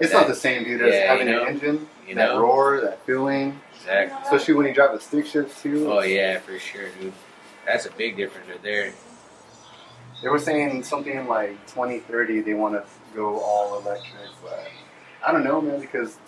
It's 0.00 0.12
That- 0.12 0.20
not 0.20 0.28
the 0.28 0.34
same, 0.34 0.64
dude. 0.64 0.80
As 0.80 0.94
Yeah, 0.94 1.10
having 1.12 1.28
you 1.28 1.34
know. 1.34 1.42
an 1.42 1.48
engine, 1.48 1.88
you 2.06 2.14
that 2.14 2.28
know, 2.30 2.40
roar, 2.40 2.80
that 2.80 3.04
feeling, 3.04 3.60
exactly. 3.76 4.16
especially 4.22 4.54
when 4.54 4.66
you 4.66 4.72
drive 4.72 4.94
a 4.94 5.00
stick 5.00 5.26
shift 5.26 5.62
too. 5.62 5.92
Oh 5.92 6.00
yeah, 6.02 6.38
for 6.38 6.58
sure, 6.58 6.88
dude. 6.98 7.12
That's 7.66 7.84
a 7.84 7.90
big 7.90 8.16
difference 8.16 8.48
right 8.48 8.62
there. 8.62 8.92
They 10.22 10.28
were 10.28 10.38
saying 10.38 10.82
something 10.82 11.28
like 11.28 11.66
2030 11.68 12.40
they 12.40 12.54
want 12.54 12.74
to 12.74 12.84
go 13.14 13.40
all 13.40 13.78
electric, 13.78 14.30
but 14.42 14.66
I 15.24 15.32
don't 15.32 15.44
know, 15.44 15.60
man, 15.60 15.80
because 15.80 16.18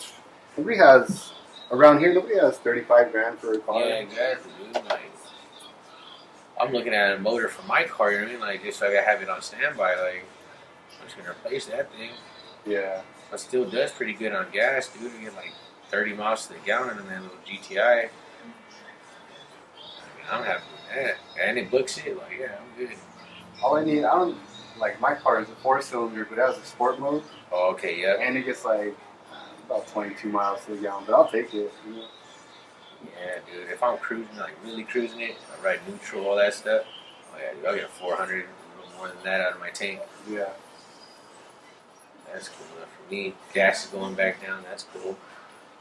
nobody 0.57 0.77
has 0.77 1.33
around 1.71 1.99
here. 1.99 2.15
Nobody 2.15 2.39
has 2.39 2.59
35 2.59 3.13
grand 3.13 3.39
for 3.39 3.55
a 3.55 3.59
car. 3.59 3.81
Yeah, 3.81 3.95
exactly, 3.95 4.53
dude. 4.63 4.85
Like, 4.85 5.01
I'm 6.61 6.73
looking 6.73 6.95
at 6.95 7.17
a 7.17 7.19
motor 7.19 7.49
for 7.49 7.67
my 7.67 7.85
car. 7.85 8.13
You 8.13 8.19
know 8.19 8.25
what 8.25 8.31
I 8.31 8.33
mean? 8.33 8.41
Like, 8.41 8.65
just 8.65 8.79
so 8.79 8.87
I 8.87 9.03
have 9.03 9.23
it 9.23 9.29
on 9.29 9.43
standby. 9.43 9.95
Like, 9.97 10.25
I'm 11.01 11.07
just 11.07 11.17
gonna 11.17 11.31
replace 11.31 11.67
that 11.67 11.93
thing. 11.93 12.11
Yeah. 12.67 13.03
But 13.31 13.41
still 13.41 13.65
does 13.65 13.93
pretty 13.93 14.13
good 14.13 14.33
on 14.33 14.47
gas, 14.53 14.89
dude. 14.89 15.13
You 15.13 15.21
get 15.23 15.37
like 15.37 15.53
30 15.91 16.15
miles 16.15 16.47
to 16.47 16.55
the 16.55 16.59
gallon 16.61 16.99
and 16.99 17.09
then 17.09 17.19
a 17.19 17.23
little 17.23 17.39
GTI. 17.47 17.81
I 17.81 18.03
mean, 18.03 18.11
I'm 20.31 20.45
happy 20.45 20.63
with 20.73 20.95
that. 20.95 21.17
And 21.41 21.59
it 21.59 21.71
books 21.71 21.99
it. 21.99 22.17
Like, 22.17 22.39
yeah, 22.39 22.57
I'm 22.61 22.87
good. 22.87 22.97
All 23.63 23.77
I 23.77 23.85
need, 23.85 24.05
I 24.05 24.15
don't 24.15 24.37
like 24.79 25.01
my 25.01 25.15
car 25.15 25.41
is 25.41 25.49
a 25.49 25.55
four 25.57 25.81
cylinder, 25.83 26.25
but 26.29 26.39
it 26.39 26.41
has 26.47 26.57
a 26.59 26.65
sport 26.65 26.99
mode, 26.99 27.23
Oh, 27.53 27.71
okay, 27.73 28.01
yeah. 28.01 28.17
and 28.21 28.37
it 28.37 28.47
gets 28.47 28.65
like 28.65 28.97
about 29.67 29.87
22 29.89 30.29
miles 30.29 30.65
to 30.65 30.73
the 30.73 30.79
gallon. 30.79 31.05
But 31.07 31.15
I'll 31.15 31.29
take 31.31 31.53
it. 31.55 31.73
You 31.87 31.95
know? 31.97 32.05
Yeah, 33.05 33.39
dude. 33.53 33.71
If 33.71 33.83
I'm 33.83 33.99
cruising, 33.99 34.37
like 34.39 34.55
really 34.65 34.85
cruising 34.85 35.21
it, 35.21 35.37
I 35.59 35.65
ride 35.65 35.81
neutral, 35.89 36.27
all 36.27 36.37
that 36.37 36.55
stuff. 36.55 36.83
Oh, 37.35 37.39
yeah, 37.39 37.55
dude, 37.55 37.67
I'll 37.67 37.75
get 37.75 37.91
400, 37.91 38.45
a 38.45 38.81
little 38.83 38.99
more 38.99 39.09
than 39.09 39.17
that 39.25 39.41
out 39.41 39.53
of 39.55 39.61
my 39.61 39.71
tank. 39.71 40.01
Yeah. 40.31 40.49
That's 42.33 42.49
cool 42.49 42.67
enough 42.77 42.89
for 43.07 43.13
me. 43.13 43.35
Gas 43.53 43.85
is 43.85 43.91
going 43.91 44.15
back 44.15 44.41
down. 44.41 44.63
That's 44.69 44.85
cool. 44.95 45.17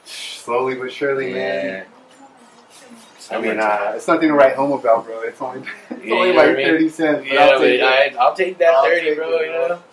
Slowly 0.05 0.75
but 0.75 0.91
surely, 0.91 1.33
man. 1.33 1.85
I 3.31 3.39
mean, 3.41 3.59
uh, 3.59 3.93
it's 3.95 4.07
nothing 4.07 4.29
to 4.29 4.33
write 4.33 4.55
home 4.55 4.71
about, 4.71 5.05
bro. 5.05 5.21
It's 5.21 5.41
only, 5.41 5.61
it's 5.91 6.05
Yeah, 6.05 6.15
only 6.15 6.33
like 6.33 6.49
I 6.49 6.53
mean? 6.55 6.65
30 6.67 6.89
cents. 6.89 7.17
But 7.19 7.27
Yeah, 7.27 7.39
I'll 7.45 7.59
take. 7.59 7.81
I, 7.81 8.15
I'll 8.19 8.35
take 8.35 8.57
that 8.57 8.73
I'll 8.73 8.83
30, 8.85 9.01
take 9.01 9.17
bro, 9.17 9.37
it, 9.37 9.45
you 9.45 9.51
know? 9.51 9.83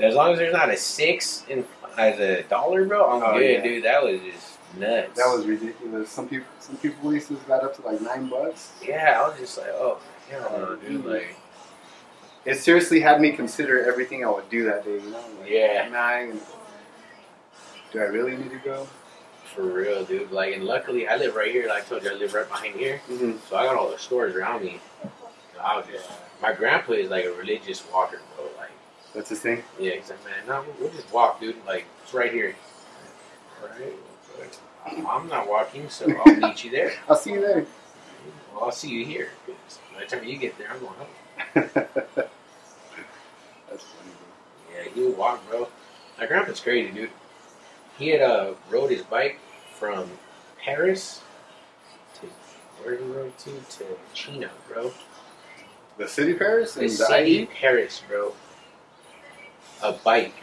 As 0.00 0.14
long 0.14 0.32
as 0.32 0.38
there's 0.38 0.52
not 0.52 0.70
a 0.70 0.76
6 0.76 1.44
in, 1.48 1.64
as 1.98 2.18
a 2.20 2.42
dollar, 2.44 2.84
bro, 2.84 3.10
I'm 3.10 3.22
Oh, 3.22 3.38
good, 3.38 3.50
yeah. 3.50 3.62
dude. 3.62 3.84
That 3.84 4.02
was 4.02 4.20
just 4.20 4.58
nuts. 4.78 5.16
That 5.16 5.26
was 5.34 5.44
ridiculous. 5.46 6.08
Some 6.10 6.28
people, 6.28 6.46
some 6.60 6.76
people 6.76 7.10
leases 7.10 7.38
got 7.40 7.62
up 7.64 7.74
to 7.76 7.82
like 7.82 8.00
nine 8.00 8.28
bucks. 8.28 8.72
Yeah, 8.86 9.20
I 9.22 9.28
was 9.28 9.38
just 9.38 9.58
like, 9.58 9.68
oh, 9.70 9.98
hell 10.30 10.50
no, 10.56 10.76
dude. 10.76 11.04
Like, 11.04 11.34
It 12.44 12.56
seriously 12.58 13.00
had 13.00 13.20
me 13.20 13.32
consider 13.32 13.84
everything 13.86 14.24
I 14.24 14.30
would 14.30 14.48
do 14.48 14.64
that 14.66 14.84
day. 14.84 14.94
You 14.94 15.10
know, 15.10 15.20
like, 15.40 15.50
Yeah. 15.50 15.88
Nine. 15.90 16.40
Do 17.92 18.00
I 18.00 18.04
really 18.04 18.36
need 18.36 18.50
to 18.50 18.58
go? 18.58 18.86
For 19.54 19.62
real, 19.62 20.04
dude. 20.04 20.30
Like, 20.30 20.54
and 20.54 20.64
luckily, 20.64 21.08
I 21.08 21.16
live 21.16 21.34
right 21.34 21.50
here. 21.50 21.68
Like 21.68 21.84
I 21.84 21.88
told 21.88 22.04
you, 22.04 22.10
I 22.10 22.14
live 22.14 22.34
right 22.34 22.48
behind 22.48 22.76
here. 22.76 23.00
Mm-hmm. 23.08 23.38
So 23.48 23.56
I 23.56 23.64
got 23.64 23.76
all 23.76 23.90
the 23.90 23.98
stores 23.98 24.34
around 24.34 24.64
me. 24.64 24.80
So 25.02 25.60
I 25.60 25.76
was 25.76 25.86
just, 25.86 26.08
my 26.40 26.52
grandpa 26.52 26.92
is 26.92 27.10
like 27.10 27.24
a 27.24 27.32
religious 27.32 27.82
walker, 27.92 28.20
bro. 28.36 28.44
Like, 28.58 28.70
That's 29.14 29.30
the 29.30 29.36
thing. 29.36 29.62
yeah, 29.80 29.92
he's 29.92 30.10
like, 30.10 30.24
man, 30.24 30.34
no, 30.46 30.62
we'll, 30.66 30.74
we'll 30.88 30.90
just 30.92 31.12
walk, 31.12 31.40
dude. 31.40 31.56
Like, 31.66 31.86
it's 32.02 32.14
right 32.14 32.32
here. 32.32 32.54
Right? 33.62 33.94
I'm 34.86 35.28
not 35.28 35.48
walking, 35.48 35.88
so 35.88 36.06
I'll 36.24 36.36
meet 36.48 36.64
you 36.64 36.70
there. 36.70 36.92
I'll 37.08 37.16
see 37.16 37.32
you 37.32 37.40
there. 37.40 37.66
Well, 38.54 38.64
I'll 38.64 38.72
see 38.72 38.88
you 38.90 39.04
here. 39.04 39.30
by 39.94 40.04
the 40.04 40.06
time 40.06 40.24
you 40.24 40.36
get 40.38 40.56
there, 40.58 40.68
I'm 40.70 40.80
going 40.80 40.92
home. 40.94 41.08
That's 43.70 43.84
funny. 43.84 44.12
Yeah, 44.74 44.90
he 44.94 45.02
would 45.02 45.16
walk, 45.16 45.46
bro. 45.48 45.68
My 46.18 46.26
grandpa's 46.26 46.60
crazy, 46.60 46.92
dude. 46.92 47.10
He 47.98 48.08
had 48.08 48.22
uh, 48.22 48.54
rode 48.70 48.90
his 48.90 49.02
bike 49.02 49.40
from 49.74 50.10
Perris 50.62 51.20
to 52.14 52.26
where 52.82 52.96
he 52.96 53.04
rode 53.04 53.36
to 53.38 53.50
to 53.50 53.84
Chino, 54.14 54.48
bro. 54.68 54.92
The 55.96 56.06
city 56.06 56.34
Perris 56.34 56.74
The 56.74 56.82
and 56.82 56.90
the 56.90 56.94
city 56.94 57.30
IE? 57.30 57.46
Perris, 57.46 58.02
bro. 58.08 58.32
A 59.82 59.92
bike, 59.92 60.34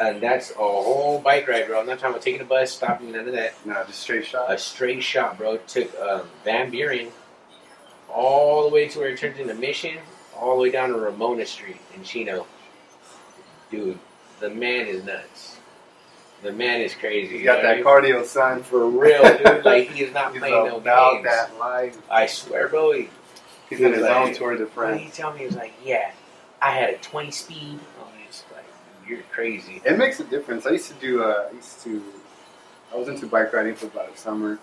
and 0.00 0.22
that's 0.22 0.50
a 0.52 0.54
whole 0.54 1.20
bike 1.20 1.46
ride, 1.48 1.66
bro. 1.66 1.80
I'm 1.80 1.86
not 1.86 1.98
talking 1.98 2.14
about 2.14 2.22
taking 2.22 2.40
a 2.40 2.44
bus, 2.44 2.72
stopping, 2.72 3.12
none 3.12 3.26
of 3.26 3.34
that. 3.34 3.54
No, 3.66 3.84
just 3.86 4.00
straight 4.00 4.24
shot. 4.24 4.50
A 4.50 4.56
straight 4.56 5.02
shot, 5.02 5.36
bro. 5.36 5.58
Took 5.58 5.94
um, 6.00 6.22
Van 6.44 6.70
Buren 6.70 7.08
all 8.08 8.68
the 8.68 8.74
way 8.74 8.88
to 8.88 8.98
where 8.98 9.08
it 9.10 9.18
turns 9.18 9.38
into 9.38 9.54
Mission, 9.54 9.98
all 10.34 10.56
the 10.56 10.62
way 10.62 10.70
down 10.70 10.90
to 10.90 10.96
Ramona 10.96 11.44
Street 11.44 11.80
in 11.94 12.02
Chino. 12.02 12.46
Dude, 13.70 13.98
the 14.40 14.48
man 14.50 14.86
is 14.86 15.04
nuts. 15.04 15.55
The 16.42 16.52
man 16.52 16.80
is 16.80 16.94
crazy. 16.94 17.38
You 17.38 17.44
got 17.44 17.62
that 17.62 17.82
cardio, 17.82 18.24
son. 18.24 18.62
For 18.62 18.86
real, 18.86 19.22
dude. 19.38 19.64
Like, 19.64 19.90
he 19.90 20.02
is 20.04 20.12
not 20.12 20.32
He's 20.32 20.40
playing 20.40 20.66
no 20.66 20.76
about 20.76 21.14
games. 21.14 21.24
that 21.26 21.58
life. 21.58 21.98
I 22.10 22.26
swear, 22.26 22.68
bro. 22.68 22.92
He, 22.92 23.08
He's 23.70 23.80
in 23.80 23.92
his 23.92 24.02
Like- 24.02 24.10
own 24.12 24.32
tour 24.34 24.56
de 24.56 24.66
France. 24.66 25.00
he 25.02 25.08
tell 25.10 25.32
me, 25.32 25.40
he 25.40 25.46
was 25.46 25.56
like, 25.56 25.72
yeah, 25.84 26.12
I 26.62 26.70
had 26.70 26.90
a 26.90 26.98
20 26.98 27.30
speed. 27.32 27.80
Oh, 28.00 28.06
it's 28.28 28.44
like, 28.54 28.64
you're 29.08 29.22
crazy. 29.32 29.82
It 29.84 29.98
makes 29.98 30.20
a 30.20 30.24
difference. 30.24 30.66
I 30.66 30.70
used 30.70 30.88
to 30.88 30.94
do. 30.94 31.22
Uh, 31.24 31.48
I 31.50 31.54
used 31.54 31.80
to. 31.82 32.02
I 32.92 32.96
was 32.96 33.08
into 33.08 33.26
bike 33.26 33.52
riding 33.52 33.74
for 33.74 33.86
about 33.86 34.12
a 34.14 34.16
summer, 34.16 34.60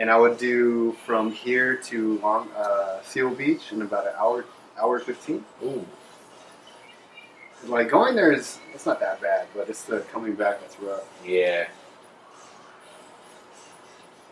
and 0.00 0.10
I 0.10 0.16
would 0.18 0.38
do 0.38 0.92
from 1.06 1.30
here 1.30 1.76
to 1.76 2.18
Long 2.18 2.48
uh, 2.56 3.00
Seal 3.04 3.30
Beach 3.30 3.70
in 3.70 3.82
about 3.82 4.06
an 4.08 4.14
hour, 4.18 4.44
hour 4.80 4.98
fifteen. 4.98 5.44
Ooh. 5.62 5.86
Like 7.66 7.90
going 7.90 8.14
there 8.16 8.32
is 8.32 8.58
it's 8.74 8.86
not 8.86 9.00
that 9.00 9.20
bad, 9.20 9.46
but 9.54 9.68
it's 9.68 9.84
the 9.84 10.00
coming 10.12 10.34
back 10.34 10.60
that's 10.60 10.78
rough. 10.80 11.04
Yeah. 11.24 11.66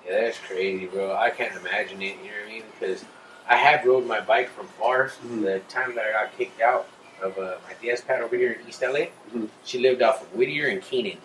Yeah, 0.06 0.20
that's 0.22 0.38
crazy, 0.38 0.86
bro. 0.86 1.14
I 1.14 1.30
can't 1.30 1.54
imagine 1.56 2.00
it, 2.00 2.16
you 2.22 2.30
know 2.30 2.36
what 2.42 2.48
I 2.48 2.52
mean? 2.52 2.62
Because 2.78 3.04
I 3.48 3.56
have 3.56 3.84
rode 3.84 4.06
my 4.06 4.20
bike 4.20 4.48
from 4.48 4.66
far. 4.68 5.08
Mhm. 5.26 5.42
The 5.42 5.58
time 5.68 5.94
that 5.94 6.04
I 6.06 6.12
got 6.12 6.36
kicked 6.38 6.60
out 6.62 6.88
of 7.22 7.36
uh, 7.38 7.56
my 7.66 7.74
DS 7.82 8.00
pad 8.02 8.22
over 8.22 8.36
here 8.36 8.52
in 8.52 8.66
East 8.68 8.82
LA, 8.82 9.08
Mhm. 9.34 9.48
she 9.64 9.78
lived 9.78 10.00
off 10.00 10.22
of 10.22 10.34
Whittier 10.34 10.68
and 10.68 10.80
Keenan. 10.82 11.18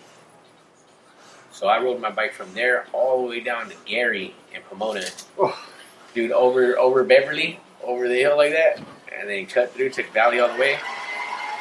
So 1.52 1.68
I 1.68 1.82
rode 1.82 2.02
my 2.02 2.10
bike 2.10 2.34
from 2.34 2.54
there 2.56 2.88
all 2.92 3.22
the 3.22 3.28
way 3.30 3.40
down 3.40 3.70
to 3.70 3.76
Gary 3.86 4.36
and 4.54 4.64
Pomona. 4.66 5.06
Oh. 5.40 5.58
Dude, 6.14 6.32
over 6.32 6.78
over 6.78 7.04
Beverly, 7.04 7.60
over 7.84 8.08
the 8.08 8.20
hill 8.20 8.36
like 8.38 8.52
that, 8.52 8.80
and 9.18 9.30
then 9.30 9.46
cut 9.46 9.72
through, 9.74 9.92
took 9.92 10.08
Valley 10.08 10.40
all 10.40 10.52
the 10.52 10.60
way. 10.60 10.78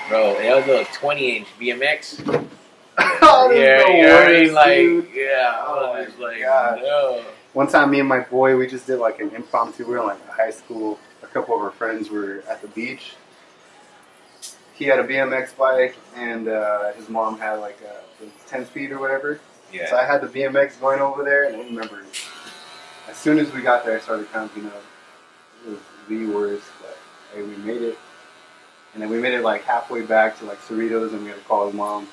Bro, 0.09 0.37
it 0.41 0.55
was 0.55 0.69
a 0.69 0.85
20 0.93 1.37
inch 1.39 1.49
BMX. 1.61 2.49
Oh, 3.25 3.49
this 3.49 3.57
is 3.57 3.63
yeah, 3.65 3.83
the 3.87 3.93
you 3.97 4.03
know 4.03 4.15
what 4.15 4.29
I 4.29 4.41
mean? 4.43 4.53
Like, 4.53 4.77
dude. 4.77 5.09
yeah, 5.15 5.55
I 5.57 5.65
Oh 5.67 6.05
was 6.05 6.19
my 6.19 6.25
like, 6.27 6.41
gosh. 6.41 6.81
no. 6.83 7.25
One 7.55 7.67
time, 7.69 7.91
me 7.91 8.01
and 8.01 8.09
my 8.09 8.21
boy, 8.21 8.57
we 8.57 8.67
just 8.67 8.87
did 8.87 8.97
like 8.99 9.21
an 9.21 9.31
impromptu. 9.35 9.85
We 9.87 9.93
were 9.95 10.01
in 10.01 10.07
like 10.07 10.29
high 10.29 10.51
school. 10.51 10.99
A 11.23 11.27
couple 11.29 11.55
of 11.57 11.63
our 11.63 11.71
friends 11.71 12.11
were 12.11 12.43
at 12.51 12.61
the 12.61 12.69
beach. 12.69 13.15
He 14.75 14.85
had 14.87 14.99
a 14.99 15.05
BMX 15.05 15.57
bike, 15.57 15.97
and 16.17 16.49
uh, 16.49 16.93
his 16.93 17.09
mom 17.09 17.39
had 17.39 17.55
like 17.55 17.79
a, 17.83 18.25
a 18.25 18.29
10 18.49 18.67
speed 18.67 18.91
or 18.91 18.99
whatever. 18.99 19.41
Yeah. 19.73 19.89
So 19.89 19.97
I 19.97 20.05
had 20.05 20.21
the 20.21 20.27
BMX 20.29 20.79
going 20.81 21.01
over 21.01 21.23
there, 21.25 21.45
and 21.45 21.57
I 21.57 21.61
remember 21.61 22.03
as 23.09 23.17
soon 23.17 23.39
as 23.39 23.51
we 23.55 23.63
got 23.63 23.87
there, 23.87 23.97
I 23.97 24.01
started 24.01 24.27
cramping 24.29 24.67
up. 24.67 24.83
It 25.67 25.71
was 25.71 25.79
the 26.09 26.27
worst, 26.27 26.65
but 26.81 26.99
hey, 27.35 27.43
we 27.43 27.57
made 27.57 27.81
it. 27.83 27.99
And 28.95 29.03
then 29.03 29.09
we 29.09 29.19
made 29.19 29.33
it 29.35 29.43
like 29.43 29.63
halfway 29.65 30.03
back 30.03 30.39
to 30.39 30.45
like 30.45 30.59
Cerritos, 30.61 31.13
and 31.13 31.23
we 31.23 31.29
had 31.29 31.39
to 31.39 31.45
call 31.45 31.67
his 31.67 31.75
mom. 31.75 32.09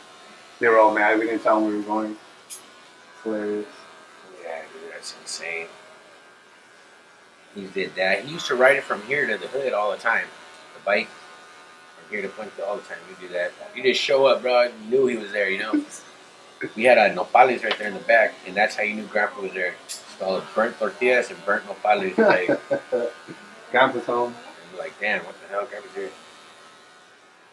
They 0.60 0.68
were 0.68 0.78
all 0.80 0.94
mad. 0.94 1.20
We 1.20 1.26
didn't 1.26 1.44
tell 1.44 1.56
them 1.56 1.66
where 1.66 1.74
we 1.74 1.80
were 1.80 1.84
going. 1.86 2.18
It's 2.48 2.60
hilarious. 3.24 3.66
yeah, 4.44 4.62
dude, 4.74 4.94
that's 4.94 5.16
insane. 5.22 5.68
He 7.56 7.66
did 7.68 7.96
that. 7.96 8.24
He 8.26 8.32
used 8.34 8.48
to 8.48 8.56
ride 8.56 8.78
it 8.78 8.84
from 8.84 9.02
here 9.04 9.26
to 9.28 9.38
the 9.38 9.48
hood 9.48 9.74
all 9.74 9.92
the 9.92 9.98
time. 9.98 10.26
The 10.78 10.86
bike 10.86 11.08
from 11.08 12.12
here 12.12 12.22
to 12.22 12.28
Puente 12.30 12.62
all 12.66 12.76
the 12.78 12.84
time. 12.84 12.98
You 13.10 13.28
do 13.28 13.34
that. 13.34 13.52
You 13.76 13.84
just 13.84 14.02
show 14.02 14.26
up, 14.28 14.42
bro. 14.42 14.64
You 14.64 14.72
knew 14.90 15.08
he 15.08 15.18
was 15.18 15.32
there. 15.32 15.50
You 15.50 15.60
know. 15.60 15.84
We 16.76 16.84
had 16.84 16.98
a 16.98 17.16
nopales 17.16 17.64
right 17.64 17.78
there 17.78 17.88
in 17.88 17.94
the 17.94 18.02
back, 18.02 18.34
and 18.46 18.54
that's 18.54 18.76
how 18.76 18.84
you 18.84 18.94
knew 18.94 19.06
Grandpa 19.06 19.44
was 19.44 19.54
there. 19.54 19.76
called 20.20 20.44
burnt 20.54 20.78
tortillas 20.78 21.30
and 21.30 21.46
burnt 21.46 21.64
nopales. 21.66 22.18
Like, 22.18 22.60
Grandpa's 23.72 24.06
home. 24.06 24.36
I'm 24.74 24.78
like, 24.78 24.92
damn, 25.00 25.24
what 25.24 25.36
the 25.42 25.48
hell, 25.48 25.66
Grandpa's 25.66 25.96
here? 25.96 26.10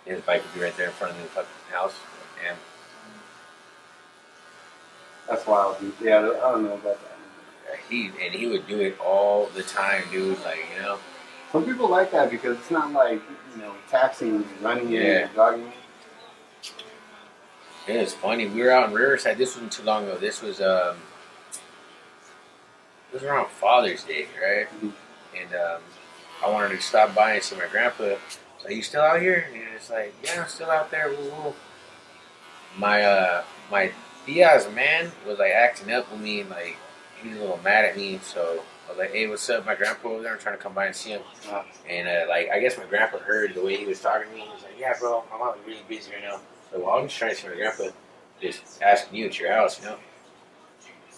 His 0.07 0.21
bike 0.23 0.43
would 0.43 0.55
be 0.55 0.61
right 0.65 0.77
there 0.77 0.87
in 0.87 0.93
front 0.93 1.13
of 1.15 1.19
the 1.23 1.29
fucking 1.29 1.51
house. 1.73 1.95
Damn. 2.43 2.57
That's 5.29 5.47
wild, 5.47 5.81
dude. 5.81 5.93
Yeah, 6.01 6.19
I 6.19 6.23
don't 6.53 6.65
know 6.65 6.75
about 6.75 6.99
that. 7.03 7.13
He 7.91 8.07
and 8.23 8.33
he 8.33 8.47
would 8.47 8.67
do 8.69 8.81
it 8.81 8.99
all 9.01 9.47
the 9.55 9.63
time, 9.63 10.05
dude. 10.13 10.39
Like, 10.45 10.59
you 10.77 10.83
know, 10.83 10.99
Some 11.53 11.65
people 11.65 11.89
like 11.89 12.13
that 12.13 12.31
because 12.31 12.57
it's 12.59 12.71
not 12.71 12.93
like 12.93 13.21
you 13.55 13.63
know 13.63 13.73
taxing, 13.91 14.45
running, 14.63 14.89
Yeah. 14.89 15.01
and 15.27 15.35
jogging. 15.35 15.73
it 17.89 18.01
was 18.01 18.15
funny. 18.15 18.47
We 18.47 18.63
were 18.63 18.71
out 18.71 18.89
in 18.89 18.95
Riverside. 18.95 19.37
This 19.39 19.55
wasn't 19.57 19.73
too 19.73 19.83
long 19.83 20.05
ago. 20.05 20.17
This 20.17 20.43
was 20.43 20.61
um, 20.61 20.97
it 23.11 23.15
was 23.15 23.23
around 23.25 23.49
Father's 23.51 24.05
Day, 24.05 24.27
right? 24.41 24.69
Mhm. 24.81 24.93
And 25.41 25.55
um, 25.55 25.81
I 26.45 26.51
wanted 26.51 26.71
to 26.77 26.81
stop 26.81 27.15
by 27.15 27.33
and 27.35 27.43
see 27.43 27.57
my 27.57 27.67
grandpa. 27.67 28.15
So, 28.67 28.73
you 28.73 28.83
still 28.83 29.03
out 29.03 29.21
here? 29.21 29.47
And 29.53 29.63
was 29.75 29.91
like, 29.91 30.15
Yeah, 30.25 30.43
I'm 30.43 30.49
still 30.49 30.71
out 30.71 30.91
there. 30.91 31.09
Woo 31.09 31.31
woo. 31.31 31.55
My 32.77 33.03
uh, 33.03 33.45
my 33.71 33.93
Diaz 34.27 34.69
man 34.75 35.13
was 35.27 35.39
like 35.39 35.53
acting 35.53 35.93
up 35.93 36.11
with 36.11 36.21
me, 36.21 36.41
and 36.41 36.51
like 36.51 36.77
he 37.23 37.29
was 37.29 37.39
a 37.39 37.41
little 37.41 37.61
mad 37.63 37.85
at 37.85 37.97
me. 37.97 38.19
So 38.23 38.63
I 38.87 38.91
was 38.91 38.99
like, 38.99 39.13
Hey, 39.13 39.29
what's 39.29 39.49
up? 39.51 39.65
My 39.65 39.75
grandpa 39.75 40.09
over 40.09 40.23
there. 40.23 40.33
I'm 40.33 40.39
trying 40.39 40.57
to 40.57 40.63
come 40.63 40.75
by 40.75 40.87
and 40.87 40.97
see 40.97 41.11
him. 41.11 41.23
Ah. 41.49 41.65
And 41.89 42.09
uh, 42.09 42.27
like, 42.29 42.51
I 42.51 42.61
guess 42.61 42.77
my 42.77 42.85
grandpa 42.85 43.19
heard 43.19 43.55
the 43.55 43.63
way 43.63 43.77
he 43.77 43.87
was 43.87 44.01
talking 44.01 44.29
to 44.29 44.35
me. 44.35 44.41
He 44.41 44.49
was 44.49 44.63
like, 44.63 44.79
"Yeah, 44.79 44.95
bro, 44.99 45.23
I'm 45.33 45.43
out 45.43 45.59
really 45.67 45.83
busy 45.89 46.13
right 46.13 46.23
now." 46.23 46.41
So 46.73 46.81
well, 46.81 46.99
I'm 46.99 47.07
just 47.07 47.19
trying 47.19 47.35
to 47.35 47.37
see 47.37 47.49
my 47.49 47.55
grandpa, 47.55 47.85
just 48.41 48.83
asking 48.83 49.17
you 49.17 49.27
at 49.27 49.39
your 49.39 49.53
house, 49.53 49.81
you 49.81 49.87
know. 49.87 49.97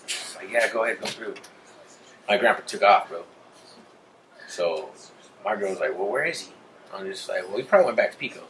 It's 0.05 0.36
like, 0.36 0.51
yeah, 0.51 0.70
go 0.72 0.84
ahead, 0.84 1.01
go 1.01 1.07
through. 1.07 1.34
My 2.28 2.36
grandpa 2.36 2.62
took 2.66 2.82
off, 2.82 3.09
bro. 3.09 3.24
So 4.46 4.90
my 5.44 5.57
girl 5.57 5.70
was 5.70 5.80
like, 5.80 5.96
"Well, 5.99 6.09
where 6.09 6.26
is 6.26 6.40
he?" 6.40 6.53
I'm 6.95 7.07
just 7.07 7.28
like, 7.28 7.47
"Well, 7.49 7.57
he 7.59 7.62
probably 7.62 7.86
went 7.86 7.97
back 7.97 8.12
to 8.12 8.16
Pico. 8.16 8.41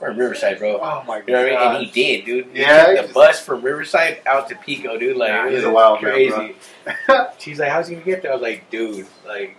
We're 0.00 0.12
Riverside, 0.12 0.58
bro." 0.58 0.78
Oh 0.80 1.02
my 1.06 1.18
You 1.26 1.32
know 1.32 1.42
what 1.42 1.46
I 1.46 1.48
mean? 1.50 1.54
god! 1.58 1.76
And 1.76 1.86
he 1.86 1.90
did, 1.90 2.24
dude. 2.24 2.46
He 2.54 2.60
Yeah, 2.60 2.86
took 2.94 3.08
the 3.08 3.12
bus 3.12 3.40
from 3.40 3.62
Riverside 3.62 4.20
out 4.26 4.48
to 4.50 4.54
Pico, 4.56 4.96
dude. 4.98 5.16
Like, 5.16 5.30
Nah, 5.32 5.46
it 5.48 5.52
was 5.54 5.64
a 5.64 5.70
wild 5.70 6.02
man, 6.02 6.12
crazy. 6.12 6.54
bro. 7.06 7.26
She's 7.38 7.58
like, 7.58 7.70
"How's 7.70 7.88
he 7.88 7.94
gonna 7.96 8.04
get 8.04 8.22
there?" 8.22 8.30
I 8.32 8.34
was 8.34 8.42
like, 8.42 8.70
"Dude, 8.70 9.06
like, 9.26 9.56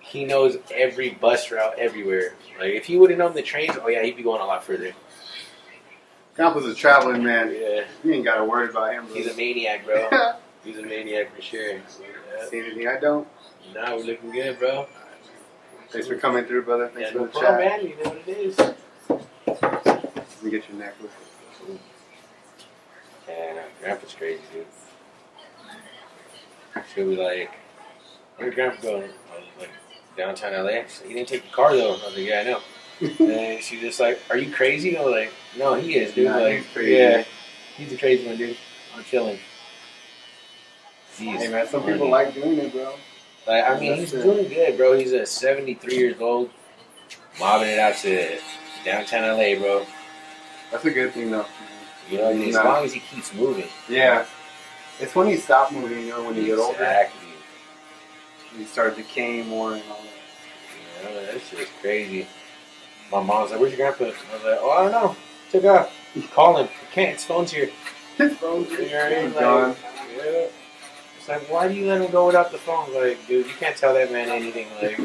he 0.00 0.24
knows 0.24 0.58
every 0.72 1.10
bus 1.10 1.50
route 1.50 1.78
everywhere. 1.78 2.34
Like, 2.58 2.70
if 2.70 2.84
he 2.86 2.96
would 2.96 3.10
have 3.10 3.18
known 3.18 3.34
the 3.34 3.42
trains, 3.42 3.76
oh 3.82 3.88
yeah, 3.88 4.02
he'd 4.02 4.16
be 4.16 4.22
going 4.22 4.40
a 4.40 4.46
lot 4.46 4.62
further." 4.64 4.92
Grandpa's 6.36 6.66
a 6.66 6.74
traveling 6.74 7.22
man. 7.24 7.52
Yeah, 7.52 7.84
You 8.04 8.12
ain't 8.14 8.24
got 8.24 8.36
to 8.36 8.44
worry 8.44 8.68
about 8.70 8.92
him. 8.92 9.06
Bro. 9.06 9.14
he's 9.16 9.26
a 9.26 9.34
maniac, 9.36 9.84
bro. 9.84 10.08
He's 10.64 10.76
a 10.76 10.82
maniac 10.82 11.34
for 11.34 11.40
sure. 11.40 11.72
Yeah. 11.72 11.80
See 12.50 12.58
anything 12.58 12.86
I 12.86 12.98
don't? 13.00 13.26
Nah, 13.74 13.96
we're 13.96 14.04
looking 14.04 14.30
good, 14.30 14.58
bro. 14.58 14.86
Thanks 15.90 16.06
for 16.06 16.16
coming 16.16 16.44
through, 16.44 16.62
brother. 16.62 16.88
Thanks 16.88 17.12
Yeah, 17.12 17.18
for 17.18 17.26
the 17.26 17.40
chat. 17.40 17.58
man. 17.58 17.82
You 17.82 17.96
know 17.96 18.10
what 18.10 18.22
it 18.26 18.28
is. 18.38 18.58
Let 18.58 20.42
me 20.44 20.50
get 20.50 20.68
your 20.68 20.78
necklace. 20.78 21.10
Yeah, 23.28 23.52
no, 23.54 23.62
Grandpa's 23.80 24.14
crazy, 24.14 24.40
dude. 24.52 24.66
She'll 26.94 27.08
be 27.08 27.16
like, 27.16 27.50
"Where'd 28.36 28.54
Grandpa 28.54 28.80
go?" 28.82 29.08
Like, 29.58 29.70
"Downtown 30.16 30.52
LA." 30.64 30.82
She's 30.88 31.00
like, 31.00 31.08
"He 31.08 31.14
didn't 31.14 31.28
take 31.28 31.42
the 31.42 31.50
car 31.54 31.76
though." 31.76 31.90
I 31.90 31.92
was 31.92 32.02
like, 32.16 32.16
"Yeah, 32.18 32.40
I 32.40 32.44
know." 32.44 32.60
and 33.32 33.62
she's 33.62 33.80
just 33.80 34.00
like, 34.00 34.20
"Are 34.30 34.36
you 34.36 34.52
crazy?" 34.52 34.96
I 34.96 35.02
was 35.04 35.12
like, 35.12 35.32
"No, 35.58 35.74
he 35.74 35.96
is, 35.96 36.14
dude. 36.14 36.26
Nah, 36.26 36.38
like, 36.38 36.58
he's 36.58 36.66
crazy. 36.72 36.92
yeah, 36.92 37.24
he's 37.76 37.90
the 37.90 37.96
crazy 37.98 38.26
one, 38.26 38.36
dude. 38.36 38.56
I'm 38.96 39.04
chilling." 39.04 39.38
He's 41.18 41.40
Hey 41.42 41.48
man, 41.48 41.66
some 41.66 41.82
funny. 41.82 41.94
people 41.94 42.08
like 42.10 42.32
doing 42.34 42.58
it, 42.58 42.72
bro. 42.72 42.94
Like, 43.50 43.68
I 43.68 43.80
mean, 43.80 43.96
he's 43.96 44.12
doing 44.12 44.48
good, 44.48 44.76
bro. 44.76 44.96
He's 44.96 45.10
a 45.12 45.26
73 45.26 45.96
years 45.96 46.20
old, 46.20 46.50
mobbing 47.40 47.68
it 47.68 47.80
out 47.80 47.96
to 47.96 48.38
downtown 48.84 49.24
LA, 49.36 49.58
bro. 49.58 49.84
That's 50.70 50.84
a 50.84 50.90
good 50.92 51.12
thing, 51.12 51.32
though. 51.32 51.46
You 52.08 52.18
know, 52.18 52.30
as 52.30 52.54
long 52.54 52.84
as 52.84 52.92
he 52.92 53.00
keeps 53.00 53.34
moving. 53.34 53.66
Yeah. 53.88 54.24
It's 55.00 55.16
when 55.16 55.26
you 55.26 55.36
stop 55.36 55.72
moving, 55.72 55.98
you 55.98 56.10
know, 56.10 56.22
when 56.22 56.36
you 56.36 56.46
get 56.46 56.58
older, 56.60 56.74
Exactly. 56.74 57.28
you 58.56 58.64
start 58.66 58.94
decaying 58.94 59.48
more 59.48 59.72
and 59.74 59.82
all 59.90 59.96
that. 59.98 61.02
Yeah, 61.02 61.10
know, 61.10 61.26
that 61.32 61.40
shit's 61.42 61.70
crazy. 61.80 62.28
My 63.10 63.20
mom's 63.20 63.50
like, 63.50 63.58
"Where's 63.58 63.72
your 63.76 63.78
grandpa?" 63.78 64.04
I 64.04 64.34
was 64.36 64.44
like, 64.44 64.58
"Oh, 64.60 64.70
I 64.70 64.82
don't 64.82 64.92
know. 64.92 65.16
Took 65.50 65.64
off. 65.64 65.92
Call 66.32 66.58
him. 66.58 66.66
I 66.68 66.94
can't. 66.94 67.14
His 67.14 67.24
phone's 67.24 67.50
here." 67.50 67.70
His 68.16 68.36
phone's 68.36 68.70
You 68.70 68.78
know 68.78 68.84
what 68.84 68.94
I 69.06 69.10
mean? 69.10 69.24
he's 69.30 69.40
gone. 69.40 69.76
yeah. 70.16 70.46
Like, 71.30 71.48
why 71.48 71.68
do 71.68 71.74
you 71.74 71.86
let 71.86 72.00
him 72.00 72.10
go 72.10 72.26
without 72.26 72.50
the 72.50 72.58
phone? 72.58 72.92
Like, 72.92 73.24
dude, 73.28 73.46
you 73.46 73.52
can't 73.54 73.76
tell 73.76 73.94
that 73.94 74.10
man 74.10 74.30
anything. 74.30 74.66
Like, 74.82 74.98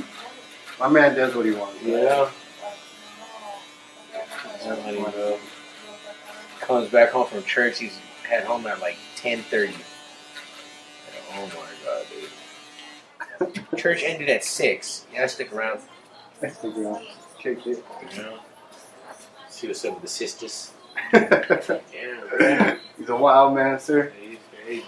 My 0.80 0.90
man 0.90 1.14
does 1.16 1.36
what 1.36 1.46
he 1.46 1.52
wants. 1.52 1.80
Yeah. 1.84 2.32
Somebody, 4.60 4.98
bro, 4.98 5.38
comes 6.62 6.90
back 6.90 7.12
home 7.12 7.28
from 7.28 7.44
church. 7.44 7.78
He's 7.78 8.00
had 8.28 8.44
home 8.44 8.66
at 8.66 8.80
like 8.80 8.98
ten 9.16 9.44
thirty. 9.44 9.76
Oh 11.36 11.46
my 11.46 11.68
god, 11.86 13.56
dude! 13.70 13.78
church 13.80 14.02
ended 14.04 14.28
at 14.30 14.44
six. 14.44 15.06
You 15.12 15.18
gotta 15.18 15.30
stick 15.30 15.54
around. 15.54 15.82
Kick 16.42 17.68
it. 17.68 17.86
You 18.16 18.24
know. 18.24 18.40
See 19.50 19.68
what's 19.68 19.86
up 19.86 19.94
with 19.94 20.02
the 20.02 20.08
sisters. 20.08 20.72
Yeah, 21.14 22.22
man. 22.40 22.80
He's 22.98 23.10
a 23.10 23.16
wild 23.16 23.54
man, 23.54 23.80
sir. 23.80 24.12
He's 24.20 24.40
crazy. 24.64 24.86